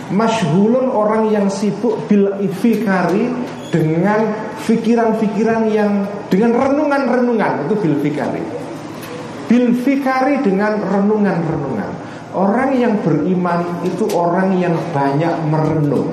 Masyhulun 0.10 0.90
orang 0.90 1.30
yang 1.30 1.48
sibuk 1.54 2.02
bil 2.10 2.34
ifikari 2.42 3.30
dengan 3.72 4.36
pikiran-pikiran 4.68 5.62
yang 5.72 6.04
dengan 6.28 6.60
renungan-renungan 6.60 7.66
itu 7.66 7.76
bil 7.80 7.96
fikari. 8.04 8.44
Dengan 10.44 10.80
renungan-renungan. 10.80 11.92
Orang 12.32 12.72
yang 12.80 12.96
beriman 13.04 13.84
itu 13.84 14.08
orang 14.16 14.56
yang 14.56 14.72
banyak 14.96 15.32
merenung. 15.52 16.08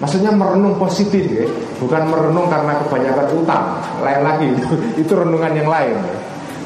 Maksudnya 0.00 0.32
merenung 0.32 0.80
positif 0.80 1.28
ya, 1.28 1.44
bukan 1.80 2.08
merenung 2.08 2.48
karena 2.48 2.80
kebanyakan 2.84 3.28
utang. 3.36 3.64
Lain 4.00 4.20
lagi 4.24 4.46
itu, 4.56 4.68
itu 5.04 5.12
renungan 5.12 5.52
yang 5.52 5.68
lain. 5.68 5.96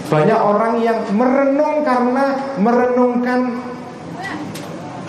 Banyak 0.07 0.39
orang 0.39 0.75
yang 0.83 0.99
merenung 1.11 1.83
karena 1.83 2.25
merenungkan 2.63 3.59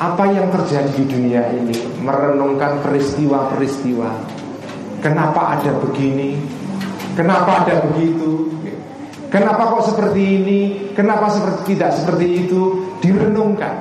apa 0.01 0.24
yang 0.34 0.49
terjadi 0.49 0.89
di 0.97 1.03
dunia 1.05 1.43
ini, 1.53 1.78
merenungkan 2.01 2.82
peristiwa-peristiwa 2.82 4.39
Kenapa 5.00 5.56
ada 5.56 5.72
begini? 5.80 6.36
Kenapa 7.16 7.64
ada 7.64 7.84
begitu? 7.88 8.52
Kenapa 9.30 9.78
kok 9.78 9.93
seperti 9.93 10.22
ini? 10.41 10.60
Kenapa 10.97 11.30
seperti 11.30 11.76
tidak 11.76 11.93
seperti 11.93 12.45
itu? 12.45 12.89
Direnungkan. 13.00 13.78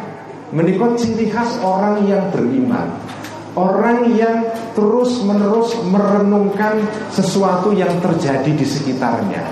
Menikot 0.52 1.00
ciri 1.00 1.32
khas 1.32 1.56
orang 1.64 2.04
yang 2.04 2.28
beriman. 2.28 2.92
Orang 3.56 4.12
yang 4.14 4.44
terus-menerus 4.76 5.74
merenungkan 5.88 6.84
sesuatu 7.10 7.72
yang 7.74 7.90
terjadi 7.98 8.52
di 8.54 8.62
sekitarnya. 8.62 9.42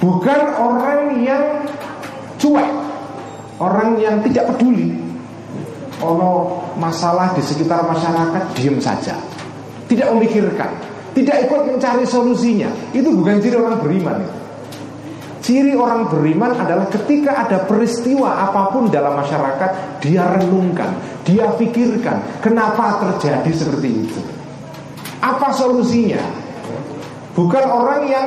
Bukan 0.00 0.40
orang 0.56 1.20
yang 1.22 1.44
cuek. 2.40 2.70
Orang 3.60 4.00
yang 4.00 4.24
tidak 4.24 4.50
peduli. 4.54 4.96
Ono 6.00 6.62
masalah 6.80 7.36
di 7.36 7.42
sekitar 7.44 7.84
masyarakat 7.84 8.42
diem 8.56 8.80
saja. 8.80 9.18
Tidak 9.90 10.08
memikirkan 10.14 10.87
tidak 11.18 11.50
ikut 11.50 11.60
mencari 11.66 12.06
solusinya. 12.06 12.70
Itu 12.94 13.10
bukan 13.10 13.42
ciri 13.42 13.58
orang 13.58 13.82
beriman. 13.82 14.22
Ciri 15.42 15.74
orang 15.74 16.06
beriman 16.06 16.54
adalah 16.54 16.86
ketika 16.86 17.42
ada 17.42 17.66
peristiwa 17.66 18.46
apa 18.46 18.70
pun 18.70 18.86
dalam 18.86 19.18
masyarakat, 19.18 19.98
dia 19.98 20.22
renungkan, 20.38 20.94
dia 21.26 21.50
pikirkan, 21.58 22.22
kenapa 22.38 23.02
terjadi 23.02 23.50
seperti 23.50 23.88
itu. 24.06 24.20
Apa 25.18 25.50
solusinya? 25.50 26.22
Bukan 27.34 27.64
orang 27.66 28.02
yang 28.06 28.26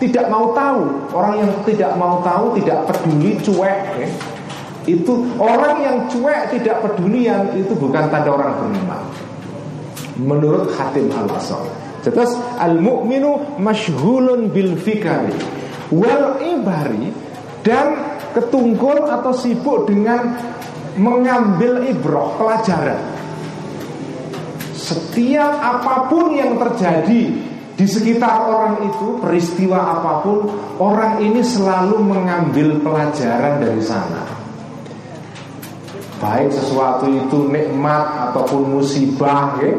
tidak 0.00 0.32
mau 0.32 0.56
tahu, 0.56 1.12
orang 1.12 1.44
yang 1.44 1.50
tidak 1.68 1.92
mau 2.00 2.24
tahu, 2.24 2.56
tidak 2.56 2.88
peduli, 2.88 3.36
cuek. 3.44 3.78
Ya. 4.00 4.08
Itu 4.88 5.28
orang 5.36 5.76
yang 5.84 5.96
cuek, 6.08 6.56
tidak 6.56 6.80
pedulian, 6.86 7.52
itu 7.52 7.76
bukan 7.76 8.08
tanda 8.08 8.32
orang 8.32 8.56
beriman. 8.56 9.02
Menurut 10.16 10.72
Hatim 10.76 11.12
al-Asal. 11.12 11.89
Terus 12.00 12.32
al-mu'minu 12.56 13.60
masyhulun 13.60 14.48
bil 14.48 14.72
fikari 14.80 15.36
wal 15.92 16.40
ibari 16.40 17.12
dan 17.60 18.16
ketungkul 18.32 19.04
atau 19.04 19.34
sibuk 19.34 19.90
dengan 19.90 20.38
mengambil 20.96 21.84
ibroh 21.86 22.34
pelajaran. 22.40 22.98
Setiap 24.74 25.52
apa 25.60 26.10
pun 26.10 26.34
yang 26.34 26.58
terjadi 26.58 27.22
di 27.80 27.86
sekitar 27.88 28.44
orang 28.44 28.84
itu, 28.90 29.16
peristiwa 29.22 29.78
apa 29.78 30.20
pun, 30.20 30.50
orang 30.76 31.22
ini 31.22 31.40
selalu 31.40 31.96
mengambil 32.02 32.76
pelajaran 32.82 33.62
dari 33.62 33.80
sana. 33.80 34.26
Baik 36.20 36.52
sesuatu 36.52 37.08
itu 37.08 37.48
nikmat 37.48 38.28
ataupun 38.28 38.76
musibah, 38.76 39.56
ya, 39.64 39.72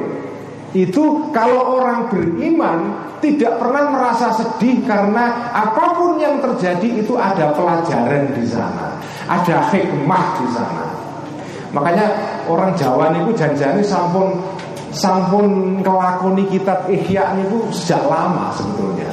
itu 0.71 1.27
kalau 1.35 1.83
orang 1.83 2.07
beriman 2.07 2.95
tidak 3.19 3.59
pernah 3.59 3.91
merasa 3.91 4.31
sedih 4.39 4.79
karena 4.87 5.51
apa 5.51 5.99
pun 5.99 6.15
yang 6.15 6.39
terjadi 6.39 7.03
itu 7.03 7.19
ada 7.19 7.51
pelajaran 7.51 8.31
di 8.31 8.47
sana, 8.47 8.95
ada 9.27 9.67
hikmah 9.67 10.25
di 10.39 10.47
sana. 10.55 10.85
Makanya 11.75 12.07
orang 12.47 12.71
Jawa 12.79 13.11
itu 13.15 13.31
janjani 13.35 13.83
sampun 13.83 14.39
sampun 14.91 15.79
kelakoni 15.83 16.47
kitab 16.51 16.87
Ihya 16.87 17.35
itu 17.35 17.67
sejak 17.75 18.07
lama 18.07 18.51
sebetulnya. 18.55 19.11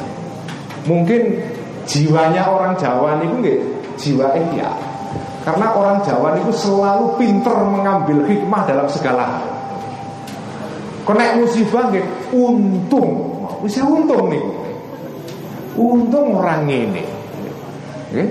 Mungkin 0.86 1.42
jiwanya 1.90 2.46
orang 2.54 2.78
Jawa 2.78 3.18
itu 3.18 3.34
nggak 3.34 3.60
jiwa 3.98 4.26
Ihya. 4.34 4.70
Karena 5.42 5.74
orang 5.74 6.06
Jawa 6.06 6.38
itu 6.38 6.54
selalu 6.54 7.18
pinter 7.18 7.56
mengambil 7.66 8.22
hikmah 8.30 8.62
dalam 8.62 8.86
segala 8.86 9.26
hal. 9.26 9.57
Kena 11.08 11.40
musibah 11.40 11.88
nggih 11.88 12.04
untung. 12.36 13.40
Wis 13.64 13.80
untung 13.80 14.28
nih. 14.28 14.44
Untung 15.72 16.36
orang 16.36 16.68
ini. 16.68 17.00
Nggih. 18.12 18.28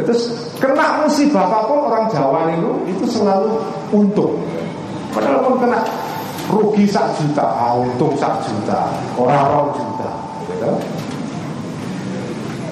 Terus 0.00 0.48
kena 0.56 1.04
musibah 1.04 1.44
apa 1.44 1.68
pun 1.68 1.92
orang 1.92 2.08
Jawa 2.08 2.48
itu 2.56 2.72
itu 2.88 3.04
selalu 3.04 3.52
untung. 3.92 4.32
Padahal 5.12 5.44
pun 5.44 5.60
kena 5.60 5.84
rugi 6.48 6.88
sak 6.88 7.20
juta, 7.20 7.44
ah, 7.44 7.76
untung 7.76 8.16
sak 8.16 8.48
juta, 8.48 8.88
orang-orang 9.20 9.76
juta. 9.76 10.10
Gitu. 10.48 10.72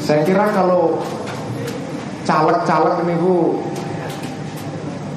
Saya 0.09 0.25
kira 0.25 0.49
kalau 0.57 0.97
caleg-caleg 2.25 2.97
ini 3.05 3.15
bu 3.21 3.61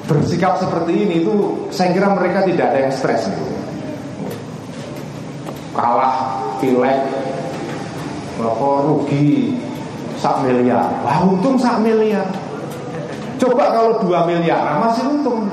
bersikap 0.04 0.60
seperti 0.60 0.92
ini 0.92 1.14
itu 1.24 1.32
saya 1.72 1.96
kira 1.96 2.12
mereka 2.12 2.44
tidak 2.44 2.74
ada 2.74 2.78
yang 2.84 2.92
stres 2.92 3.24
nih 3.30 3.51
kalah 5.72 6.40
pilek 6.60 7.00
apa 8.42 8.68
rugi 8.88 9.54
sak 10.18 10.44
miliar. 10.46 10.88
Wah 11.02 11.18
untung 11.26 11.56
sak 11.58 11.80
miliar. 11.82 12.26
Coba 13.38 13.74
kalau 13.74 13.98
dua 14.02 14.26
miliar 14.28 14.62
nah 14.62 14.88
masih 14.88 15.04
untung. 15.08 15.50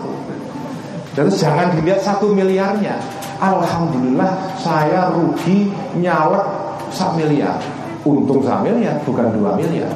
Dan 1.17 1.27
jangan 1.33 1.73
dilihat 1.75 2.05
satu 2.05 2.31
miliarnya. 2.31 2.95
Alhamdulillah 3.39 4.59
saya 4.59 5.09
rugi 5.15 5.71
nyalek 5.97 6.45
sak 6.93 7.15
miliar. 7.17 7.57
Untung 8.05 8.41
sak 8.45 8.61
miliar 8.65 8.97
bukan 9.03 9.27
dua 9.33 9.57
miliar. 9.57 9.91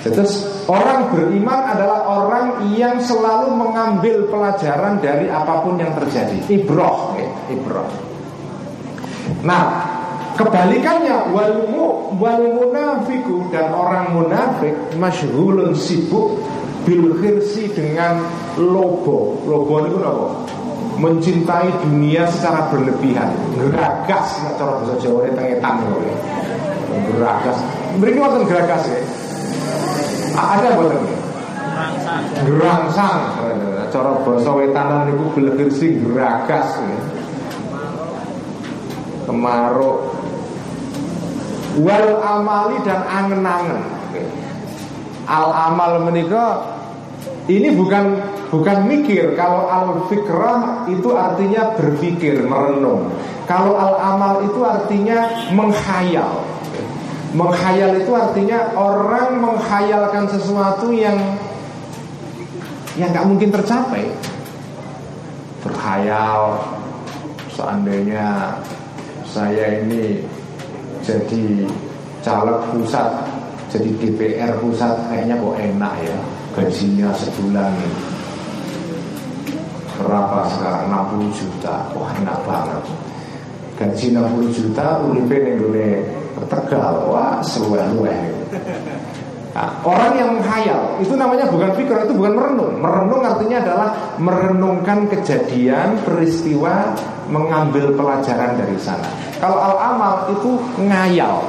Terus 0.00 0.64
orang 0.64 1.12
beriman 1.12 1.76
adalah 1.76 2.08
orang 2.08 2.72
yang 2.72 2.96
selalu 3.04 3.52
mengambil 3.52 4.24
pelajaran 4.32 4.96
dari 4.96 5.28
apa 5.28 5.60
pun 5.60 5.76
yang 5.76 5.92
terjadi. 5.92 6.40
Ibroh, 6.48 7.20
ya, 7.20 7.28
ibroh. 7.52 8.09
Nah, 9.40 9.64
kebalikannya 10.36 11.32
wal 11.32 11.64
wal 12.20 12.44
munafiku 12.44 13.48
dan 13.48 13.72
orang 13.72 14.12
munafik 14.12 14.76
masyhulun 15.00 15.72
sibuk 15.72 16.44
bil 16.84 17.16
khirsi 17.20 17.72
dengan 17.72 18.20
lobo. 18.60 19.40
Lobo 19.48 19.74
itu 19.88 19.96
apa? 20.04 20.28
Mencintai 21.00 21.72
dunia 21.80 22.28
secara 22.28 22.68
berlebihan, 22.68 23.32
geragas 23.56 24.36
nek 24.44 24.60
cara 24.60 24.76
bahasa 24.76 25.00
Jawa 25.00 25.32
tengetan 25.32 25.80
ya. 25.80 26.14
Geragas. 27.16 27.56
Mriki 27.96 28.20
wonten 28.20 28.44
geragas 28.44 28.84
ya. 28.84 29.00
Ada 30.36 30.76
boten? 30.76 31.00
Gerangsang. 32.44 33.20
Cara 33.88 34.12
bahasa 34.22 34.50
wetanan 34.52 35.08
niku 35.08 35.24
bil 35.32 35.48
khirsi 35.56 35.96
geragas 36.04 36.68
ya 36.84 36.99
kemaruk. 39.30 40.10
Wal 41.78 42.18
amali 42.18 42.82
dan 42.82 43.06
angen-angen. 43.06 43.80
Al 45.30 45.46
amal 45.54 46.02
menikah 46.10 46.82
ini 47.46 47.70
bukan 47.78 48.18
bukan 48.50 48.90
mikir. 48.90 49.38
Kalau 49.38 49.70
al 49.70 50.10
fikrah 50.10 50.90
itu 50.90 51.14
artinya 51.14 51.78
berpikir 51.78 52.42
merenung. 52.42 53.14
Kalau 53.46 53.78
al 53.78 53.94
amal 54.02 54.34
itu 54.50 54.60
artinya 54.66 55.46
menghayal. 55.54 56.42
Menghayal 57.30 58.02
itu 58.02 58.10
artinya 58.10 58.74
orang 58.74 59.38
menghayalkan 59.38 60.26
sesuatu 60.26 60.90
yang 60.90 61.14
yang 62.98 63.14
nggak 63.14 63.26
mungkin 63.30 63.54
tercapai. 63.54 64.10
Berhayal 65.62 66.58
seandainya 67.54 68.58
saya 69.30 69.80
ini 69.82 70.26
jadi 71.06 71.64
caleg 72.20 72.58
pusat 72.74 73.08
jadi 73.70 73.90
DPR 74.02 74.58
pusat 74.58 74.98
kayaknya 75.06 75.38
kok 75.38 75.56
enak 75.56 75.94
ya 76.02 76.18
gajinya 76.54 77.08
sebulan. 77.14 77.72
Berapa 80.00 80.48
sekarang? 80.56 80.90
60 80.90 81.38
juta. 81.38 81.76
Wah 81.94 82.10
enak 82.18 82.38
banget. 82.48 82.82
Gaji 83.78 84.06
60 84.12 84.56
juta 84.56 84.86
ulipe 85.06 85.36
ning 85.40 85.60
Tegal 86.48 87.04
wah 87.04 87.44
seluwe-luwe 87.44 88.16
Nah, 89.60 89.76
orang 89.84 90.16
yang 90.16 90.40
menghayal 90.40 90.96
itu 91.04 91.12
namanya 91.20 91.44
bukan 91.52 91.76
pikir 91.76 91.92
itu 91.92 92.16
bukan 92.16 92.32
merenung. 92.32 92.80
Merenung 92.80 93.20
artinya 93.20 93.60
adalah 93.60 93.88
merenungkan 94.16 95.04
kejadian, 95.12 96.00
peristiwa, 96.00 96.96
mengambil 97.28 97.92
pelajaran 97.92 98.56
dari 98.56 98.80
sana. 98.80 99.04
Kalau 99.36 99.60
al-amal 99.60 100.32
itu 100.32 100.56
ngayal, 100.80 101.44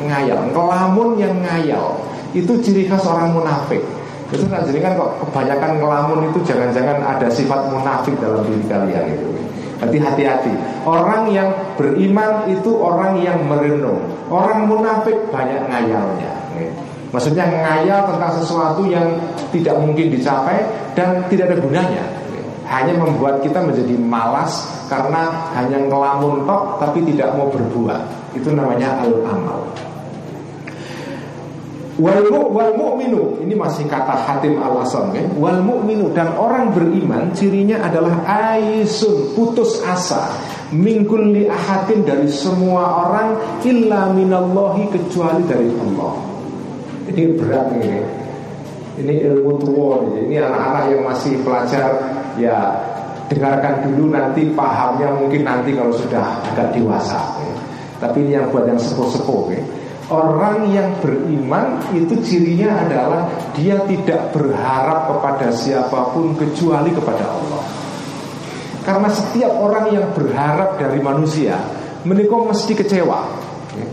ngayal, 0.00 0.48
ngelamun 0.48 1.20
yang 1.20 1.36
ngayal. 1.44 1.92
Itu 2.32 2.56
ciri 2.64 2.88
khas 2.88 3.04
orang 3.04 3.36
munafik. 3.36 3.84
Itu 4.32 4.48
nah, 4.48 4.64
jadi 4.64 4.80
kan 4.80 4.96
kok 4.96 5.20
kebanyakan 5.28 5.76
ngelamun 5.76 6.32
itu 6.32 6.40
jangan-jangan 6.48 7.04
ada 7.04 7.28
sifat 7.28 7.68
munafik 7.68 8.16
dalam 8.16 8.48
diri 8.48 8.64
kalian 8.64 9.12
itu. 9.12 9.28
Jadi 9.76 9.96
hati-hati. 10.00 10.54
Orang 10.88 11.28
yang 11.28 11.52
beriman 11.76 12.48
itu 12.48 12.80
orang 12.80 13.20
yang 13.20 13.44
merenung. 13.44 14.00
Orang 14.32 14.72
munafik 14.72 15.28
banyak 15.28 15.68
ngayalnya. 15.68 16.32
Maksudnya 17.12 17.44
ngayal 17.44 18.08
tentang 18.08 18.32
sesuatu 18.40 18.88
yang 18.88 19.04
tidak 19.52 19.76
mungkin 19.76 20.08
dicapai 20.08 20.64
dan 20.96 21.28
tidak 21.28 21.52
ada 21.52 21.56
gunanya. 21.60 22.04
Hanya 22.64 22.96
membuat 22.96 23.44
kita 23.44 23.60
menjadi 23.60 24.00
malas 24.00 24.64
karena 24.88 25.52
hanya 25.52 25.76
ngelamun 25.92 26.48
tok 26.48 26.80
tapi 26.80 27.04
tidak 27.04 27.36
mau 27.36 27.52
berbuat. 27.52 28.32
Itu 28.32 28.56
namanya 28.56 29.04
al-amal. 29.04 29.60
Wal, 32.00 32.32
wal 32.32 32.72
mu'minu. 32.80 33.44
Ini 33.44 33.52
masih 33.60 33.84
kata 33.84 34.16
Hatim 34.16 34.56
al-Asam 34.56 35.12
ya? 35.12 35.28
Wal 35.36 35.60
mu'minu 35.60 36.08
Dan 36.16 36.32
orang 36.40 36.72
beriman 36.72 37.36
Cirinya 37.36 37.84
adalah 37.84 38.24
aisun 38.24 39.36
Putus 39.36 39.84
asa. 39.84 40.32
Mingkul 40.72 41.36
li 41.36 41.44
ahadin 41.44 42.00
dari 42.00 42.32
semua 42.32 43.12
orang 43.12 43.60
Illa 43.60 44.08
minallahi 44.08 44.88
kecuali 44.88 45.44
dari 45.44 45.68
Allah 45.68 46.31
ini 47.12 47.36
berat 47.36 47.68
ini 47.76 48.00
Ini 49.04 49.14
ilmu 49.28 49.52
tua 49.60 50.00
Ini 50.16 50.36
anak-anak 50.40 50.84
yang 50.96 51.02
masih 51.04 51.36
pelajar 51.44 51.90
Ya 52.40 52.58
dengarkan 53.32 53.88
dulu 53.88 54.12
nanti 54.12 54.44
pahamnya 54.52 55.08
mungkin 55.16 55.48
nanti 55.48 55.72
kalau 55.72 55.92
sudah 55.96 56.44
agak 56.52 56.76
dewasa 56.76 57.16
ya. 57.40 57.54
Tapi 57.96 58.28
ini 58.28 58.36
yang 58.36 58.52
buat 58.52 58.68
yang 58.68 58.76
sepuh-sepuh 58.76 59.42
ya. 59.56 59.62
Orang 60.12 60.68
yang 60.68 60.92
beriman 61.00 61.80
itu 61.96 62.12
cirinya 62.20 62.84
adalah 62.84 63.24
Dia 63.56 63.80
tidak 63.88 64.34
berharap 64.36 65.08
kepada 65.08 65.48
siapa 65.48 66.12
pun 66.12 66.36
kecuali 66.36 66.92
kepada 66.92 67.24
Allah. 67.24 67.64
Karena 68.82 69.08
setiap 69.08 69.56
orang 69.56 69.94
yang 69.94 70.06
berharap 70.12 70.76
dari 70.76 71.00
manusia 71.00 71.56
Menikah 72.02 72.50
mesti 72.50 72.74
kecewa. 72.74 73.30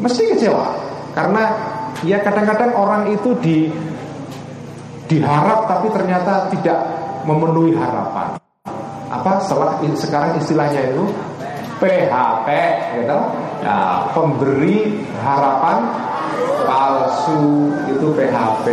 Mesti 0.01 0.33
kecewa. 0.33 0.73
Karena 1.13 1.68
Ya 2.05 2.23
kadang-kadang 2.23 2.71
orang 2.75 3.11
itu 3.11 3.35
di 3.43 3.67
diharap 5.09 5.65
tapi 5.65 5.89
ternyata 5.89 6.47
tidak 6.53 6.79
memenuhi 7.25 7.73
harapan. 7.75 8.37
Apa 9.09 9.41
setelah 9.41 9.81
sekarang 9.97 10.37
istilahnya 10.37 10.93
itu 10.93 11.09
PHP 11.81 12.47
gitu. 13.01 13.19
Ya, 13.59 14.05
pemberi 14.13 15.03
harapan 15.19 15.83
palsu 16.63 17.73
itu 17.89 18.07
PHP. 18.13 18.65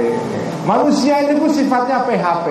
Manusia 0.68 1.24
ini 1.24 1.40
pun 1.40 1.50
sifatnya 1.50 2.04
PHP. 2.04 2.46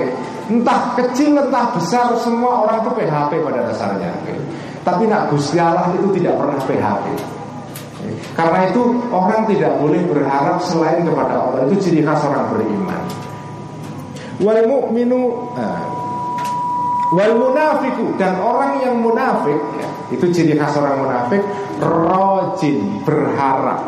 Entah 0.49 0.97
kecil 0.97 1.37
entah 1.37 1.69
besar 1.77 2.09
semua 2.21 2.65
orang 2.65 2.81
itu 2.81 2.91
PHP 2.97 3.31
pada 3.45 3.59
dasarnya. 3.69 4.11
Tapi 4.81 5.09
nak 5.09 5.29
Gusti 5.33 5.57
Allah 5.57 5.93
itu 5.93 6.09
tidak 6.17 6.37
pernah 6.37 6.57
PHP. 6.61 7.34
Karena 8.35 8.69
itu 8.69 8.81
orang 9.09 9.47
tidak 9.47 9.77
boleh 9.79 10.01
berharap 10.09 10.59
selain 10.61 11.05
kepada 11.05 11.33
Allah. 11.39 11.59
Itu 11.69 11.77
ciri 11.79 12.01
khas 12.03 12.21
orang 12.25 12.51
beriman. 12.53 13.03
Wal 14.43 14.67
mu'minu 14.67 15.31
nah, 15.55 15.79
Wal 17.15 17.33
munafiku 17.39 18.19
Dan 18.19 18.35
orang 18.41 18.83
yang 18.83 18.99
munafik 18.99 19.55
ya, 19.79 19.87
Itu 20.11 20.27
ciri 20.35 20.59
khas 20.59 20.75
orang 20.75 21.07
munafik 21.07 21.41
Rojin 21.79 22.99
Berharap 23.07 23.79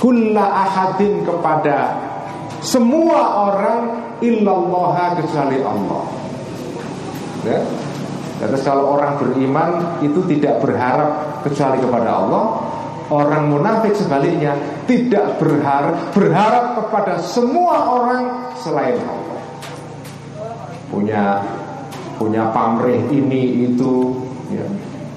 Kulla 0.00 0.64
ahadin 0.64 1.28
kepada 1.28 1.92
Semua 2.64 3.52
orang 3.52 3.80
Illallah 4.20 5.16
kecuali 5.16 5.64
Allah. 5.64 6.04
Ya? 7.48 7.60
Terus 8.40 8.60
kalau 8.64 8.96
orang 8.96 9.20
beriman 9.20 10.00
Itu 10.00 10.24
tidak 10.24 10.64
berharap 10.64 11.40
Kecuali 11.44 11.76
kepada 11.84 12.24
Allah 12.24 12.44
Orang 13.10 13.50
munafik 13.50 13.90
sebaliknya 13.98 14.54
tidak 14.86 15.42
berharap 15.42 16.14
berharap 16.14 16.78
kepada 16.78 17.18
semua 17.18 17.90
orang 17.90 18.54
selain 18.54 19.02
Allah. 19.02 19.42
Punya 20.86 21.42
punya 22.14 22.54
pamrih 22.54 23.02
ini 23.10 23.66
itu, 23.66 24.14
ya, 24.54 24.62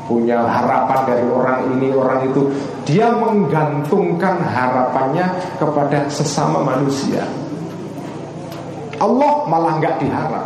punya 0.10 0.42
harapan 0.42 1.00
dari 1.06 1.28
orang 1.30 1.60
ini 1.78 1.94
orang 1.94 2.26
itu. 2.34 2.50
Dia 2.90 3.14
menggantungkan 3.14 4.42
harapannya 4.42 5.30
kepada 5.62 6.10
sesama 6.10 6.66
manusia. 6.66 7.22
Allah 8.98 9.46
malah 9.46 9.78
nggak 9.78 10.02
diharap. 10.02 10.46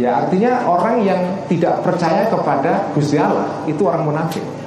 Ya 0.00 0.24
artinya 0.24 0.64
orang 0.64 1.04
yang 1.04 1.20
tidak 1.46 1.78
percaya 1.84 2.26
kepada 2.26 2.90
Gusti 2.96 3.20
Allah 3.20 3.46
itu 3.70 3.84
orang 3.86 4.02
munafik. 4.08 4.59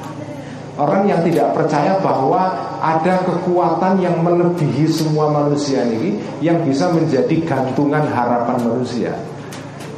Orang 0.73 1.05
yang 1.05 1.21
tidak 1.21 1.53
percaya 1.53 2.01
bahwa 2.01 2.49
ada 2.81 3.21
kekuatan 3.21 4.01
yang 4.01 4.25
melebihi 4.25 4.89
semua 4.89 5.29
manusia 5.29 5.85
ini 5.85 6.17
Yang 6.41 6.73
bisa 6.73 6.89
menjadi 6.89 7.35
gantungan 7.45 8.01
harapan 8.09 8.57
manusia. 8.65 9.13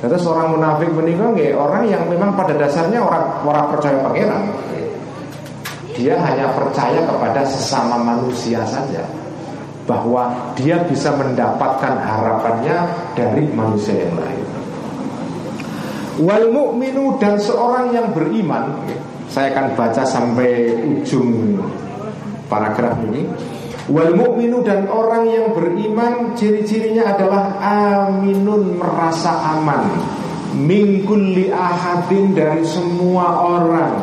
Terus 0.03 0.27
orang 0.27 0.59
munafik 0.59 0.91
menikah 0.91 1.31
orang 1.55 1.87
yang 1.87 2.03
memang 2.11 2.35
pada 2.35 2.53
dasarnya 2.59 2.99
orang 2.99 3.23
orang 3.47 3.65
percaya 3.71 3.97
pangeran. 4.03 4.43
Dia 5.95 6.19
hanya 6.19 6.51
percaya 6.51 7.07
kepada 7.07 7.47
sesama 7.47 7.95
manusia 7.95 8.59
saja 8.67 9.07
Bahwa 9.87 10.51
dia 10.59 10.83
bisa 10.83 11.15
mendapatkan 11.15 11.95
harapannya 11.95 12.75
dari 13.15 13.47
manusia 13.55 13.95
yang 13.95 14.19
lain. 14.19 14.45
Wal 16.19 16.47
mu'minu 16.51 17.15
dan 17.19 17.39
seorang 17.39 17.95
yang 17.95 18.11
beriman 18.11 18.75
saya 19.29 19.53
akan 19.53 19.65
baca 19.73 20.03
sampai 20.05 20.73
ujung 20.85 21.59
paragraf 22.47 22.97
ini. 23.11 23.25
Wal 23.85 24.17
mu'minu 24.17 24.65
dan 24.65 24.89
orang 24.89 25.29
yang 25.29 25.53
beriman 25.53 26.33
ciri-cirinya 26.33 27.13
adalah 27.13 27.53
aminun 27.61 28.81
merasa 28.81 29.29
aman 29.53 29.85
mingkulli 30.55 31.51
ahadin 31.51 32.31
dari 32.31 32.63
semua 32.65 33.45
orang 33.45 33.93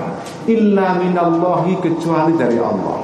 illa 0.46 1.00
minallahi 1.00 1.80
kecuali 1.80 2.36
dari 2.38 2.58
Allah. 2.60 2.98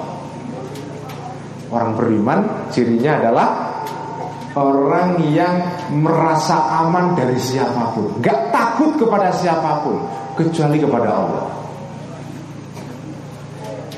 Orang 1.69 1.99
beriman 1.99 2.71
cirinya 2.73 3.21
adalah 3.21 3.49
orang 4.57 5.21
yang 5.33 5.55
merasa 5.93 6.85
aman 6.85 7.17
dari 7.17 7.37
siapa 7.37 7.93
pun, 7.93 8.23
gak 8.23 8.53
takut 8.53 8.97
kepada 8.97 9.33
siapa 9.33 9.85
pun 9.85 9.97
kecuali 10.37 10.79
kepada 10.81 11.11
Allah. 11.13 11.45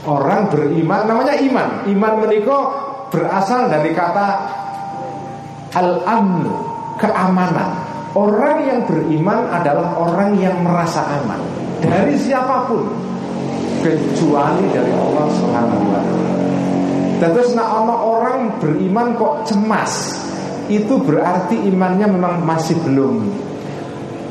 Orang 0.08 0.48
beriman 0.48 1.04
namanya 1.04 1.36
iman. 1.36 1.68
Iman 1.84 2.12
meniko 2.24 2.58
berasal 3.12 3.68
dari 3.68 3.92
kata 3.92 4.28
al-amnu, 5.76 6.54
keamanan. 6.96 7.70
Orang 8.10 8.66
yang 8.66 8.80
beriman 8.90 9.46
adalah 9.54 9.94
orang 9.94 10.34
yang 10.40 10.66
merasa 10.66 11.06
aman 11.06 11.38
dari 11.78 12.14
siapa 12.18 12.68
pun 12.68 12.84
kecuali 13.80 14.64
dari 14.68 14.92
Allah 14.92 15.26
Subhanahu 15.32 15.84
wa 15.88 16.00
Terus 17.20 17.52
nak 17.52 17.68
orang 18.00 18.56
beriman 18.60 19.12
kok 19.12 19.44
cemas, 19.44 20.16
itu 20.72 20.96
berarti 21.04 21.68
imannya 21.68 22.08
memang 22.08 22.40
masih 22.48 22.80
belum 22.80 23.28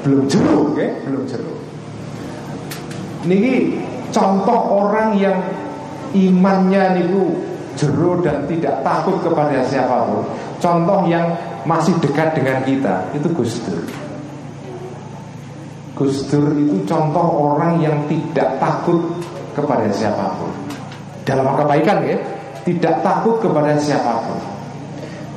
belum 0.02 0.26
jeruk, 0.26 0.74
ya? 0.74 0.90
belum 1.06 1.24
jeruk. 1.30 1.60
Niki 3.30 3.78
contoh 4.10 4.58
orang 4.82 5.22
yang 5.22 5.38
imannya 6.16 7.02
niku 7.02 7.38
jero 7.80 8.20
dan 8.24 8.44
tidak 8.50 8.82
takut 8.84 9.18
kepada 9.24 9.64
siapa 9.66 10.08
pun. 10.10 10.24
Contoh 10.60 11.08
yang 11.08 11.32
masih 11.64 11.96
dekat 12.04 12.36
dengan 12.36 12.60
kita 12.68 13.08
itu 13.16 13.28
Gus 13.32 13.60
Dur. 13.64 13.82
Gus 15.96 16.28
Dur 16.28 16.52
itu 16.56 16.84
contoh 16.88 17.26
orang 17.52 17.80
yang 17.80 17.96
tidak 18.12 18.60
takut 18.60 19.00
kepada 19.56 19.88
siapa 19.92 20.36
pun 20.40 20.70
dalam 21.30 21.54
kebaikan 21.54 22.02
ya, 22.10 22.18
tidak 22.66 23.06
takut 23.06 23.38
kepada 23.38 23.78
siapa 23.78 24.26
pun. 24.26 24.40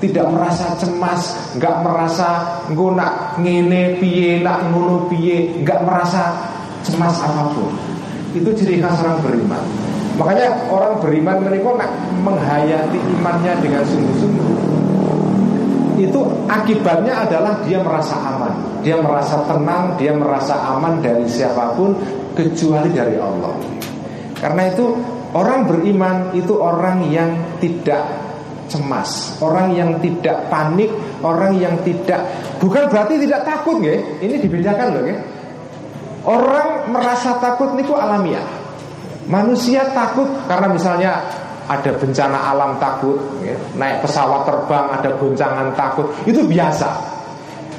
Tidak 0.01 0.27
merasa 0.35 0.75
cemas, 0.81 1.55
nggak 1.55 1.77
merasa 1.87 2.59
nguna 2.75 3.39
ngene 3.39 4.03
piye 4.03 4.43
nak 4.43 4.67
ngono 4.73 5.07
piye, 5.07 5.63
nggak 5.63 5.85
merasa 5.87 6.35
cemas 6.83 7.23
apa 7.23 7.55
pun. 7.55 7.71
Itu 8.35 8.51
ciri 8.57 8.81
khas 8.83 8.99
orang 9.05 9.21
beriman. 9.23 9.63
Makanya 10.21 10.69
orang 10.69 11.01
beriman 11.01 11.41
mereka 11.41 11.73
nak 11.77 11.91
menghayati 12.21 12.99
imannya 13.17 13.53
dengan 13.65 13.83
sungguh-sungguh 13.89 14.53
itu 16.03 16.21
akibatnya 16.51 17.25
adalah 17.25 17.63
dia 17.63 17.79
merasa 17.79 18.19
aman, 18.19 18.83
dia 18.83 18.99
merasa 18.99 19.39
tenang, 19.47 19.95
dia 19.97 20.11
merasa 20.11 20.59
aman 20.75 20.99
dari 20.99 21.25
siapa 21.31 21.79
pun 21.79 21.95
kecuali 22.35 22.91
dari 22.91 23.17
Allah. 23.17 23.55
Karena 24.43 24.67
itu 24.67 24.99
orang 25.33 25.71
beriman 25.71 26.35
itu 26.35 26.59
orang 26.59 27.07
yang 27.07 27.31
tidak 27.63 28.03
cemas, 28.67 29.39
orang 29.39 29.77
yang 29.79 29.91
tidak 30.03 30.51
panik, 30.51 30.91
orang 31.23 31.55
yang 31.61 31.79
tidak 31.87 32.27
bukan 32.59 32.91
berarti 32.91 33.23
tidak 33.23 33.47
takut, 33.47 33.79
ya. 33.79 33.95
Ini 34.19 34.43
dibedakan 34.43 34.87
loh, 34.99 35.05
ya. 35.07 35.19
Orang 36.23 36.91
merasa 36.91 37.39
takut 37.39 37.75
niku 37.79 37.95
alamiah. 37.95 38.62
Manusia 39.31 39.87
takut 39.95 40.27
karena 40.51 40.67
misalnya 40.67 41.23
ada 41.71 41.95
bencana 41.95 42.39
alam 42.51 42.75
takut, 42.83 43.19
ya. 43.39 43.55
naik 43.79 44.03
pesawat 44.03 44.43
terbang 44.45 44.87
ada 44.91 45.11
goncangan 45.15 45.69
takut, 45.79 46.11
itu 46.27 46.43
biasa. 46.43 46.91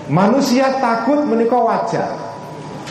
Manusia 0.08 0.72
takut 0.80 1.20
menikah 1.28 1.60
wajar. 1.64 2.12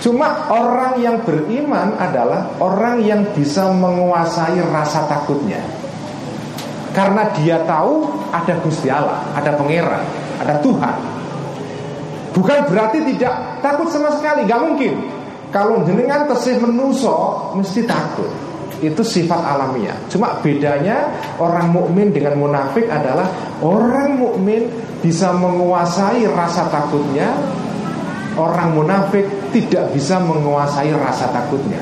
Cuma 0.02 0.50
orang 0.50 0.98
yang 0.98 1.16
beriman 1.22 1.94
adalah 1.96 2.50
orang 2.58 3.00
yang 3.06 3.22
bisa 3.32 3.70
menguasai 3.70 4.58
rasa 4.72 5.06
takutnya. 5.06 5.62
Karena 6.92 7.24
dia 7.38 7.62
tahu 7.64 8.04
ada 8.34 8.52
Gusti 8.60 8.92
Allah, 8.92 9.24
ada 9.32 9.56
pangeran, 9.56 10.04
ada 10.44 10.60
Tuhan. 10.60 10.96
Bukan 12.32 12.58
berarti 12.68 12.98
tidak 13.12 13.60
takut 13.64 13.88
sama 13.88 14.12
sekali, 14.16 14.44
gak 14.44 14.60
mungkin. 14.60 15.21
Kalau 15.52 15.84
jenengan 15.84 16.24
tesih 16.32 16.56
menuso 16.64 17.52
mesti 17.52 17.84
takut 17.84 18.32
itu 18.80 19.04
sifat 19.04 19.38
alamiah. 19.38 19.94
Cuma 20.10 20.40
bedanya 20.42 21.12
orang 21.38 21.70
mukmin 21.70 22.10
dengan 22.10 22.40
munafik 22.40 22.88
adalah 22.88 23.28
orang 23.62 24.18
mukmin 24.18 24.66
bisa 25.04 25.30
menguasai 25.30 26.24
rasa 26.32 26.66
takutnya, 26.72 27.30
orang 28.34 28.74
munafik 28.74 29.28
tidak 29.54 29.92
bisa 29.94 30.18
menguasai 30.18 30.90
rasa 30.96 31.30
takutnya. 31.30 31.78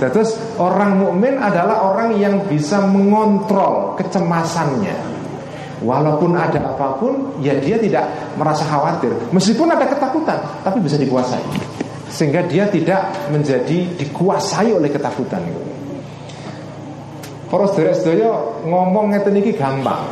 Terus 0.00 0.34
orang 0.56 0.98
mukmin 0.98 1.36
adalah 1.38 1.84
orang 1.84 2.16
yang 2.16 2.42
bisa 2.48 2.80
mengontrol 2.82 3.98
kecemasannya. 4.00 5.20
Walaupun 5.78 6.34
ada 6.34 6.74
apa 6.74 6.98
pun, 6.98 7.38
ya 7.38 7.54
dia 7.54 7.78
tidak 7.78 8.34
merasa 8.34 8.66
khawatir. 8.66 9.14
Meskipun 9.30 9.70
ada 9.70 9.86
ketakutan, 9.86 10.38
tapi 10.66 10.82
bisa 10.82 10.98
dikuasai 10.98 11.77
sehingga 12.08 12.44
dia 12.48 12.68
tidak 12.68 13.12
menjadi 13.28 13.88
dikuasai 14.00 14.72
oleh 14.72 14.88
ketakutan 14.88 15.44
itu. 15.44 15.62
Para 17.48 17.64
sedherek 17.72 18.64
ngomong 18.68 19.12
ngeten 19.12 19.40
iki 19.40 19.56
gampang. 19.56 20.04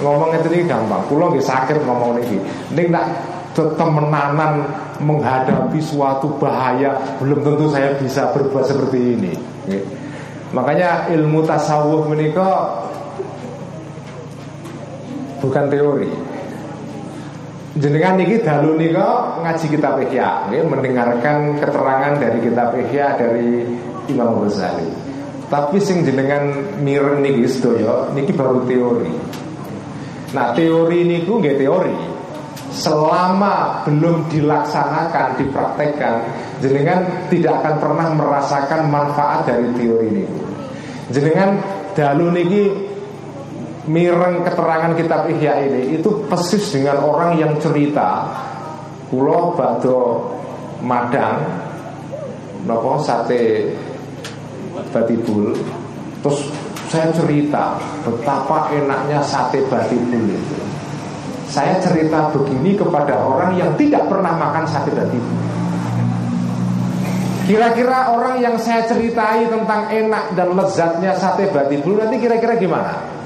Ngomong 0.00 0.32
ngeten 0.32 0.52
iki 0.56 0.64
gampang. 0.64 1.04
Kula 1.08 1.32
nggih 1.32 1.44
sakit 1.44 1.84
ngomong 1.84 2.16
niki. 2.20 2.38
Ning 2.72 2.88
nak 2.88 3.12
temenanan 3.52 4.64
menghadapi 5.02 5.82
suatu 5.82 6.30
bahaya 6.38 6.94
belum 7.18 7.42
tentu 7.42 7.66
saya 7.68 7.92
bisa 7.98 8.30
berbuat 8.32 8.64
seperti 8.64 8.98
ini. 9.18 9.32
Makanya 10.56 11.12
ilmu 11.12 11.44
tasawuf 11.44 12.08
menika 12.08 12.80
bukan 15.44 15.64
teori. 15.68 16.27
Jenengan 17.76 18.16
niki 18.16 18.40
dalu 18.40 18.80
nika 18.80 19.36
ngaji 19.44 19.66
kitab 19.68 20.00
Ihya, 20.00 20.48
mendengarkan 20.64 21.60
keterangan 21.60 22.16
dari 22.16 22.40
kitab 22.40 22.72
Ihya 22.72 23.20
dari 23.20 23.68
Imam 24.08 24.40
Ghazali. 24.40 24.88
Tapi 25.52 25.76
sing 25.80 26.04
jenengan 26.04 26.48
mireng 26.80 27.20
niki 27.20 27.44
sedaya 27.44 28.08
niki 28.16 28.32
baru 28.32 28.64
teori. 28.64 29.12
Nah, 30.32 30.52
teori 30.56 31.08
niku 31.08 31.40
nggih 31.40 31.56
teori. 31.56 31.96
Selama 32.68 33.84
belum 33.88 34.28
dilaksanakan, 34.28 35.40
dipraktekkan, 35.40 36.14
jenengan 36.60 37.28
tidak 37.32 37.64
akan 37.64 37.74
pernah 37.80 38.08
merasakan 38.12 38.92
manfaat 38.92 39.48
dari 39.48 39.72
teori 39.76 40.08
niku. 40.08 40.40
Jenengan 41.12 41.60
dalu 41.96 42.32
niki 42.32 42.87
mireng 43.88 44.44
keterangan 44.44 44.92
kitab 44.94 45.26
Ihya 45.32 45.64
ini 45.64 45.96
itu 45.96 46.28
persis 46.28 46.68
dengan 46.68 47.00
orang 47.00 47.40
yang 47.40 47.56
cerita 47.56 48.28
pulau 49.08 49.56
bado 49.56 50.28
madang 50.84 51.40
nopo 52.68 53.00
sate 53.00 53.72
batibul. 54.92 55.56
Terus 56.20 56.52
saya 56.92 57.08
cerita 57.16 57.80
betapa 58.04 58.68
enaknya 58.76 59.24
sate 59.24 59.64
batibul 59.66 60.28
itu. 60.28 60.56
Saya 61.48 61.80
cerita 61.80 62.28
begini 62.28 62.76
kepada 62.76 63.24
orang 63.24 63.56
yang 63.56 63.72
tidak 63.80 64.04
pernah 64.04 64.36
makan 64.36 64.68
sate 64.68 64.92
batibul. 64.92 65.40
Kira-kira 67.48 68.12
orang 68.12 68.44
yang 68.44 68.60
saya 68.60 68.84
ceritai 68.84 69.48
tentang 69.48 69.88
enak 69.88 70.36
dan 70.36 70.52
lezatnya 70.52 71.16
sate 71.16 71.48
batibul 71.48 71.96
nanti 71.96 72.20
kira-kira 72.20 72.60
gimana? 72.60 73.17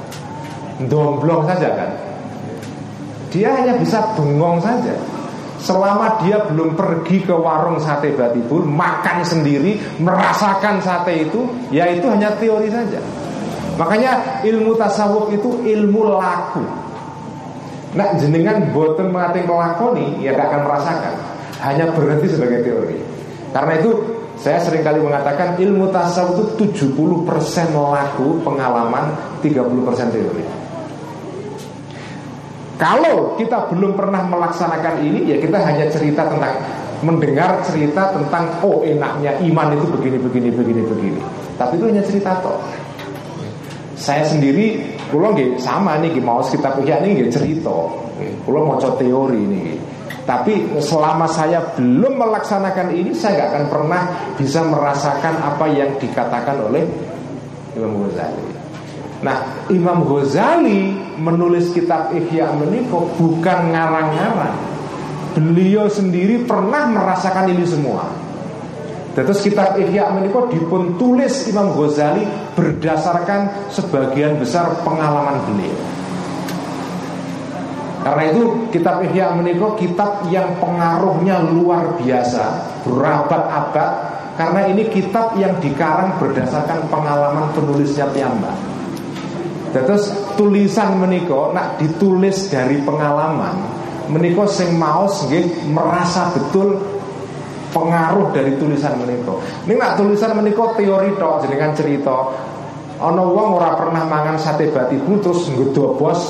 Domblong 0.87 1.45
saja 1.47 1.68
kan? 1.74 1.91
Dia 3.33 3.49
hanya 3.57 3.80
bisa 3.80 4.12
bengong 4.12 4.61
saja. 4.61 4.93
Selama 5.62 6.20
dia 6.20 6.43
belum 6.51 6.74
pergi 6.74 7.22
ke 7.22 7.30
warung 7.30 7.78
sate 7.78 8.11
batibul 8.18 8.66
Makan 8.66 9.22
sendiri, 9.22 9.78
merasakan 10.03 10.83
sate 10.83 11.30
itu 11.30 11.47
Ya 11.72 11.89
itu 11.89 12.05
hanya 12.12 12.37
teori 12.37 12.68
saja. 12.68 13.01
Makanya 13.80 14.45
ilmu 14.45 14.76
tasawuf 14.76 15.33
itu 15.33 15.64
ilmu 15.64 16.18
laku. 16.18 16.61
Nah 17.97 18.09
jenengan 18.20 18.68
boten 18.74 19.09
mengating 19.09 19.49
melakoni 19.49 20.20
Ya 20.20 20.37
gak 20.37 20.53
akan 20.53 20.61
merasakan. 20.68 21.14
Hanya 21.62 21.89
berhenti 21.95 22.26
sebagai 22.28 22.66
teori. 22.66 22.99
Karena 23.55 23.72
itu 23.80 23.91
saya 24.37 24.59
sering 24.61 24.82
kali 24.82 24.98
mengatakan 24.98 25.57
ilmu 25.57 25.89
tasawuf 25.89 26.59
itu 26.59 26.85
70% 26.90 27.73
laku 27.73 28.43
pengalaman 28.43 29.15
30% 29.40 30.11
teori 30.11 30.61
kalau 32.83 33.39
kita 33.39 33.71
belum 33.71 33.95
pernah 33.95 34.27
melaksanakan 34.27 35.07
ini 35.07 35.31
ya 35.31 35.39
kita 35.39 35.55
hanya 35.63 35.87
cerita 35.87 36.27
tentang 36.27 36.59
mendengar 37.07 37.63
cerita 37.63 38.11
tentang 38.11 38.59
oh 38.59 38.83
enaknya 38.83 39.39
iman 39.39 39.79
itu 39.79 39.87
begini 39.87 40.19
begini 40.19 40.51
begini 40.51 40.83
begini. 40.91 41.21
Tapi 41.55 41.79
itu 41.79 41.85
hanya 41.87 42.03
cerita 42.03 42.43
toh. 42.43 42.59
Saya 43.95 44.27
sendiri 44.27 44.83
kalau 45.15 45.31
nggak 45.31 45.63
sama 45.63 46.03
nih 46.03 46.19
mau 46.19 46.43
kita 46.43 46.75
pikir 46.75 46.99
nih 47.07 47.23
nggak 47.23 47.31
cerita. 47.31 47.71
Kalau 48.43 48.61
mau 48.67 48.83
teori 48.83 49.39
ini. 49.39 49.79
Tapi 50.23 50.79
selama 50.79 51.27
saya 51.27 51.59
belum 51.75 52.15
melaksanakan 52.15 52.95
ini 52.95 53.11
Saya 53.11 53.43
nggak 53.43 53.49
akan 53.51 53.65
pernah 53.67 54.03
bisa 54.39 54.63
merasakan 54.63 55.35
apa 55.35 55.67
yang 55.67 55.91
dikatakan 55.99 56.63
oleh 56.63 56.87
Imam 57.75 58.07
Ghazali 58.07 58.55
Nah 59.27 59.67
Imam 59.67 60.07
Ghazali 60.07 60.95
menulis 61.18 61.72
kitab 61.76 62.12
Ihya 62.14 62.52
Meniko 62.56 63.10
bukan 63.18 63.72
ngarang-ngarang. 63.72 64.56
Beliau 65.32 65.89
sendiri 65.89 66.44
pernah 66.44 66.89
merasakan 66.93 67.52
ini 67.52 67.64
semua. 67.64 68.05
Terus 69.12 69.44
kitab 69.44 69.76
Ihya 69.76 70.09
Meniko 70.12 70.48
dipun 70.48 70.97
tulis 70.97 71.48
Imam 71.48 71.76
Ghazali 71.76 72.24
berdasarkan 72.56 73.68
sebagian 73.68 74.40
besar 74.40 74.72
pengalaman 74.84 75.40
beliau. 75.48 75.80
Karena 78.02 78.22
itu 78.34 78.43
kitab 78.74 79.05
Ihya 79.05 79.36
Meniko 79.36 79.78
kitab 79.78 80.26
yang 80.26 80.59
pengaruhnya 80.59 81.39
luar 81.55 81.94
biasa 82.02 82.59
Berabad-abad 82.82 83.90
Karena 84.34 84.66
ini 84.66 84.90
kitab 84.90 85.39
yang 85.39 85.55
dikarang 85.62 86.18
berdasarkan 86.18 86.90
pengalaman 86.90 87.47
penulisnya 87.55 88.10
piyambak 88.10 88.72
Terus 89.73 90.36
tulisan 90.36 91.01
meniko 91.01 91.51
nak 91.57 91.81
ditulis 91.81 92.53
dari 92.53 92.77
pengalaman 92.85 93.82
meniko 94.12 94.44
sing 94.44 94.77
maos 94.77 95.24
nggih 95.31 95.73
merasa 95.73 96.28
betul 96.36 96.77
pengaruh 97.73 98.35
dari 98.36 98.61
tulisan 98.61 99.01
meniko. 99.01 99.40
Ini 99.65 99.74
nak 99.81 99.97
tulisan 99.97 100.36
meniko 100.36 100.77
teori 100.77 101.16
tok 101.16 101.49
jenengan 101.49 101.73
cerita. 101.73 102.16
Ono 103.03 103.35
wong 103.35 103.49
ora 103.59 103.74
pernah 103.74 104.07
mangan 104.07 104.39
sate 104.39 104.70
batibu 104.70 105.19
terus 105.19 105.51
bos 105.99 106.20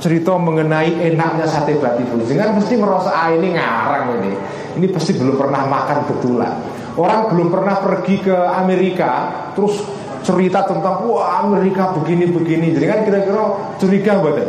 cerita 0.00 0.38
mengenai 0.38 1.12
enaknya 1.12 1.44
sate 1.44 1.76
batibu. 1.76 2.22
Jangan 2.24 2.62
mesti 2.62 2.74
merasa 2.78 3.10
ah 3.12 3.28
ini 3.34 3.52
ngarang 3.52 4.22
ini. 4.22 4.32
Ini 4.80 4.86
pasti 4.90 5.12
belum 5.18 5.36
pernah 5.36 5.66
makan 5.66 5.98
betulan. 6.08 6.52
Orang 6.94 7.34
belum 7.34 7.48
pernah 7.50 7.82
pergi 7.82 8.22
ke 8.22 8.36
Amerika 8.38 9.10
terus 9.58 9.82
cerita 10.24 10.64
tentang 10.64 11.04
wah 11.06 11.44
Amerika 11.44 11.92
begini-begini. 11.94 12.72
Jadi 12.72 12.86
kan 12.88 12.98
kira-kira 13.04 13.44
curiga 13.76 14.12
buatan. 14.18 14.48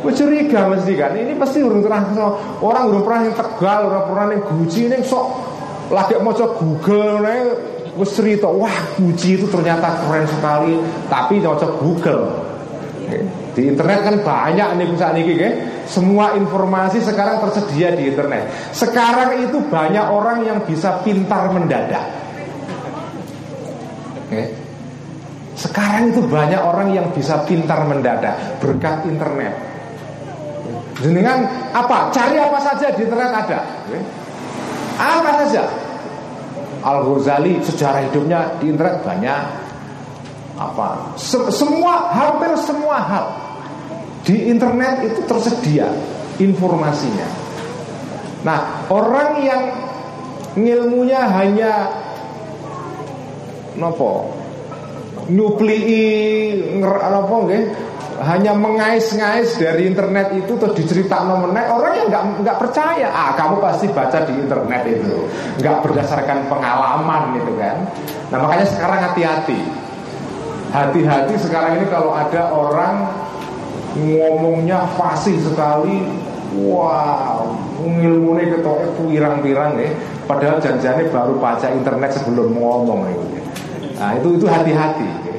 Gue 0.00 0.12
curiga 0.16 0.68
mesti 0.68 0.92
kan. 0.96 1.16
Ini 1.16 1.32
pasti 1.40 1.64
urung 1.64 1.84
pernah 1.84 2.04
orang 2.60 2.84
urung 2.88 3.04
pernah 3.04 3.20
yang 3.26 3.36
tegal, 3.36 3.80
orang 3.88 4.04
pernah 4.08 4.24
yang 4.32 4.42
guci 4.44 4.80
ini 4.88 4.96
sok 5.04 5.26
lagi 5.90 6.14
mau 6.22 6.30
coba 6.30 6.54
Google 6.54 7.12
nih 7.26 7.40
gue 7.90 8.06
cerita 8.06 8.46
wah 8.46 8.70
Gucci 8.94 9.34
itu 9.34 9.50
ternyata 9.50 10.06
keren 10.06 10.22
sekali 10.30 10.78
tapi 11.10 11.42
coba 11.42 11.66
Google 11.82 12.22
di 13.58 13.66
internet 13.66 14.06
kan 14.06 14.16
banyak 14.22 14.68
nih 14.78 14.86
saat 14.94 15.18
ini 15.18 15.34
kan? 15.34 15.54
Semua 15.90 16.38
informasi 16.38 17.02
sekarang 17.02 17.42
tersedia 17.42 17.90
di 17.98 18.06
internet 18.06 18.46
Sekarang 18.70 19.42
itu 19.42 19.58
banyak 19.66 20.06
orang 20.06 20.46
yang 20.46 20.62
bisa 20.62 21.02
pintar 21.02 21.50
mendadak 21.50 22.06
okay. 24.30 24.54
Sekarang 25.60 26.08
itu 26.08 26.24
banyak 26.24 26.56
orang 26.56 26.96
yang 26.96 27.12
bisa 27.12 27.44
pintar 27.44 27.84
mendadak 27.84 28.56
Berkat 28.64 29.04
internet 29.04 29.52
Dengan 30.96 31.44
apa? 31.76 32.08
Cari 32.08 32.40
apa 32.40 32.58
saja 32.60 32.92
di 32.96 33.04
internet 33.04 33.32
ada. 33.32 33.60
Apa 34.96 35.30
saja 35.44 35.64
Al-Ghazali 36.80 37.60
sejarah 37.60 38.08
hidupnya 38.08 38.56
di 38.56 38.72
internet 38.72 39.04
banyak 39.04 39.40
apa 40.60 41.16
semua 41.52 42.12
hampir 42.12 42.52
semua 42.60 43.00
hal 43.00 43.26
di 44.24 44.52
internet 44.52 45.08
itu 45.08 45.20
tersedia 45.24 45.88
informasinya. 46.36 47.28
Nah, 48.44 48.88
orang 48.92 49.40
yang 49.40 49.62
ilmunya 50.56 51.20
hanya 51.32 51.72
nopo 53.76 54.39
nuklii 55.28 56.80
nopo 56.80 57.36
nggih? 57.46 57.64
Hanya 58.20 58.52
mengais-ngais 58.52 59.56
dari 59.56 59.88
internet 59.88 60.28
itu 60.36 60.52
terus 60.60 60.76
diceritakan 60.76 61.40
meneh 61.40 61.64
orang 61.72 61.92
yang 61.96 62.08
nggak 62.12 62.24
nggak 62.44 62.56
percaya. 62.60 63.08
Ah 63.08 63.32
kamu 63.32 63.64
pasti 63.64 63.88
baca 63.88 64.28
di 64.28 64.36
internet 64.36 64.82
itu. 64.84 65.24
Nggak 65.56 65.76
berdasarkan 65.88 66.44
pengalaman 66.52 67.40
gitu 67.40 67.52
kan. 67.56 67.80
Nah 68.28 68.38
makanya 68.44 68.66
sekarang 68.68 69.00
hati-hati. 69.08 69.60
Hati-hati 70.68 71.34
sekarang 71.40 71.80
ini 71.80 71.86
kalau 71.88 72.12
ada 72.12 72.52
orang 72.52 73.08
ngomongnya 73.96 74.84
fasih 75.00 75.40
sekali. 75.40 76.04
Wow 76.60 77.70
ilmunya 77.88 78.44
ketoknya 78.52 78.88
pirang-pirang 79.00 79.72
ya 79.80 79.90
padahal 80.28 80.60
janjiannya 80.60 81.08
baru 81.08 81.34
baca 81.40 81.66
internet 81.72 82.10
sebelum 82.20 82.52
ngomong 82.52 83.00
ya. 83.08 83.39
Nah 84.00 84.16
itu 84.16 84.40
itu 84.40 84.46
hati-hati 84.48 85.04
ya. 85.28 85.36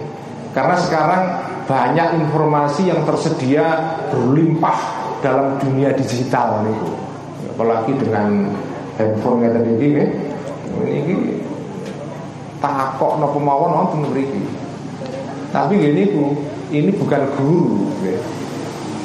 karena 0.53 0.75
sekarang 0.77 1.23
banyak 1.65 2.07
informasi 2.21 2.93
yang 2.93 3.01
tersedia 3.03 3.97
berlimpah 4.13 4.77
dalam 5.25 5.57
dunia 5.57 5.89
digital 5.97 6.61
nih 6.69 6.77
apalagi 7.57 7.97
dengan 7.97 8.53
handphone 9.01 9.41
yang 9.41 9.53
tadi 9.57 9.71
ini 9.81 10.03
ini 10.85 11.15
takok 12.61 13.17
nopo 13.17 13.41
mawon 13.41 13.71
nonton 13.73 14.13
mriki 14.13 14.45
tapi 15.51 15.75
gini 15.75 16.07
bu 16.15 16.37
ini 16.71 16.91
bukan 16.95 17.21
guru 17.35 17.91
ya. 18.07 18.15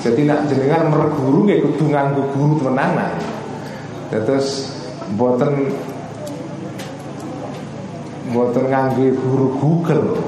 Jadi 0.06 0.22
nak 0.22 0.46
jenengan 0.46 0.86
merguru 0.86 1.50
nggak 1.50 1.66
kudu 1.66 1.90
guru 2.30 2.52
temenanan. 2.62 3.18
Terus 4.14 4.70
boten 5.18 5.74
boten 8.30 8.66
nganggo 8.70 9.06
guru 9.22 9.46
Google. 9.60 10.18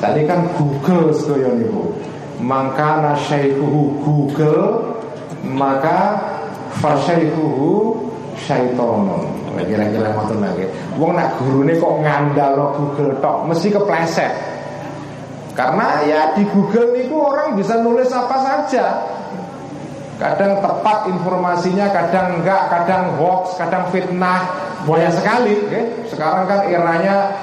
Tadi 0.00 0.28
kan 0.28 0.44
Google 0.56 1.12
sedaya 1.16 1.56
niku. 1.56 1.92
Maka 2.36 3.00
nasyaikuhu 3.00 4.04
Google 4.04 4.92
maka 5.44 6.20
fasyaikuhu 6.80 7.96
syaitonun. 8.36 9.24
Kira-kira 9.56 10.12
ngoten 10.12 10.44
lagi. 10.44 10.68
Wong 11.00 11.16
nak 11.16 11.40
gurune 11.40 11.72
kok 11.80 11.96
ngandalo 12.04 12.76
Google 12.76 13.16
tok 13.24 13.48
mesti 13.48 13.72
kepleset. 13.72 14.32
Karena 15.56 16.04
ya 16.04 16.36
di 16.36 16.44
Google 16.52 16.92
itu 17.00 17.16
orang 17.16 17.56
bisa 17.56 17.80
nulis 17.80 18.12
apa 18.12 18.36
saja 18.44 19.00
Kadang 20.16 20.64
tepat 20.64 21.12
informasinya, 21.12 21.92
kadang 21.92 22.40
enggak, 22.40 22.72
kadang 22.72 23.20
hoax, 23.20 23.60
kadang 23.60 23.84
fitnah. 23.92 24.48
Banyak 24.88 25.12
sekali 25.12 25.54
okay? 25.66 25.84
Sekarang 26.08 26.46
kan 26.46 26.62
eranya 26.70 27.34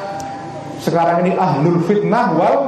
Sekarang 0.84 1.24
ini 1.24 1.32
ahlul 1.40 1.80
fitnah 1.88 2.36
wal 2.36 2.60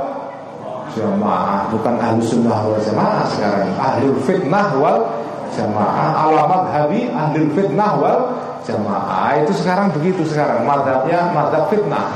jamaah. 0.96 1.68
Bukan 1.68 1.96
ahlul 2.00 2.24
sunnah 2.24 2.64
wal 2.64 2.80
jamaah 2.80 3.28
sekarang 3.28 3.76
Ahlul 3.76 4.20
fitnah 4.24 4.72
wal 4.80 5.04
jamaah. 5.52 6.32
Alamat 6.32 6.64
habi 6.72 7.12
ahlul 7.12 7.52
fitnah 7.52 7.92
wal 8.00 8.20
jamaah. 8.64 9.44
Itu 9.44 9.52
sekarang 9.52 9.92
begitu 9.92 10.24
sekarang. 10.24 10.64
Madhabnya 10.64 11.34
madhab 11.36 11.68
fitnah. 11.68 12.08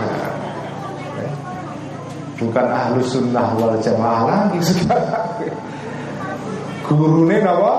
Bukan 2.40 2.66
ahlu 2.72 3.03
sunnah 3.03 3.52
wal 3.60 3.76
jamaah 3.84 4.24
lagi 4.24 4.64
sekarang 4.64 5.60
gurune 6.90 7.38
apa 7.45 7.74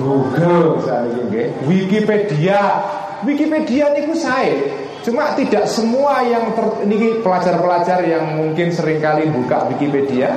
Google 0.00 0.80
misalnya 0.80 1.20
Wikipedia. 1.68 2.60
Wikipedia 3.22 3.94
niku 3.94 4.18
saya 4.18 4.82
cuma 5.02 5.34
tidak 5.34 5.66
semua 5.66 6.22
yang 6.22 6.54
ter, 6.54 6.86
ini 6.86 7.22
pelajar-pelajar 7.22 8.06
yang 8.06 8.38
mungkin 8.38 8.70
sering 8.70 9.02
kali 9.02 9.26
buka 9.30 9.66
Wikipedia 9.70 10.30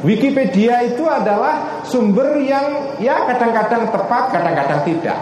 Wikipedia 0.00 0.88
itu 0.88 1.04
adalah 1.04 1.84
sumber 1.84 2.40
yang 2.40 2.96
ya 2.96 3.28
kadang-kadang 3.28 3.92
tepat 3.92 4.32
kadang-kadang 4.32 4.80
tidak. 4.88 5.18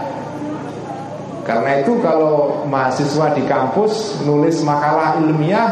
Karena 1.43 1.81
itu 1.81 1.99
kalau 2.05 2.63
mahasiswa 2.69 3.35
di 3.35 3.43
kampus 3.49 4.23
nulis 4.23 4.63
makalah 4.63 5.19
ilmiah 5.19 5.67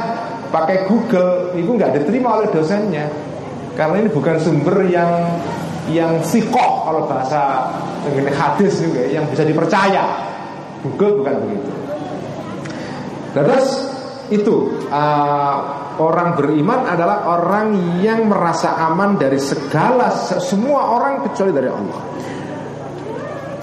pakai 0.50 0.88
Google 0.90 1.54
itu 1.54 1.70
nggak 1.70 2.02
diterima 2.02 2.42
oleh 2.42 2.48
dosennya. 2.50 3.06
Karena 3.76 4.02
ini 4.02 4.08
bukan 4.10 4.40
sumber 4.40 4.88
yang 4.88 5.36
yang 5.90 6.18
sikoh 6.22 6.82
kalau 6.82 7.06
bahasa 7.06 7.70
ini 8.10 8.30
hadis 8.30 8.82
juga 8.82 9.02
yang 9.06 9.26
bisa 9.30 9.46
dipercaya. 9.46 10.04
Google 10.82 11.22
bukan 11.22 11.34
begitu. 11.46 11.70
Terus 13.34 13.66
itu 14.30 14.54
uh, 14.90 15.56
orang 15.98 16.34
beriman 16.34 16.86
adalah 16.86 17.26
orang 17.26 17.98
yang 18.02 18.26
merasa 18.26 18.74
aman 18.90 19.18
dari 19.18 19.38
segala 19.38 20.10
semua 20.40 20.94
orang 20.96 21.26
kecuali 21.26 21.52
dari 21.54 21.70
Allah. 21.70 22.00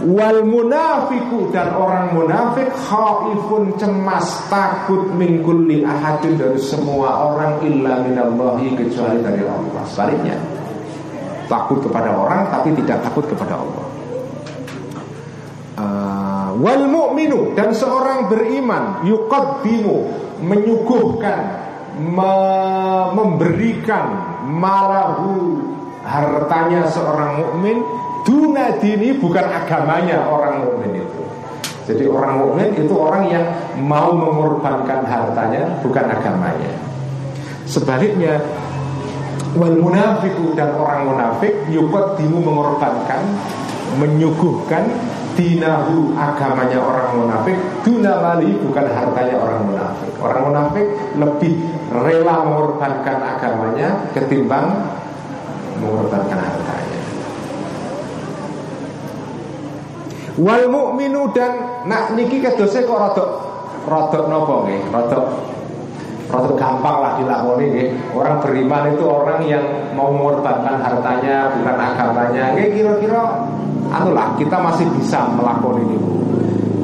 Wal 0.04 0.44
munafiku 0.44 1.48
dan 1.56 1.80
orang 1.80 2.12
munafik 2.12 2.68
khaifun 2.76 3.80
cemas 3.80 4.52
takut 4.52 5.08
min 5.16 5.40
kulli 5.40 5.80
ahadin 5.88 6.36
dari 6.36 6.60
semua 6.60 7.32
orang 7.32 7.64
illa 7.64 8.04
minallahi 8.04 8.76
kecuali 8.76 9.24
dari 9.24 9.48
Allah. 9.48 9.82
Sebaliknya 9.88 10.53
takut 11.48 11.80
kepada 11.84 12.14
orang 12.14 12.50
tapi 12.52 12.76
tidak 12.80 13.04
takut 13.06 13.26
kepada 13.28 13.60
Allah. 13.60 13.86
Uh, 15.74 16.50
wal 16.62 16.86
mu'minu 16.86 17.58
dan 17.58 17.74
seorang 17.74 18.30
beriman 18.30 19.02
yuqaddimu 19.10 19.96
menyuguhkan 20.46 21.42
me 21.98 22.34
memberikan 23.14 24.06
malahu 24.46 25.62
hartanya 26.06 26.86
seorang 26.90 27.42
mukmin 27.42 27.82
Duna 28.24 28.80
dini 28.80 29.12
bukan 29.20 29.44
agamanya 29.44 30.24
orang 30.32 30.64
mukmin 30.64 31.04
itu. 31.04 31.22
Jadi 31.84 32.08
orang 32.08 32.40
mukmin 32.40 32.72
itu 32.72 32.96
orang 32.96 33.28
yang 33.28 33.46
mau 33.84 34.16
mengorbankan 34.16 35.04
hartanya 35.04 35.68
bukan 35.84 36.08
agamanya. 36.08 36.72
Sebaliknya 37.68 38.40
wal 39.54 39.76
munafiku 39.78 40.58
dan 40.58 40.74
orang 40.74 41.14
munafik 41.14 41.54
yukot 41.70 42.18
dimu 42.18 42.42
mengorbankan 42.42 43.22
menyuguhkan 44.02 44.90
dinahu 45.34 46.14
agamanya 46.18 46.82
orang 46.82 47.10
munafik. 47.18 47.58
Duna 47.82 48.22
mali 48.22 48.54
bukan 48.62 48.86
hartanya 48.90 49.36
orang 49.38 49.62
munafik. 49.66 50.12
Orang 50.22 50.42
munafik 50.50 50.88
lebih 51.18 51.54
rela 51.90 52.46
mengorbankan 52.46 53.18
agamanya 53.22 54.10
ketimbang 54.14 54.94
mengorbankan 55.82 56.38
hartanya. 56.38 57.00
Wal 60.34 60.66
mukminu 60.66 61.30
dan 61.38 61.86
nak 61.86 62.18
niki 62.18 62.42
kedose 62.42 62.90
kok 62.90 62.98
rada 62.98 63.26
rada 63.86 64.20
napa 64.26 64.54
nggih? 64.66 64.82
Rada 64.90 65.20
rada 66.34 66.52
gampang 66.58 66.98
lah 66.98 67.12
dilakoni 67.22 67.66
nggih. 67.70 67.90
Orang 68.18 68.42
beriman 68.42 68.90
itu 68.90 69.06
orang 69.06 69.40
yang 69.46 69.66
mau 69.94 70.10
mengorbankan 70.10 70.82
hartanya 70.82 71.54
bukan 71.54 71.76
agamanya. 71.78 72.58
Nggih 72.58 72.82
kira-kira 72.82 73.46
anu 73.94 74.18
lah 74.18 74.34
kita 74.42 74.58
masih 74.58 74.90
bisa 74.98 75.30
melakoni 75.38 75.86
niku. 75.86 76.14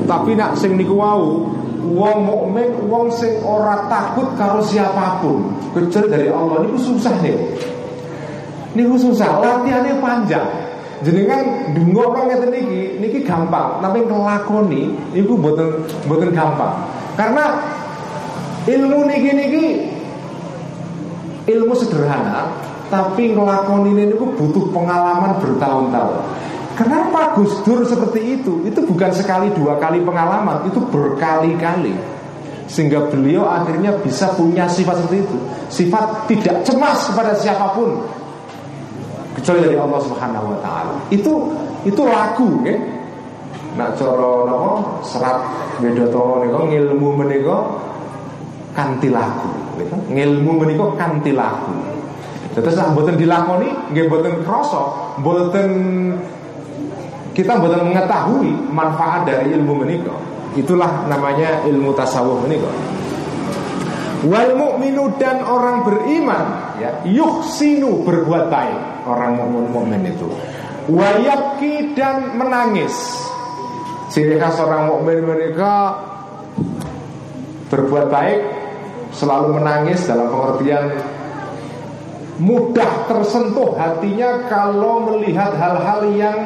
Tapi 0.06 0.38
nak 0.38 0.54
sing 0.54 0.78
niku 0.78 0.94
wau 0.94 1.50
Wong 1.90 2.28
mukmin 2.28 2.70
wong 2.86 3.10
sing 3.10 3.42
ora 3.42 3.90
takut 3.90 4.36
karo 4.38 4.62
siapa 4.62 5.24
pun 5.24 5.58
kecuali 5.74 6.08
dari 6.12 6.30
Allah 6.30 6.62
ini 6.68 6.78
susah 6.78 7.16
nih. 7.24 7.38
Ini 8.78 8.84
susah, 9.00 9.42
latihannya 9.42 9.98
panjang. 9.98 10.46
Jenengan 11.02 11.74
dungokno 11.74 12.30
ngeten 12.30 12.52
niki, 12.54 12.82
niki 13.02 13.20
gampang, 13.26 13.82
tapi 13.82 14.06
ngelakoni 14.06 14.94
iku 15.18 15.34
mboten 15.40 15.82
mboten 16.06 16.30
gampang. 16.36 16.78
Karena 17.18 17.58
ilmu 18.68 19.07
niki 19.07 19.31
niki 19.31 19.65
ilmu 21.49 21.73
sederhana, 21.77 22.49
tapi 22.90 23.34
ngelakoni 23.34 23.95
ini 23.95 24.14
butuh 24.15 24.65
pengalaman 24.73 25.38
bertahun-tahun. 25.40 26.19
Kenapa 26.80 27.36
Gus 27.36 27.60
Dur 27.68 27.84
seperti 27.84 28.40
itu? 28.40 28.64
Itu 28.64 28.88
bukan 28.88 29.11
sekali 29.11 29.52
dua 29.52 29.76
kali 29.76 29.99
pengalaman, 29.99 30.64
itu 30.64 30.80
berkali-kali. 30.80 31.91
Sehingga 32.69 33.10
beliau 33.10 33.49
akhirnya 33.49 33.98
bisa 33.99 34.31
punya 34.38 34.69
sifat 34.69 35.03
seperti 35.03 35.26
itu. 35.26 35.38
Sifat 35.68 36.30
tidak 36.30 36.64
cemas 36.64 37.10
kepada 37.11 37.34
siapa 37.36 37.76
pun 37.76 37.99
kecuali 39.36 39.60
dari 39.65 39.76
Allah 39.76 39.99
Subhanahu 40.06 40.53
wa 40.53 40.60
taala. 40.61 40.94
Itu 41.11 41.52
itu 41.84 42.02
lagu 42.06 42.64
ya. 42.64 42.77
Nak 43.76 43.95
coro 43.99 45.02
serat 45.06 45.40
Wedoto 45.80 46.44
niku 46.44 46.68
ngilmu 46.68 47.10
menika 47.15 47.57
kanthi 48.80 49.11
lagu. 49.11 49.51
Ngilmu 50.07 50.51
menika 50.64 50.88
kanthi 50.95 51.35
lagu. 51.35 51.76
Terus 52.56 52.80
nak 52.80 52.95
mboten 52.95 53.19
dilakoni 53.19 53.69
nggih 53.91 54.07
mboten 54.07 54.34
krasa, 54.47 54.84
mboten 55.19 55.69
kita 57.35 57.60
mboten 57.60 57.91
mengetahui 57.91 58.51
manfaat 58.72 59.27
dari 59.27 59.51
ilmu 59.60 59.84
menika. 59.84 60.15
Itulah 60.56 61.06
namanya 61.11 61.68
ilmu 61.68 61.91
tasawuf 61.93 62.47
menika. 62.47 62.72
Wal 64.27 64.51
mu'minu 64.60 65.15
dan 65.15 65.39
orang 65.47 65.88
beriman 65.88 66.76
ya 66.76 66.91
yuhsinu 67.07 68.03
berbuat 68.03 68.51
baik 68.51 69.07
orang 69.07 69.39
mukmin 69.39 69.65
mukmin 69.72 70.01
itu. 70.11 70.27
Wayabki 70.91 71.95
dan 71.95 72.35
menangis. 72.35 72.91
Ciri 74.10 74.41
khas 74.41 74.57
orang 74.60 74.89
mukmin 74.89 75.22
mereka 75.23 75.95
berbuat 77.69 78.10
baik 78.10 78.59
selalu 79.14 79.60
menangis 79.61 80.06
dalam 80.06 80.30
pengertian 80.30 80.86
mudah 82.40 83.10
tersentuh 83.11 83.76
hatinya 83.76 84.48
kalau 84.48 85.03
melihat 85.11 85.52
hal-hal 85.60 86.07
yang 86.15 86.40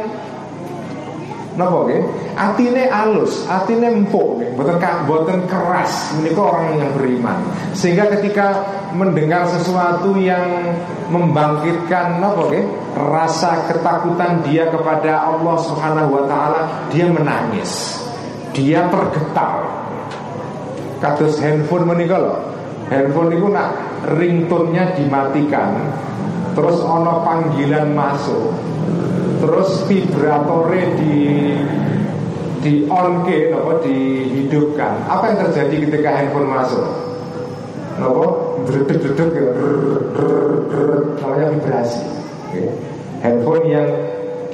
Napa 1.54 1.86
nggih? 1.86 2.02
Atine 2.34 2.90
alus, 2.90 3.46
atine 3.46 3.94
empuk 3.94 4.42
nggih, 4.42 4.58
mboten 4.58 4.82
mboten 5.06 5.40
keras. 5.46 6.18
Menika 6.18 6.42
orang 6.42 6.82
yang 6.82 6.92
beriman. 6.98 7.38
Sehingga 7.78 8.10
ketika 8.18 8.66
mendengar 8.98 9.46
sesuatu 9.46 10.18
yang 10.18 10.74
membangkitkan 11.14 12.18
napa 12.18 12.50
nggih? 12.50 12.66
Rasa 12.98 13.70
ketakutan 13.70 14.42
dia 14.46 14.66
kepada 14.70 15.30
Allah 15.30 15.58
Subhanahu 15.62 16.10
wa 16.18 16.24
taala, 16.26 16.90
dia 16.90 17.06
menangis. 17.06 18.02
Dia 18.58 18.90
tergetar. 18.90 19.83
Kados 21.04 21.36
handphone 21.44 21.84
menika 21.84 22.16
lho. 22.16 22.40
Handphone 22.88 23.36
niku 23.36 23.52
nak 23.52 23.76
ringtone-nya 24.16 24.96
dimatikan, 24.96 25.92
terus 26.56 26.80
ono 26.80 27.28
panggilan 27.28 27.92
masuk 27.92 28.56
terus 29.44 29.84
vibratore 29.92 30.96
di 30.96 31.16
di 32.64 32.88
on 32.88 33.28
ke 33.28 33.52
nopo 33.52 33.84
dihidupkan. 33.84 35.04
Apa 35.12 35.36
yang 35.36 35.38
terjadi 35.44 35.76
ketika 35.84 36.10
handphone 36.16 36.48
masuk? 36.48 36.88
Nopo 38.00 38.56
dredeg 38.64 39.04
dredeg 39.04 39.30
ya 39.36 39.44
namanya 41.20 41.48
vibrasi. 41.52 42.04
Handphone 43.20 43.66
yang 43.68 43.88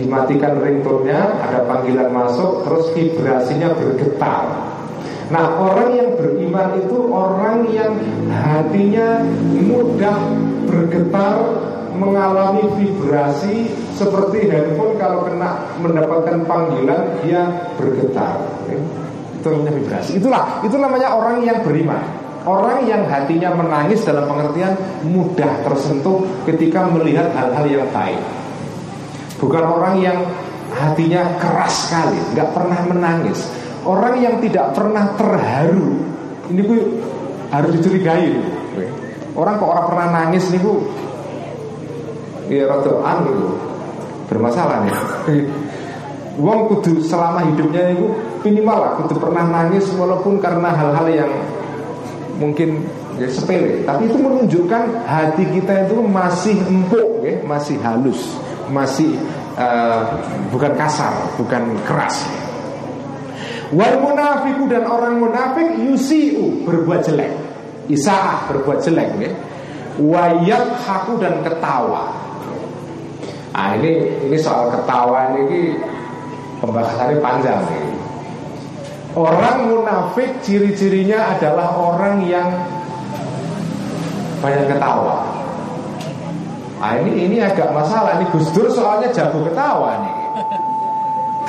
dimatikan 0.02 0.58
ringtone-nya 0.58 1.46
ada 1.46 1.62
panggilan 1.70 2.10
masuk 2.10 2.66
terus 2.66 2.90
vibrasinya 2.98 3.70
bergetar 3.78 4.79
nah 5.30 5.46
orang 5.62 5.94
yang 5.94 6.10
beriman 6.18 6.70
itu 6.82 6.98
orang 7.10 7.70
yang 7.70 7.94
hatinya 8.34 9.22
mudah 9.62 10.18
bergetar 10.66 11.38
mengalami 12.00 12.64
vibrasi 12.80 13.70
seperti 14.00 14.48
handphone 14.48 14.96
kalau 14.96 15.28
kena 15.28 15.76
mendapatkan 15.84 16.48
panggilan 16.48 17.20
dia 17.22 17.44
bergetar. 17.76 18.40
Itu 19.36 19.48
namanya 19.52 19.74
vibrasi. 19.76 20.12
Itulah 20.16 20.64
itu 20.64 20.80
namanya 20.80 21.12
orang 21.12 21.44
yang 21.44 21.60
beriman. 21.60 22.02
Orang 22.48 22.88
yang 22.88 23.04
hatinya 23.06 23.52
menangis 23.52 24.08
dalam 24.08 24.26
pengertian 24.26 24.74
mudah 25.04 25.60
tersentuh 25.68 26.24
ketika 26.48 26.88
melihat 26.88 27.36
hal-hal 27.36 27.68
yang 27.68 27.86
baik. 27.92 28.24
Bukan 29.38 29.64
orang 29.64 30.00
yang 30.00 30.18
hatinya 30.72 31.36
keras 31.36 31.92
sekali, 31.92 32.20
nggak 32.32 32.50
pernah 32.56 32.80
menangis. 32.88 33.44
Orang 33.88 34.20
yang 34.20 34.44
tidak 34.44 34.76
pernah 34.76 35.16
terharu, 35.16 36.00
ini 36.52 36.62
bu 36.64 36.76
harus 37.48 37.72
dicurigai. 37.80 38.36
Orang 39.38 39.56
kok 39.62 39.70
orang 39.72 39.86
pernah 39.88 40.08
nangis 40.20 40.52
nih 40.52 40.60
bu, 40.60 40.84
ya 42.52 42.68
rada 42.68 42.94
anu 43.06 43.56
bermasalah 44.28 44.84
ya. 44.90 44.98
Wong 46.44 46.72
kudu 46.72 47.04
selama 47.04 47.44
hidupnya 47.52 47.92
itu 47.92 48.16
minimal 48.48 48.78
lah 48.80 48.92
kudu 49.04 49.20
pernah 49.20 49.44
nangis 49.44 49.92
walaupun 49.92 50.40
karena 50.40 50.72
hal-hal 50.72 51.08
yang 51.12 51.32
mungkin 52.40 52.88
ya 53.20 53.28
sepele, 53.28 53.84
tapi 53.84 54.08
itu 54.08 54.16
menunjukkan 54.16 55.04
hati 55.04 55.44
kita 55.52 55.92
itu 55.92 56.00
masih 56.00 56.56
empuk, 56.64 57.20
ya, 57.20 57.36
masih 57.44 57.76
halus, 57.84 58.40
masih 58.72 59.20
uh, 59.60 60.16
bukan 60.48 60.72
kasar, 60.80 61.12
bukan 61.36 61.76
keras. 61.84 62.24
Wal 63.70 64.02
munafiku 64.02 64.66
dan 64.66 64.90
orang 64.90 65.22
munafik 65.22 65.78
yusiu 65.78 66.66
berbuat 66.66 67.06
jelek, 67.06 67.30
isaah 67.86 68.50
berbuat 68.50 68.82
jelek, 68.82 69.10
ya. 69.22 69.32
Wayat 70.00 70.80
haku 70.88 71.20
dan 71.20 71.44
ketawa 71.44 72.30
Nah 73.60 73.76
ini 73.76 74.24
ini 74.24 74.38
soal 74.40 74.72
ketawa 74.72 75.36
ini 75.36 75.76
pembahasannya 76.64 77.20
panjang 77.20 77.60
nih. 77.68 77.92
Orang 79.20 79.68
munafik 79.68 80.40
ciri-cirinya 80.40 81.36
adalah 81.36 81.76
orang 81.76 82.24
yang 82.24 82.48
banyak 84.40 84.64
ketawa. 84.64 85.28
Nah 86.80 87.04
ini 87.04 87.28
ini 87.28 87.38
agak 87.44 87.76
masalah 87.76 88.24
ini 88.24 88.32
Gus 88.32 88.48
Dur 88.56 88.72
soalnya 88.72 89.12
jago 89.12 89.44
ketawa 89.44 90.08
nih. 90.08 90.19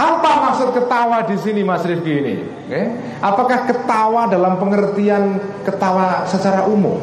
Apa 0.00 0.30
maksud 0.48 0.72
ketawa 0.72 1.28
di 1.28 1.36
sini 1.36 1.60
Mas 1.60 1.84
Rifki 1.84 2.24
ini? 2.24 2.34
Okay? 2.64 2.84
Apakah 3.20 3.68
ketawa 3.68 4.32
dalam 4.32 4.56
pengertian 4.56 5.36
ketawa 5.60 6.24
secara 6.24 6.64
umum? 6.64 6.96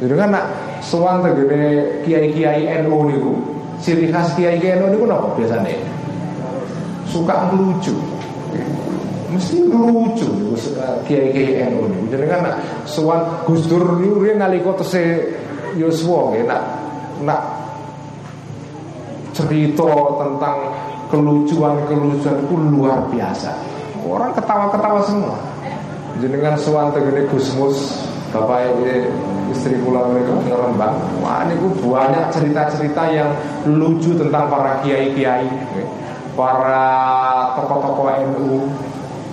Jadi 0.00 0.14
kan 0.16 0.32
nak 0.32 0.44
suan 0.80 1.20
tegene 1.20 2.00
kiai-kiai 2.08 2.80
NU 2.88 2.98
niku 3.12 3.32
ciri 3.84 4.08
khas 4.08 4.32
kiai 4.32 4.56
kiai 4.56 4.80
itu 4.80 5.04
apa 5.08 5.28
biasanya 5.36 5.76
suka 7.08 7.52
lucu 7.52 7.92
mesti 9.28 9.60
lucu 9.68 10.56
kiai 11.04 11.28
kiai 11.36 11.68
NU 11.68 11.84
ini 11.84 11.98
jadi 12.08 12.24
kan 12.32 12.40
suan 12.88 13.44
Gus 13.44 13.68
Dur 13.68 14.00
itu 14.00 14.24
dia 14.24 14.40
ngaliko 14.40 14.72
tese 14.80 15.36
Yoswo 15.76 16.32
nak 16.48 16.62
nak 17.20 17.42
cerita 19.36 19.88
tentang 20.16 20.58
kelucuan-kelucuan 21.10 22.36
itu 22.46 22.54
luar 22.56 23.04
biasa. 23.10 23.50
Orang 24.06 24.32
ketawa-ketawa 24.32 25.00
semua. 25.04 25.36
Jenengan 26.22 26.56
suan 26.58 26.90
tegene 26.94 27.28
Gusmus 27.30 28.06
bapak 28.30 28.78
istri 29.50 29.74
pulang 29.82 30.14
mereka 30.14 30.38
ngerembang 30.46 30.94
Wah 31.22 31.42
ini 31.46 31.54
banyak 31.82 32.24
cerita-cerita 32.30 33.02
yang 33.10 33.30
lucu 33.66 34.14
tentang 34.14 34.46
para 34.46 34.78
kiai-kiai 34.86 35.50
Para 36.38 36.86
tokoh-tokoh 37.58 38.06
NU 38.30 38.70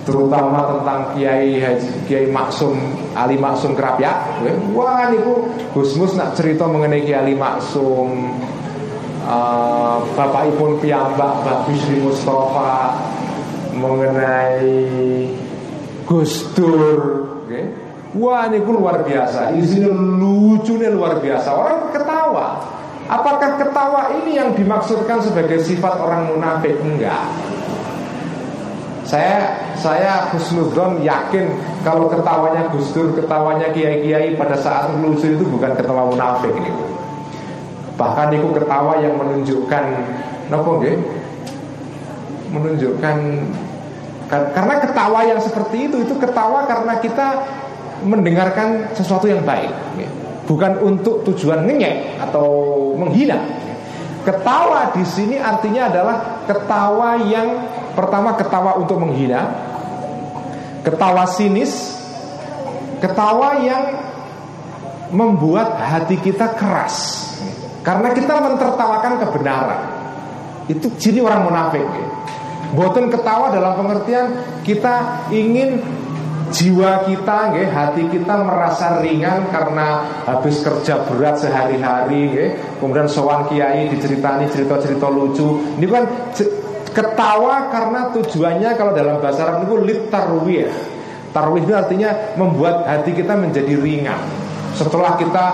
Terutama 0.08 0.64
tentang 0.72 1.12
Kiai 1.12 1.60
Haji 1.60 2.08
Kiai 2.08 2.26
Maksum 2.32 2.72
Ali 3.12 3.36
Maksum 3.36 3.76
Kerapia 3.76 4.16
Wah 4.72 5.12
ini 5.12 5.20
Gusmus 5.76 6.16
nak 6.16 6.32
cerita 6.32 6.64
mengenai 6.64 7.04
Kiai 7.04 7.36
Maksum 7.36 8.08
uh, 9.28 10.00
Bapak 10.16 10.48
Ipun 10.56 10.80
Piambak 10.80 11.44
Mbak 11.44 11.58
Bisri 11.68 12.00
Mustafa 12.00 12.96
Mengenai 13.76 14.64
Gus 16.08 16.48
Dur 16.56 17.00
okay. 17.44 17.68
Wah 18.16 18.48
ini 18.48 18.64
luar 18.64 19.04
biasa 19.04 19.52
Isinya 19.54 19.92
lucunya 19.92 20.88
luar 20.88 21.20
biasa 21.20 21.48
Orang 21.52 21.92
ketawa 21.92 22.64
Apakah 23.08 23.56
ketawa 23.56 24.12
ini 24.20 24.36
yang 24.36 24.52
dimaksudkan 24.52 25.20
sebagai 25.24 25.64
sifat 25.64 25.96
orang 25.96 26.32
munafik? 26.32 26.76
Enggak 26.80 27.24
Saya 29.08 29.56
saya 29.78 30.28
husnudon 30.34 31.00
yakin 31.00 31.48
kalau 31.80 32.12
ketawanya 32.12 32.68
Gus 32.68 32.92
Dur, 32.92 33.16
ketawanya 33.16 33.72
kiai-kiai 33.72 34.36
pada 34.36 34.58
saat 34.60 34.92
lucu 35.00 35.32
itu 35.32 35.44
bukan 35.48 35.72
ketawa 35.78 36.12
munafik 36.12 36.52
ini. 36.52 36.97
Bahkan 37.98 38.28
itu 38.30 38.48
ketawa 38.54 39.02
yang 39.02 39.18
menunjukkan 39.18 39.84
nopo 40.54 40.78
nggih? 40.78 40.96
Menunjukkan 42.54 43.16
karena 44.28 44.74
ketawa 44.78 45.24
yang 45.24 45.40
seperti 45.42 45.90
itu 45.90 46.04
itu 46.04 46.14
ketawa 46.20 46.68
karena 46.68 47.00
kita 47.02 47.42
mendengarkan 48.04 48.92
sesuatu 48.94 49.26
yang 49.26 49.42
baik, 49.42 49.72
bukan 50.46 50.78
untuk 50.84 51.26
tujuan 51.26 51.66
ngenyek 51.66 52.22
atau 52.22 52.46
menghina. 52.94 53.40
Ketawa 54.22 54.92
di 54.92 55.02
sini 55.08 55.40
artinya 55.40 55.88
adalah 55.88 56.16
ketawa 56.44 57.16
yang 57.24 57.48
pertama 57.96 58.36
ketawa 58.36 58.76
untuk 58.76 59.00
menghina, 59.00 59.48
ketawa 60.84 61.24
sinis, 61.24 61.96
ketawa 63.00 63.64
yang 63.64 63.84
membuat 65.08 65.80
hati 65.80 66.20
kita 66.20 66.52
keras 66.52 67.26
karena 67.82 68.08
kita 68.14 68.34
mentertawakan 68.38 69.12
kebenaran. 69.22 69.82
Itu 70.68 70.92
ciri 71.00 71.24
orang 71.24 71.48
munafik. 71.48 71.84
Boten 72.76 73.08
ketawa 73.08 73.48
dalam 73.48 73.80
pengertian 73.80 74.44
kita 74.60 75.24
ingin 75.32 75.80
jiwa 76.52 77.04
kita, 77.08 77.52
hati 77.52 78.08
kita 78.08 78.34
merasa 78.44 79.00
ringan 79.00 79.48
karena 79.52 80.04
habis 80.24 80.60
kerja 80.60 81.04
berat 81.08 81.40
sehari-hari, 81.40 82.56
kemudian 82.80 83.08
sowan 83.08 83.48
kiai 83.48 83.88
diceritani 83.88 84.48
cerita-cerita 84.52 85.08
lucu. 85.08 85.60
Ini 85.80 85.86
kan 85.88 86.04
ketawa 86.92 87.68
karena 87.72 88.00
tujuannya 88.16 88.70
kalau 88.76 88.92
dalam 88.96 89.20
bahasa 89.20 89.44
Arab 89.44 89.68
itu 89.68 89.76
lit 89.84 90.00
tarwih. 90.08 90.68
Tarwih 91.32 91.60
itu 91.60 91.72
artinya 91.76 92.10
membuat 92.40 92.88
hati 92.88 93.12
kita 93.12 93.36
menjadi 93.36 93.76
ringan. 93.76 94.20
Setelah 94.72 95.16
kita 95.20 95.44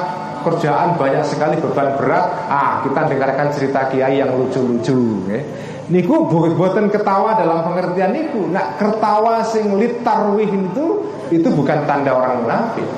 kerjaan 0.44 1.00
banyak 1.00 1.24
sekali 1.24 1.56
beban 1.56 1.96
berat, 1.96 2.28
ah 2.46 2.84
kita 2.84 3.08
dengarkan 3.08 3.48
cerita 3.56 3.88
kiai 3.88 4.20
yang 4.20 4.30
lucu-lucu. 4.36 5.24
Nge. 5.26 5.40
Niku 5.84 6.28
buatan 6.28 6.88
ketawa 6.88 7.36
dalam 7.36 7.60
pengertian 7.64 8.12
niku. 8.12 8.48
Nah, 8.48 8.76
ketawa 8.80 9.44
sing 9.44 9.76
litarwih 9.76 10.48
itu 10.48 10.86
itu 11.28 11.48
bukan 11.52 11.84
tanda 11.84 12.12
orang 12.16 12.44
munafik. 12.44 12.88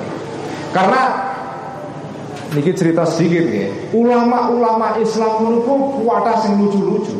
Karena 0.71 1.01
niki 2.55 2.71
cerita 2.71 3.03
sedikit 3.03 3.43
ya. 3.43 3.67
Ulama-ulama 3.91 4.95
Islam 5.03 5.51
niku 5.51 5.99
kuwata 5.99 6.39
sing 6.43 6.55
lucu-lucu. 6.59 7.15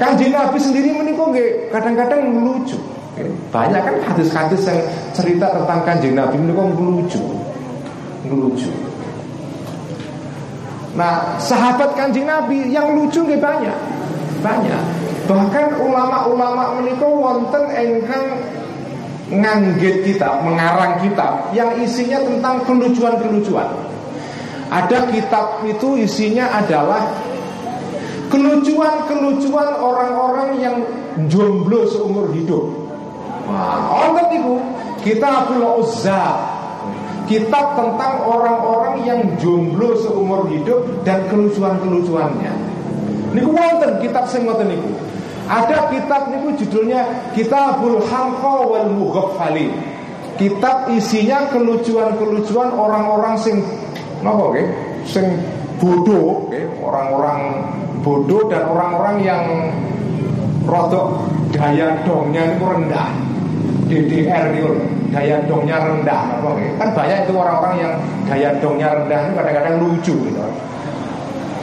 Kanjeng 0.00 0.32
Nabi 0.32 0.56
sendiri 0.56 0.96
meniku 0.96 1.28
kadang-kadang 1.68 2.32
lucu. 2.40 2.80
Banyak 3.52 3.80
kan 3.80 3.96
hadis-hadis 4.12 4.64
yang 4.64 4.80
cerita 5.12 5.52
tentang 5.52 5.84
kanjeng 5.84 6.16
Nabi 6.16 6.40
meniku 6.40 6.64
lucu. 6.80 7.20
Lucu. 8.32 8.72
Nah, 10.96 11.36
sahabat 11.36 11.92
kanjeng 11.92 12.24
Nabi 12.24 12.72
yang 12.72 12.96
lucu 12.96 13.20
nggih 13.20 13.36
banyak 13.36 13.96
banyak. 14.46 14.82
Bahkan 15.26 15.66
ulama-ulama 15.82 16.78
menikah 16.78 17.10
wonten 17.10 17.64
engkang 17.74 18.26
nganggit 19.26 20.06
kitab, 20.06 20.46
mengarang 20.46 21.02
kitab 21.02 21.50
yang 21.50 21.74
isinya 21.82 22.22
tentang 22.22 22.62
kelucuan-kelucuan. 22.62 23.66
Ada 24.70 25.10
kitab 25.10 25.66
itu 25.66 25.98
isinya 25.98 26.46
adalah 26.62 27.10
kelucuan-kelucuan 28.30 29.70
orang-orang 29.82 30.50
yang 30.62 30.76
jomblo 31.26 31.90
seumur 31.90 32.30
hidup. 32.34 32.70
Wah, 33.46 34.14
itu 34.30 34.58
kita 35.06 35.46
perlu 35.50 35.86
uzza 35.86 36.34
Kitab 37.26 37.74
tentang 37.74 38.22
orang-orang 38.22 39.02
yang 39.02 39.20
jomblo 39.42 39.98
seumur 39.98 40.46
hidup 40.46 41.02
dan 41.02 41.26
kelucuan-kelucuannya. 41.26 42.54
Niku 43.34 43.50
wonten 43.50 43.98
kitab 43.98 44.30
sing 44.30 44.46
ngoten 44.46 44.70
niku. 44.70 44.90
Ada 45.46 45.90
kitab 45.94 46.30
niku 46.30 46.54
judulnya 46.58 47.06
Kitabul 47.34 48.02
Hamqa 48.06 48.66
wal 48.66 48.90
Mughaffalin. 48.94 49.74
Kitab 50.38 50.90
isinya 50.94 51.50
kelucuan-kelucuan 51.50 52.70
orang-orang 52.70 53.34
sing 53.42 53.62
napa 54.22 54.54
nggih? 54.54 54.68
Sing 55.06 55.26
bodoh, 55.82 56.50
nggih, 56.50 56.66
orang-orang 56.82 57.40
bodoh 58.06 58.46
dan 58.46 58.62
orang-orang 58.70 59.16
yang 59.22 59.42
rodok 60.66 61.26
daya 61.54 61.98
dongnya 62.06 62.54
itu 62.54 62.64
rendah. 62.64 63.10
DDR 63.86 64.50
itu 64.50 64.70
daya 65.16 65.40
dongnya 65.48 65.80
rendah 65.80 66.36
apa 66.36 66.48
Kan 66.76 66.88
banyak 66.92 67.24
itu 67.24 67.32
orang-orang 67.32 67.74
yang 67.80 67.92
daya 68.28 68.52
dongnya 68.60 68.88
rendah 68.92 69.18
itu 69.24 69.32
kadang-kadang 69.32 69.74
lucu 69.80 70.14
gitu. 70.28 70.40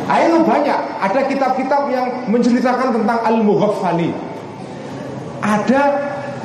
Ayo 0.10 0.42
banyak. 0.42 0.80
Ada 1.00 1.22
kitab-kitab 1.30 1.88
yang 1.94 2.08
menceritakan 2.28 2.98
tentang 2.98 3.20
al-mughaffali. 3.24 4.10
Ada 5.40 5.82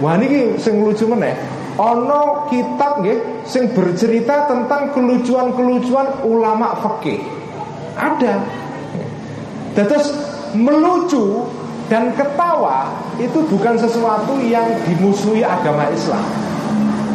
wah 0.05 0.21
ini 0.21 0.61
sing 0.61 0.85
lucu 0.85 1.09
meneh. 1.09 1.33
Ono 1.81 2.51
kitab 2.53 3.01
nggih 3.03 3.49
sing 3.49 3.73
bercerita 3.73 4.47
tentang 4.51 4.93
kelucuan-kelucuan 4.93 6.23
ulama 6.29 6.77
fikih. 6.85 7.25
Ada. 7.97 8.37
Terus 9.75 10.11
melucu 10.55 11.47
dan 11.89 12.13
ketawa 12.15 12.91
itu 13.17 13.43
bukan 13.49 13.75
sesuatu 13.81 14.39
yang 14.45 14.67
dimusuhi 14.87 15.43
agama 15.43 15.89
Islam. 15.91 16.48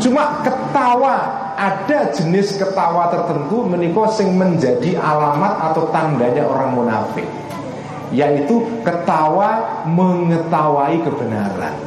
Cuma 0.03 0.43
ketawa. 0.43 1.41
Ada 1.53 2.11
jenis 2.11 2.57
ketawa 2.59 3.13
tertentu 3.13 3.63
menikah 3.63 4.09
sing 4.11 4.35
menjadi 4.35 4.97
alamat 4.99 5.71
atau 5.71 5.87
tandanya 5.93 6.43
orang 6.43 6.75
munafik. 6.75 7.29
Yaitu 8.11 8.83
ketawa 8.83 9.81
mengetawahi 9.87 10.99
kebenaran. 11.07 11.77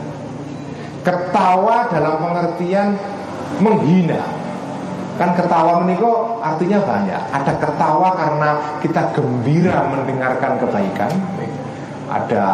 Ketawa 1.05 1.93
dalam 1.93 2.15
pengertian 2.25 2.97
menghina. 3.61 4.23
Kan 5.21 5.37
ketawa 5.37 5.85
menikah 5.85 6.41
artinya 6.41 6.81
banyak. 6.81 7.23
Ada 7.37 7.53
ketawa 7.61 8.09
karena 8.17 8.51
kita 8.81 9.03
gembira 9.13 9.93
mendengarkan 9.93 10.57
kebaikan. 10.63 11.13
Ada 12.07 12.47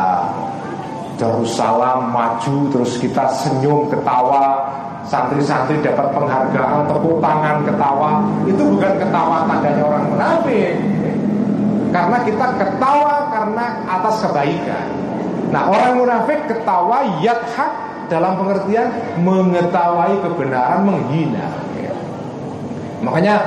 Darussalam 1.22 2.10
maju 2.10 2.72
terus 2.72 2.98
kita 2.98 3.30
senyum 3.30 3.86
ketawa 3.86 4.64
santri-santri 5.06 5.82
dapat 5.82 6.10
penghargaan 6.14 6.86
tepuk 6.86 7.18
tangan 7.18 7.56
ketawa. 7.66 8.10
Itu 8.46 8.62
bukan 8.76 8.92
ketawa 8.98 9.46
tandanya 9.50 9.82
orang 9.82 10.04
munafik. 10.10 10.74
Karena 11.92 12.16
kita 12.24 12.46
ketawa 12.56 13.16
karena 13.28 13.64
atas 13.84 14.16
kebaikan. 14.24 14.86
Nah 15.52 15.68
orang 15.68 15.92
munafik 16.00 16.48
ketawa 16.48 17.04
hak 17.28 17.72
dalam 18.08 18.40
pengertian 18.40 18.88
mengetahui 19.20 20.20
kebenaran 20.24 20.88
menghina. 20.88 21.48
Makanya 23.02 23.44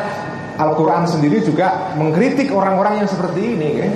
Al-Quran 0.55 1.03
sendiri 1.07 1.43
juga 1.43 1.95
mengkritik 1.99 2.51
orang-orang 2.51 3.03
yang 3.03 3.09
seperti 3.09 3.41
ini 3.55 3.69
ya. 3.81 3.89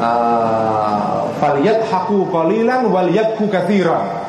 Uh, 0.00 1.28
faliyat 1.36 1.84
haku 1.92 2.24
qalilan 2.32 2.88
wal 2.88 3.04
yadku 3.12 3.52
kathiran 3.52 4.19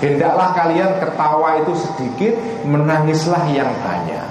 Hendaklah 0.00 0.56
kalian 0.56 0.96
ketawa 0.96 1.60
itu 1.60 1.72
sedikit, 1.76 2.32
menangislah 2.64 3.44
yang 3.52 3.68
banyak. 3.84 4.28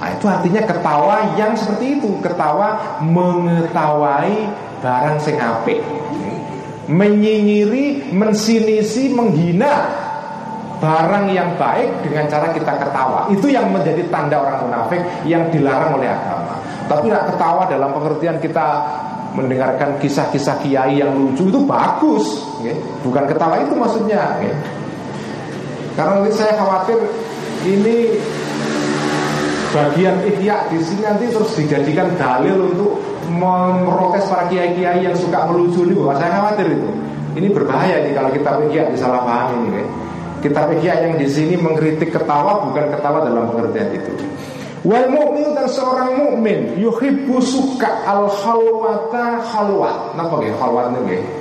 Nah, 0.00 0.08
itu 0.16 0.24
artinya 0.24 0.64
ketawa 0.64 1.36
yang 1.36 1.52
seperti 1.52 2.00
itu, 2.00 2.16
ketawa 2.24 2.96
mengetawai 3.04 4.32
barang 4.80 5.16
sing 5.20 5.36
apik. 5.36 5.84
Menyinyiri, 6.88 8.08
mensinisi, 8.16 9.12
menghina 9.12 9.92
barang 10.80 11.28
yang 11.28 11.52
baik 11.60 12.00
dengan 12.00 12.24
cara 12.32 12.56
kita 12.56 12.72
ketawa. 12.80 13.28
Itu 13.28 13.52
yang 13.52 13.68
menjadi 13.68 14.08
tanda 14.08 14.40
orang 14.40 14.64
munafik 14.64 15.04
yang 15.28 15.52
dilarang 15.52 16.00
oleh 16.00 16.08
agama. 16.08 16.56
Tapi 16.88 17.12
tidak 17.12 17.36
ketawa 17.36 17.68
dalam 17.68 17.92
pengertian 17.92 18.40
kita 18.40 18.66
mendengarkan 19.34 19.98
kisah-kisah 20.02 20.58
kiai 20.62 20.98
yang 20.98 21.14
lucu 21.14 21.46
itu 21.46 21.60
bagus, 21.66 22.42
ya. 22.66 22.74
bukan 23.06 23.24
ketawa 23.30 23.62
itu 23.62 23.74
maksudnya. 23.78 24.38
Ya. 24.42 24.54
Karena 25.94 26.22
nanti 26.22 26.32
saya 26.34 26.54
khawatir 26.58 26.98
ini 27.66 28.18
bagian 29.70 30.16
ihya 30.26 30.66
di 30.66 30.78
sini 30.82 31.02
nanti 31.06 31.30
terus 31.30 31.54
dijadikan 31.54 32.10
dalil 32.18 32.74
untuk 32.74 32.98
memprotes 33.30 34.26
para 34.26 34.50
kiai-kiai 34.50 35.06
yang 35.06 35.14
suka 35.14 35.46
melucu 35.46 35.86
ini, 35.86 35.94
saya 36.18 36.30
khawatir 36.42 36.66
itu. 36.74 36.90
Ini 37.30 37.46
berbahaya 37.54 38.02
nih 38.02 38.12
kalau 38.18 38.30
kita 38.34 38.50
ihya 38.66 38.90
disalahpahami 38.90 39.54
ini. 39.70 39.70
Ya. 39.78 39.86
Kita 40.40 40.60
ihya 40.74 40.94
yang 41.06 41.14
di 41.20 41.28
sini 41.30 41.54
mengkritik 41.54 42.10
ketawa 42.10 42.66
bukan 42.66 42.90
ketawa 42.90 43.22
dalam 43.22 43.46
pengertian 43.54 43.94
itu. 43.94 44.12
Wal 44.80 45.12
mu'min 45.12 45.52
dan 45.52 45.68
seorang 45.68 46.16
mukmin 46.16 46.80
yuhibbu 46.80 47.36
suka 47.44 48.04
al 48.08 48.32
khalwata 48.32 49.44
khalwat. 49.44 50.16
Napa 50.16 50.40
nggih 50.40 50.56
khalwat 50.56 50.96
nggih? 50.96 51.40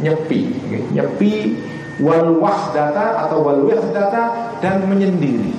nyepi, 0.00 0.48
nyepi 0.96 1.60
wal 2.00 2.40
wahdata 2.40 3.28
atau 3.28 3.44
wal 3.44 3.60
wahdata 3.68 4.56
dan 4.64 4.84
menyendiri. 4.88 5.52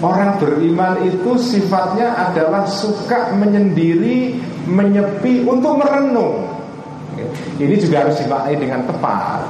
Orang 0.00 0.40
beriman 0.40 0.96
itu 1.04 1.36
sifatnya 1.36 2.16
adalah 2.16 2.64
suka 2.64 3.36
menyendiri, 3.36 4.32
menyepi 4.64 5.44
untuk 5.44 5.76
merenung. 5.76 6.48
Ini 7.60 7.76
juga 7.76 8.08
harus 8.08 8.16
dimaknai 8.16 8.56
dengan 8.56 8.80
tepat. 8.88 9.44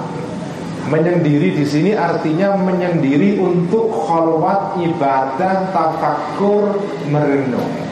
Menyendiri 0.89 1.53
di 1.53 1.65
sini 1.69 1.93
artinya 1.93 2.57
menyendiri 2.57 3.37
untuk 3.37 3.93
kholwat 3.93 4.81
ibadah, 4.81 5.69
tafakur, 5.77 6.81
merenung. 7.13 7.91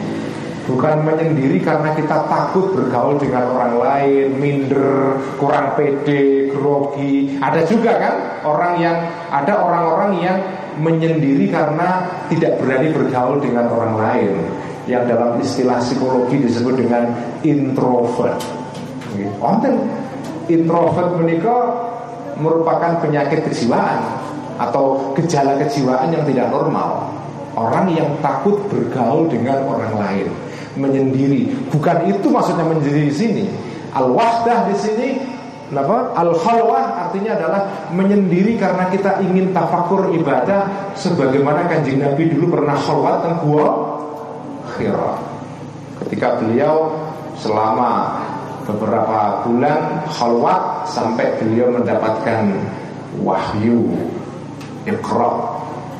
Bukan 0.69 1.01
menyendiri 1.01 1.65
karena 1.65 1.97
kita 1.97 2.29
takut 2.29 2.77
bergaul 2.77 3.17
dengan 3.17 3.49
orang 3.57 3.73
lain, 3.81 4.27
minder, 4.37 5.17
kurang 5.41 5.73
pede, 5.73 6.53
grogi. 6.53 7.41
Ada 7.41 7.65
juga 7.65 7.97
kan 7.97 8.15
orang 8.45 8.73
yang 8.77 8.97
ada 9.33 9.53
orang-orang 9.65 10.11
yang 10.21 10.37
menyendiri 10.77 11.49
karena 11.49 12.05
tidak 12.29 12.61
berani 12.61 12.93
bergaul 12.93 13.41
dengan 13.41 13.65
orang 13.65 13.93
lain. 13.97 14.33
Yang 14.85 15.03
dalam 15.09 15.31
istilah 15.41 15.77
psikologi 15.81 16.37
disebut 16.37 16.77
dengan 16.77 17.17
introvert. 17.41 18.37
Konten 19.41 19.89
introvert 20.45 21.17
menikah 21.17 21.88
merupakan 22.39 22.97
penyakit 23.03 23.45
kejiwaan 23.51 23.99
atau 24.59 25.15
gejala 25.15 25.55
kejiwaan 25.61 26.11
yang 26.11 26.23
tidak 26.27 26.47
normal. 26.51 27.11
Orang 27.55 27.91
yang 27.91 28.07
takut 28.23 28.55
bergaul 28.71 29.27
dengan 29.27 29.67
orang 29.67 29.93
lain, 29.99 30.27
menyendiri. 30.79 31.51
Bukan 31.71 32.07
itu 32.07 32.27
maksudnya 32.31 32.63
menyendiri 32.63 33.11
di 33.11 33.15
sini. 33.15 33.45
Al-wahdah 33.91 34.69
di 34.69 34.75
sini 34.79 35.09
Kenapa? 35.69 36.17
Al-khalwah 36.17 37.05
artinya 37.05 37.37
adalah 37.37 37.61
menyendiri 37.93 38.57
karena 38.57 38.89
kita 38.89 39.21
ingin 39.21 39.53
tafakur 39.53 40.09
ibadah 40.17 40.65
sebagaimana 40.97 41.69
kanjeng 41.69 42.01
Nabi 42.01 42.25
dulu 42.25 42.57
pernah 42.57 42.73
khalwat 42.73 43.21
dan 43.21 43.33
gua. 43.45 43.69
Ketika 46.01 46.41
beliau 46.41 46.89
selama 47.37 48.17
beberapa 48.69 49.43
bulan 49.45 50.05
khalwat 50.13 50.85
sampai 50.85 51.33
beliau 51.41 51.73
mendapatkan 51.73 52.53
wahyu 53.25 53.89
Iqra 54.85 55.59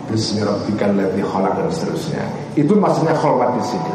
Bismi 0.09 0.41
ladzi 0.41 1.21
khalaq 1.21 1.53
dan 1.53 1.69
seterusnya. 1.69 2.25
Itu 2.57 2.73
maksudnya 2.73 3.13
khalwat 3.13 3.61
di 3.61 3.63
sini. 3.69 3.93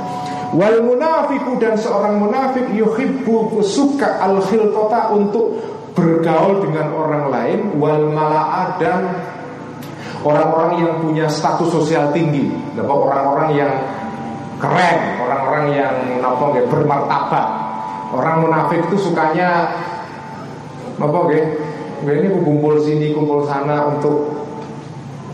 Wal 0.54 0.86
munafiku 0.86 1.58
dan 1.58 1.74
seorang 1.74 2.22
munafik 2.22 2.70
yuhibbu 2.70 3.58
suka 3.66 4.22
al 4.22 4.38
khilqata 4.46 5.10
untuk 5.10 5.58
bergaul 5.98 6.62
dengan 6.62 6.94
orang 6.94 7.24
lain 7.34 7.58
wal 7.82 8.14
mala'a 8.14 8.78
dan 8.78 9.10
orang-orang 10.22 10.86
yang 10.86 10.92
punya 11.02 11.26
status 11.26 11.74
sosial 11.74 12.14
tinggi, 12.14 12.54
orang-orang 12.78 13.58
yang 13.58 13.72
keren, 14.62 14.98
orang-orang 15.18 15.64
yang 15.74 15.94
apa 16.22 16.44
bermartabat. 16.70 17.46
Orang 18.14 18.46
munafik 18.46 18.86
itu 18.86 19.10
sukanya 19.10 19.74
apa 20.94 21.18
Ini 22.04 22.28
kumpul 22.30 22.78
sini, 22.84 23.10
kumpul 23.16 23.48
sana 23.48 23.88
untuk 23.90 24.44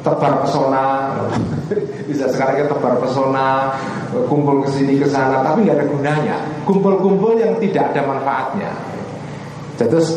tebar 0.00 0.40
pesona 0.44 1.12
bisa 2.08 2.24
sekarang 2.32 2.64
kita 2.64 2.72
tebar 2.72 2.94
pesona 3.04 3.76
kumpul 4.32 4.64
ke 4.64 4.72
sini 4.72 4.96
ke 4.96 5.04
sana 5.04 5.44
tapi 5.44 5.68
nggak 5.68 5.76
ada 5.76 5.86
gunanya 5.92 6.36
kumpul-kumpul 6.64 7.36
yang 7.36 7.52
tidak 7.60 7.92
ada 7.92 8.08
manfaatnya 8.08 8.72
terus 9.76 10.16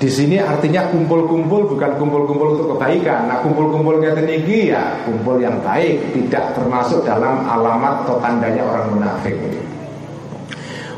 di 0.00 0.08
sini 0.08 0.40
artinya 0.40 0.88
kumpul-kumpul 0.88 1.76
bukan 1.76 1.92
kumpul-kumpul 2.00 2.56
untuk 2.56 2.72
kebaikan. 2.72 3.28
Nah, 3.28 3.44
kumpul-kumpul 3.44 4.00
tinggi 4.00 4.72
ya 4.72 4.96
kumpul 5.04 5.36
yang 5.36 5.60
baik, 5.60 6.16
tidak 6.16 6.56
termasuk 6.56 7.04
dalam 7.04 7.44
alamat 7.44 8.08
atau 8.08 8.16
tandanya 8.16 8.64
orang 8.64 8.96
munafik. 8.96 9.36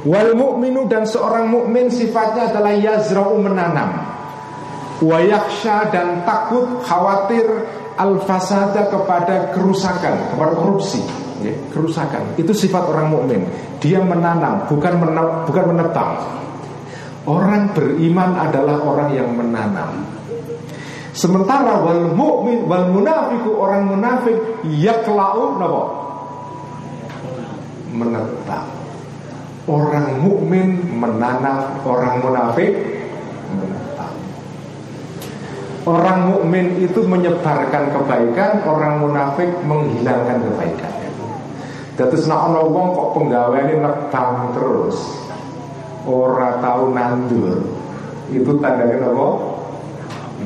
Wal 0.03 0.35
mukminu 0.35 0.91
dan 0.91 1.07
seorang 1.07 1.47
mukmin 1.47 1.87
sifatnya 1.87 2.51
adalah 2.51 2.75
yazra'u 2.75 3.39
menanam. 3.39 4.03
Wayaksha 4.99 5.95
dan 5.95 6.27
takut 6.27 6.83
khawatir 6.83 7.47
al-fasada 7.95 8.91
kepada 8.91 9.55
kerusakan, 9.55 10.35
kepada 10.35 10.55
korupsi, 10.59 11.03
ya, 11.43 11.55
kerusakan. 11.71 12.35
Itu 12.35 12.51
sifat 12.55 12.83
orang 12.87 13.15
mukmin. 13.15 13.47
Dia 13.79 14.03
menanam, 14.03 14.67
bukan 14.67 14.95
menebang, 14.99 15.47
bukan 15.47 15.65
menebang. 15.75 16.11
Orang 17.23 17.71
beriman 17.71 18.35
adalah 18.35 18.83
orang 18.83 19.15
yang 19.15 19.31
menanam. 19.31 20.03
Sementara 21.15 21.79
wal 21.79 22.11
mukmin 22.19 22.67
wal 22.67 22.91
munafiku 22.91 23.55
orang 23.55 23.87
munafik 23.87 24.35
yaklau 24.67 25.61
napa? 25.63 25.83
Menebang. 27.95 28.82
Orang 29.63 30.27
mukmin 30.27 30.91
menanam, 30.91 31.79
orang 31.87 32.19
munafik 32.19 32.75
Orang 35.83 36.31
mukmin 36.31 36.79
itu 36.79 37.03
menyebarkan 37.03 37.91
kebaikan, 37.91 38.63
orang 38.63 39.03
munafik 39.03 39.51
menghilangkan 39.67 40.39
kebaikan. 40.39 40.93
Terus 41.99 42.31
nak 42.31 42.55
ono 42.55 42.71
wong 42.71 42.87
kok 42.95 43.09
penggaweane 43.19 43.75
nebang 43.83 44.55
terus. 44.55 44.97
Ora 46.07 46.63
tahu 46.63 46.95
nandur. 46.95 47.67
Itu 48.31 48.63
tandanya 48.63 49.11
apa? 49.11 49.29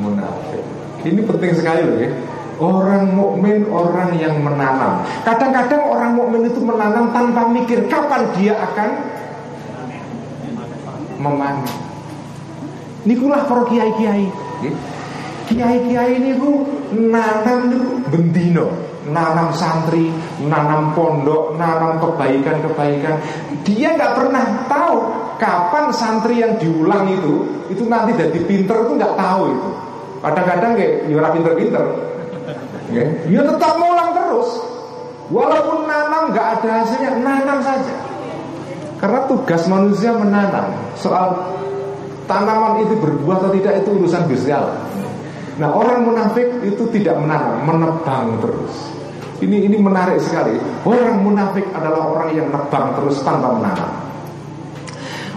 Munafik. 0.00 0.64
Ini 1.04 1.20
penting 1.22 1.52
sekali 1.52 1.82
loh 1.84 1.96
ya. 2.00 2.10
Orang 2.56 3.12
mukmin 3.12 3.68
orang 3.68 4.16
yang 4.16 4.40
menanam. 4.40 5.04
Kadang-kadang 5.28 5.92
orang 5.92 6.16
mukmin 6.16 6.48
itu 6.48 6.60
menanam 6.64 7.12
tanpa 7.12 7.52
mikir 7.52 7.84
kapan 7.84 8.24
dia 8.32 8.56
akan 8.56 8.90
memanen. 11.20 11.68
Nikulah 13.04 13.44
para 13.44 13.62
kiai-kiai. 13.68 14.26
Kiai-kiai 15.46 16.16
ini 16.18 16.32
bu 16.34 16.64
nanam 16.96 17.70
bendino, 18.10 18.66
nanam 19.06 19.54
santri, 19.54 20.10
nanam 20.42 20.90
pondok, 20.96 21.54
nanam 21.54 22.02
kebaikan-kebaikan. 22.02 23.14
Dia 23.62 23.94
nggak 23.94 24.12
pernah 24.16 24.44
tahu 24.66 24.96
kapan 25.36 25.92
santri 25.92 26.40
yang 26.40 26.56
diulang 26.56 27.06
itu 27.12 27.46
itu 27.68 27.84
nanti 27.86 28.16
jadi 28.16 28.40
pinter 28.42 28.88
itu 28.88 28.92
nggak 28.96 29.14
tahu 29.14 29.42
itu. 29.54 29.70
Kadang-kadang 30.24 30.72
kayak 30.74 30.94
yura 31.06 31.28
ya 31.28 31.34
pinter-pinter, 31.38 31.84
ya, 32.92 33.04
dia 33.26 33.42
tetap 33.42 33.72
ngulang 33.78 34.10
terus. 34.14 34.50
Walaupun 35.26 35.90
nanam 35.90 36.30
nggak 36.30 36.46
ada 36.60 36.70
hasilnya, 36.86 37.18
nanam 37.18 37.58
saja. 37.62 37.94
Karena 39.02 39.26
tugas 39.26 39.66
manusia 39.66 40.14
menanam. 40.14 40.70
Soal 40.94 41.34
tanaman 42.30 42.86
itu 42.86 42.94
berbuah 42.98 43.42
atau 43.42 43.50
tidak 43.54 43.82
itu 43.82 43.90
urusan 44.02 44.22
Gusti 44.30 44.54
Nah 45.56 45.72
orang 45.72 46.04
munafik 46.04 46.46
itu 46.62 46.84
tidak 46.92 47.16
menanam, 47.16 47.64
menebang 47.64 48.38
terus. 48.44 48.74
Ini 49.36 49.68
ini 49.68 49.76
menarik 49.76 50.20
sekali. 50.20 50.56
Orang 50.84 51.20
munafik 51.20 51.64
adalah 51.72 52.08
orang 52.08 52.30
yang 52.32 52.48
nebang 52.48 52.96
terus 52.96 53.20
tanpa 53.20 53.52
menanam. 53.52 53.92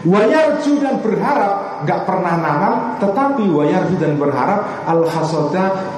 Wayarju 0.07 0.79
dan 0.79 1.03
berharap 1.03 1.68
nggak 1.83 2.01
pernah 2.07 2.33
nanam, 2.39 2.73
tetapi 2.99 3.43
wayarju 3.47 3.95
dan 3.99 4.15
berharap 4.19 4.87
al 4.87 5.05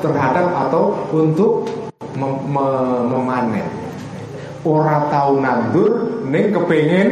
terhadap 0.01 0.47
atau 0.67 1.07
untuk 1.13 1.69
mem 2.17 2.33
mem 2.49 3.09
memanen. 3.09 3.67
Orang 4.61 5.09
tahu 5.09 5.41
nandur, 5.41 5.91
neng 6.29 6.53
kepengen 6.53 7.09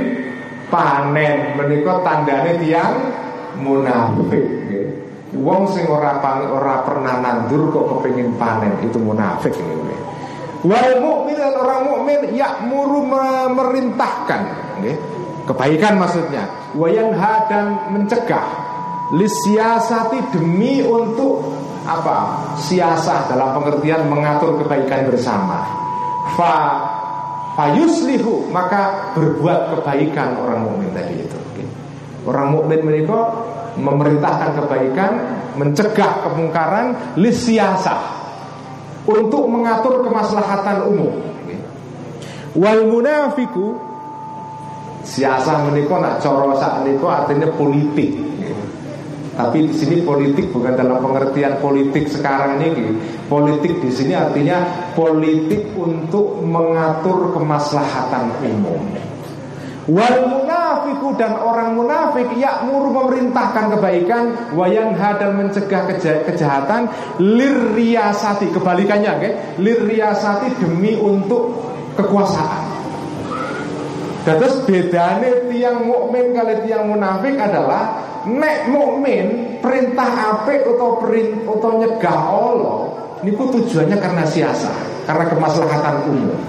panen, 0.70 1.58
menikah 1.58 2.06
tandanya 2.06 2.54
tiang 2.62 2.96
munafik. 3.58 4.46
Wong 5.34 5.70
sing 5.74 5.86
ora 5.86 6.18
ora 6.50 6.82
pernah 6.86 7.22
nandur 7.22 7.70
kok 7.70 7.86
kepengin 7.98 8.34
panen 8.38 8.74
itu 8.86 8.98
munafik 8.98 9.54
ini. 9.54 9.98
Wal 10.66 11.00
mukmin 11.00 11.40
orang 11.40 11.82
mukmin 11.88 12.20
yakmuru 12.36 13.06
memerintahkan, 13.06 14.42
nggih. 14.82 15.19
Kebaikan 15.50 15.98
maksudnya. 15.98 16.46
Wayanha 16.78 17.50
dan 17.50 17.90
mencegah 17.90 18.46
lisiasati 19.18 20.30
demi 20.30 20.86
untuk 20.86 21.42
apa? 21.90 22.46
Siasah 22.62 23.34
dalam 23.34 23.58
pengertian 23.58 24.06
mengatur 24.06 24.62
kebaikan 24.62 25.10
bersama. 25.10 25.66
Fa 26.38 26.54
fayuslihu 27.58 28.54
maka 28.54 29.10
berbuat 29.18 29.74
kebaikan 29.74 30.38
orang 30.38 30.70
mukmin 30.70 30.94
tadi 30.94 31.18
itu. 31.18 31.38
Orang 32.30 32.54
mukmin 32.54 32.86
menikah 32.86 33.34
memerintahkan 33.74 34.54
kebaikan, 34.54 35.12
mencegah 35.58 36.30
kemungkaran, 36.30 36.94
lisiasa 37.18 37.98
untuk 39.10 39.50
mengatur 39.50 40.06
kemaslahatan 40.06 40.86
umum. 40.94 41.14
Wal 42.54 42.86
munafiku 42.86 43.89
siasa 45.04 45.64
menika 45.68 46.00
nak 46.00 46.20
cara 46.20 46.82
niku 46.84 47.06
artinya 47.08 47.48
politik. 47.56 48.30
Tapi 49.40 49.72
di 49.72 49.72
sini 49.72 50.04
politik 50.04 50.52
bukan 50.52 50.76
dalam 50.76 51.00
pengertian 51.00 51.64
politik 51.64 52.12
sekarang 52.12 52.60
ini. 52.60 52.92
Politik 53.32 53.80
di 53.80 53.88
sini 53.88 54.12
artinya 54.12 54.92
politik 54.92 55.72
untuk 55.80 56.44
mengatur 56.44 57.32
kemaslahatan 57.32 58.36
umum. 58.44 58.84
Wal 59.90 60.28
munafiku 60.28 61.16
dan 61.16 61.40
orang 61.40 61.74
munafik 61.74 62.36
yakmuru 62.36 62.94
memerintahkan 62.94 63.74
kebaikan 63.74 64.54
wayang 64.54 64.94
dan 64.94 65.34
mencegah 65.34 65.88
kejahatan 66.28 66.92
liriasati 67.18 68.54
kebalikannya 68.54 69.12
okay? 69.18 69.34
liriasati 69.58 70.62
demi 70.62 70.94
untuk 71.00 71.58
kekuasaan. 71.98 72.79
Terus 74.28 74.68
bedanya 74.68 75.32
tiang 75.48 75.88
mukmin 75.88 76.36
kali 76.36 76.68
tiang 76.68 76.92
munafik 76.92 77.40
adalah 77.40 78.04
nek 78.28 78.68
mukmin 78.68 79.58
perintah 79.64 80.36
apik 80.36 80.68
atau 80.76 81.00
perintah 81.00 81.56
atau 81.56 81.72
nyegah 81.80 82.20
Allah 82.28 82.80
niku 83.24 83.52
tujuannya 83.52 84.00
karena 84.00 84.24
siasa, 84.24 84.72
karena 85.04 85.28
kemaslahatan 85.28 85.96
umum. 86.08 86.40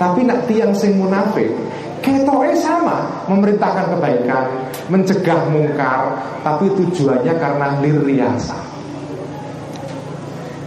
Tapi 0.00 0.24
nak 0.24 0.48
tiang 0.48 0.72
sing 0.72 0.96
munafik 0.96 1.52
Ketoe 2.00 2.56
sama 2.56 3.04
Memerintahkan 3.28 3.92
kebaikan 3.92 4.48
Mencegah 4.88 5.52
mungkar 5.52 6.16
Tapi 6.40 6.72
tujuannya 6.72 7.36
karena 7.36 7.76
liriasa 7.84 8.56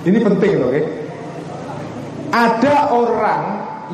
Ini 0.06 0.22
penting 0.22 0.54
loh 0.62 0.70
okay? 0.70 0.86
Ada 2.30 2.94
orang 2.94 3.42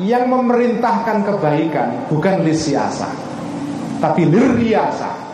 Yang 0.00 0.24
memerintahkan 0.32 1.28
kebaikan 1.28 1.88
Bukan 2.08 2.42
lisiasa 2.42 3.08
Tapi 4.00 4.24
liriasa 4.24 5.30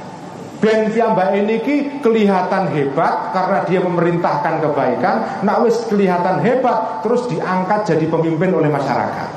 Ben 0.56 0.88
Mbak 0.88 1.28
ini 1.36 1.56
kelihatan 2.00 2.72
hebat 2.72 3.30
karena 3.36 3.58
dia 3.68 3.80
memerintahkan 3.84 4.64
kebaikan. 4.64 5.44
Nak 5.44 5.68
wis 5.68 5.84
kelihatan 5.84 6.40
hebat 6.40 7.04
terus 7.04 7.28
diangkat 7.28 7.92
jadi 7.92 8.08
pemimpin 8.08 8.56
oleh 8.56 8.72
masyarakat. 8.72 9.30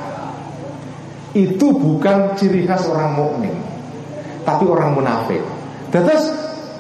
Itu 1.36 1.76
bukan 1.76 2.40
ciri 2.40 2.66
khas 2.66 2.88
orang 2.90 3.14
mukmin, 3.20 3.54
tapi 4.48 4.66
orang 4.66 4.96
munafik. 4.98 5.44
Terus 5.92 6.24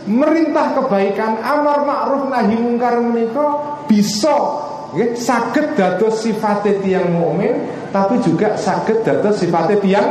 merintah 0.09 0.73
kebaikan, 0.73 1.43
amar 1.43 1.85
ma'ruf 1.85 2.31
nahi 2.31 2.57
mungkar 2.57 2.97
menika 2.97 3.47
bisa 3.85 4.69
ya, 4.95 5.07
sakit 5.14 5.78
dados 5.78 6.22
sifatnya 6.24 6.80
tiang 6.82 7.07
mukmin, 7.14 7.53
tapi 7.94 8.22
juga 8.26 8.56
sakit 8.57 9.06
dados 9.06 9.41
sifatnya 9.41 9.78
tiang 9.82 10.10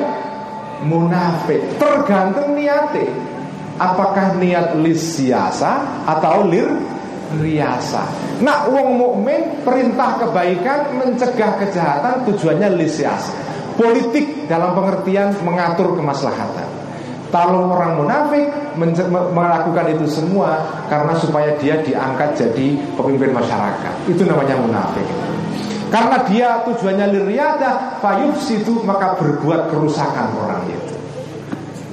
munafik. 0.86 1.78
Tergantung 1.80 2.54
niatnya. 2.54 3.10
Apakah 3.78 4.34
niat 4.42 4.74
lisiasa 4.82 6.02
atau 6.02 6.42
lir 6.50 6.66
riasa. 7.38 8.02
Nah, 8.42 8.66
wong 8.66 8.98
mukmin 8.98 9.62
perintah 9.62 10.18
kebaikan 10.18 10.98
mencegah 10.98 11.62
kejahatan 11.62 12.26
tujuannya 12.26 12.74
lisiasa. 12.74 13.34
Politik 13.78 14.50
dalam 14.50 14.74
pengertian 14.74 15.30
mengatur 15.46 15.94
kemaslahatan. 15.94 16.77
Kalau 17.28 17.68
orang 17.76 18.00
munafik 18.00 18.48
melakukan 19.36 19.86
itu 19.92 20.08
semua 20.08 20.64
karena 20.88 21.12
supaya 21.20 21.52
dia 21.60 21.76
diangkat 21.84 22.40
jadi 22.40 22.80
pemimpin 22.96 23.36
masyarakat. 23.36 23.94
Itu 24.08 24.24
namanya 24.24 24.56
munafik. 24.56 25.04
Karena 25.92 26.20
dia 26.24 26.64
tujuannya 26.68 27.06
liriada, 27.12 28.00
fayub 28.00 28.36
situ 28.40 28.80
maka 28.84 29.16
berbuat 29.20 29.72
kerusakan 29.72 30.36
orang 30.40 30.64
itu. 30.72 30.94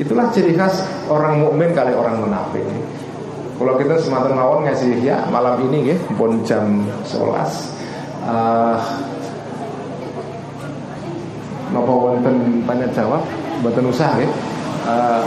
Itulah 0.08 0.32
ciri 0.32 0.56
khas 0.56 0.84
orang 1.12 1.44
mukmin 1.44 1.72
kali 1.76 1.92
orang 1.96 2.20
munafik. 2.20 2.64
Kalau 3.56 3.80
kita 3.80 3.96
semakin 4.04 4.36
mawon 4.36 4.68
ngasih 4.68 5.00
ya 5.00 5.24
malam 5.32 5.56
ini 5.72 5.96
ya, 5.96 5.98
pun 6.20 6.44
jam 6.44 6.84
11 7.08 7.24
uh, 8.28 8.76
Napa 11.72 11.92
wonten 11.96 12.36
tanya 12.68 12.88
jawab 12.92 13.24
Mboten 13.64 13.88
usah 13.88 14.12
ya 14.20 14.28
uh, 14.86 15.22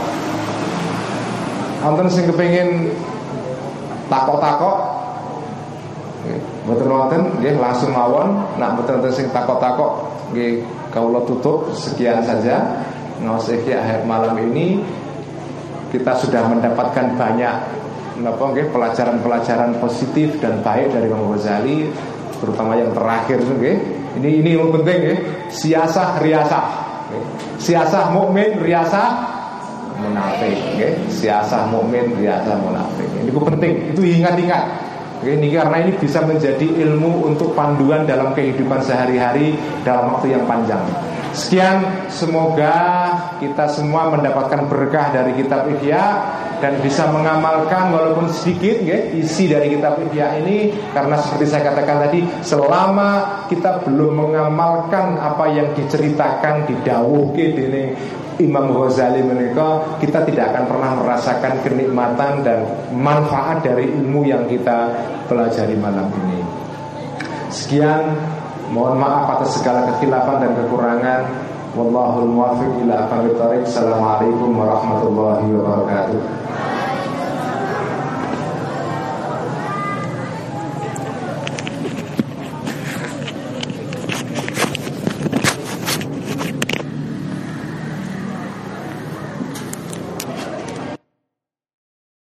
sing 2.11 2.25
kepengin 2.27 2.95
takok-takok. 4.07 4.77
Mboten 6.67 6.87
wonten 6.91 7.21
nggih 7.39 7.57
langsung 7.57 7.91
mawon. 7.95 8.43
Nak 8.59 8.75
mboten 8.75 8.99
wonten 8.99 9.13
sing 9.15 9.27
takok-takok 9.31 10.07
nggih 10.33 10.63
kawula 10.91 11.23
tutup 11.27 11.71
sekian 11.75 12.23
saja. 12.23 12.83
Ngasih 13.19 13.59
akhir 13.75 14.07
malam 14.07 14.35
ini. 14.39 14.81
Kita 15.89 16.13
sudah 16.13 16.45
mendapatkan 16.45 17.17
banyak 17.17 17.55
pelajaran-pelajaran 18.69 19.79
positif 19.79 20.37
dan 20.43 20.59
baik 20.59 20.91
dari 20.91 21.07
Imam 21.07 21.33
Ghazali 21.33 21.87
terutama 22.39 22.75
yang 22.75 22.91
terakhir 22.95 23.39
okay? 23.43 23.75
ini 24.19 24.43
ini 24.43 24.49
yang 24.55 24.71
penting 24.71 24.99
ya 24.99 25.15
siasah 25.51 26.19
riasah 26.23 26.65
siasah 27.59 28.15
mukmin 28.15 28.59
riasah 28.59 29.38
munafik. 30.09 30.57
Okay? 30.75 30.91
siasah 31.07 31.69
mukmin 31.69 32.17
riasah 32.17 32.57
munafik. 32.57 33.07
Ini 33.21 33.31
penting. 33.31 33.73
Itu 33.93 34.01
ingat-ingat. 34.01 34.65
Okay? 35.21 35.35
ini 35.35 35.51
karena 35.51 35.77
ini 35.83 35.91
bisa 35.99 36.23
menjadi 36.23 36.63
ilmu 36.63 37.27
untuk 37.27 37.51
panduan 37.51 38.07
dalam 38.07 38.31
kehidupan 38.31 38.79
sehari-hari 38.79 39.53
dalam 39.83 40.15
waktu 40.15 40.33
yang 40.33 40.47
panjang. 40.47 40.81
Sekian 41.29 42.09
semoga 42.09 42.73
kita 43.37 43.69
semua 43.69 44.09
mendapatkan 44.09 44.65
berkah 44.65 45.13
dari 45.13 45.37
kitab 45.37 45.69
Ihya 45.69 46.05
dan 46.59 46.81
bisa 46.83 47.07
mengamalkan 47.07 47.93
walaupun 47.93 48.27
sedikit 48.33 48.81
ya, 48.83 48.97
isi 49.13 49.45
dari 49.45 49.77
kitab 49.77 50.01
Ihya 50.09 50.41
ini. 50.41 50.73
Karena 50.89 51.21
seperti 51.21 51.45
saya 51.53 51.69
katakan 51.69 52.09
tadi 52.09 52.25
selama 52.41 53.45
kita 53.45 53.85
belum 53.85 54.25
mengamalkan 54.25 55.21
apa 55.21 55.45
yang 55.53 55.69
diceritakan 55.77 56.65
di 56.65 56.75
dawuh 56.81 57.29
ini 57.37 57.93
Imam 58.39 58.71
Ghazali 58.71 59.19
menika 59.19 59.99
kita 59.99 60.23
tidak 60.23 60.55
akan 60.55 60.63
pernah 60.71 60.91
merasakan 61.03 61.53
kenikmatan 61.59 62.41
dan 62.47 62.63
manfaat 62.95 63.59
dari 63.61 63.91
ilmu 63.91 64.23
yang 64.23 64.47
kita 64.47 64.95
pelajari 65.27 65.75
malam 65.75 66.07
ini. 66.23 66.39
Sekian 67.51 68.15
Mohon 68.69 69.01
maaf 69.01 69.25
atas 69.41 69.57
segala 69.57 69.89
kekhilafan 69.89 70.45
dan 70.45 70.53
kekurangan. 70.53 71.21
Wallahul 71.73 72.29
muwaffiq 72.29 72.85
ila 72.85 73.09
aqwamit. 73.09 73.65
Assalamualaikum 73.65 74.53
warahmatullahi 74.53 75.47
wabarakatuh. 75.57 76.48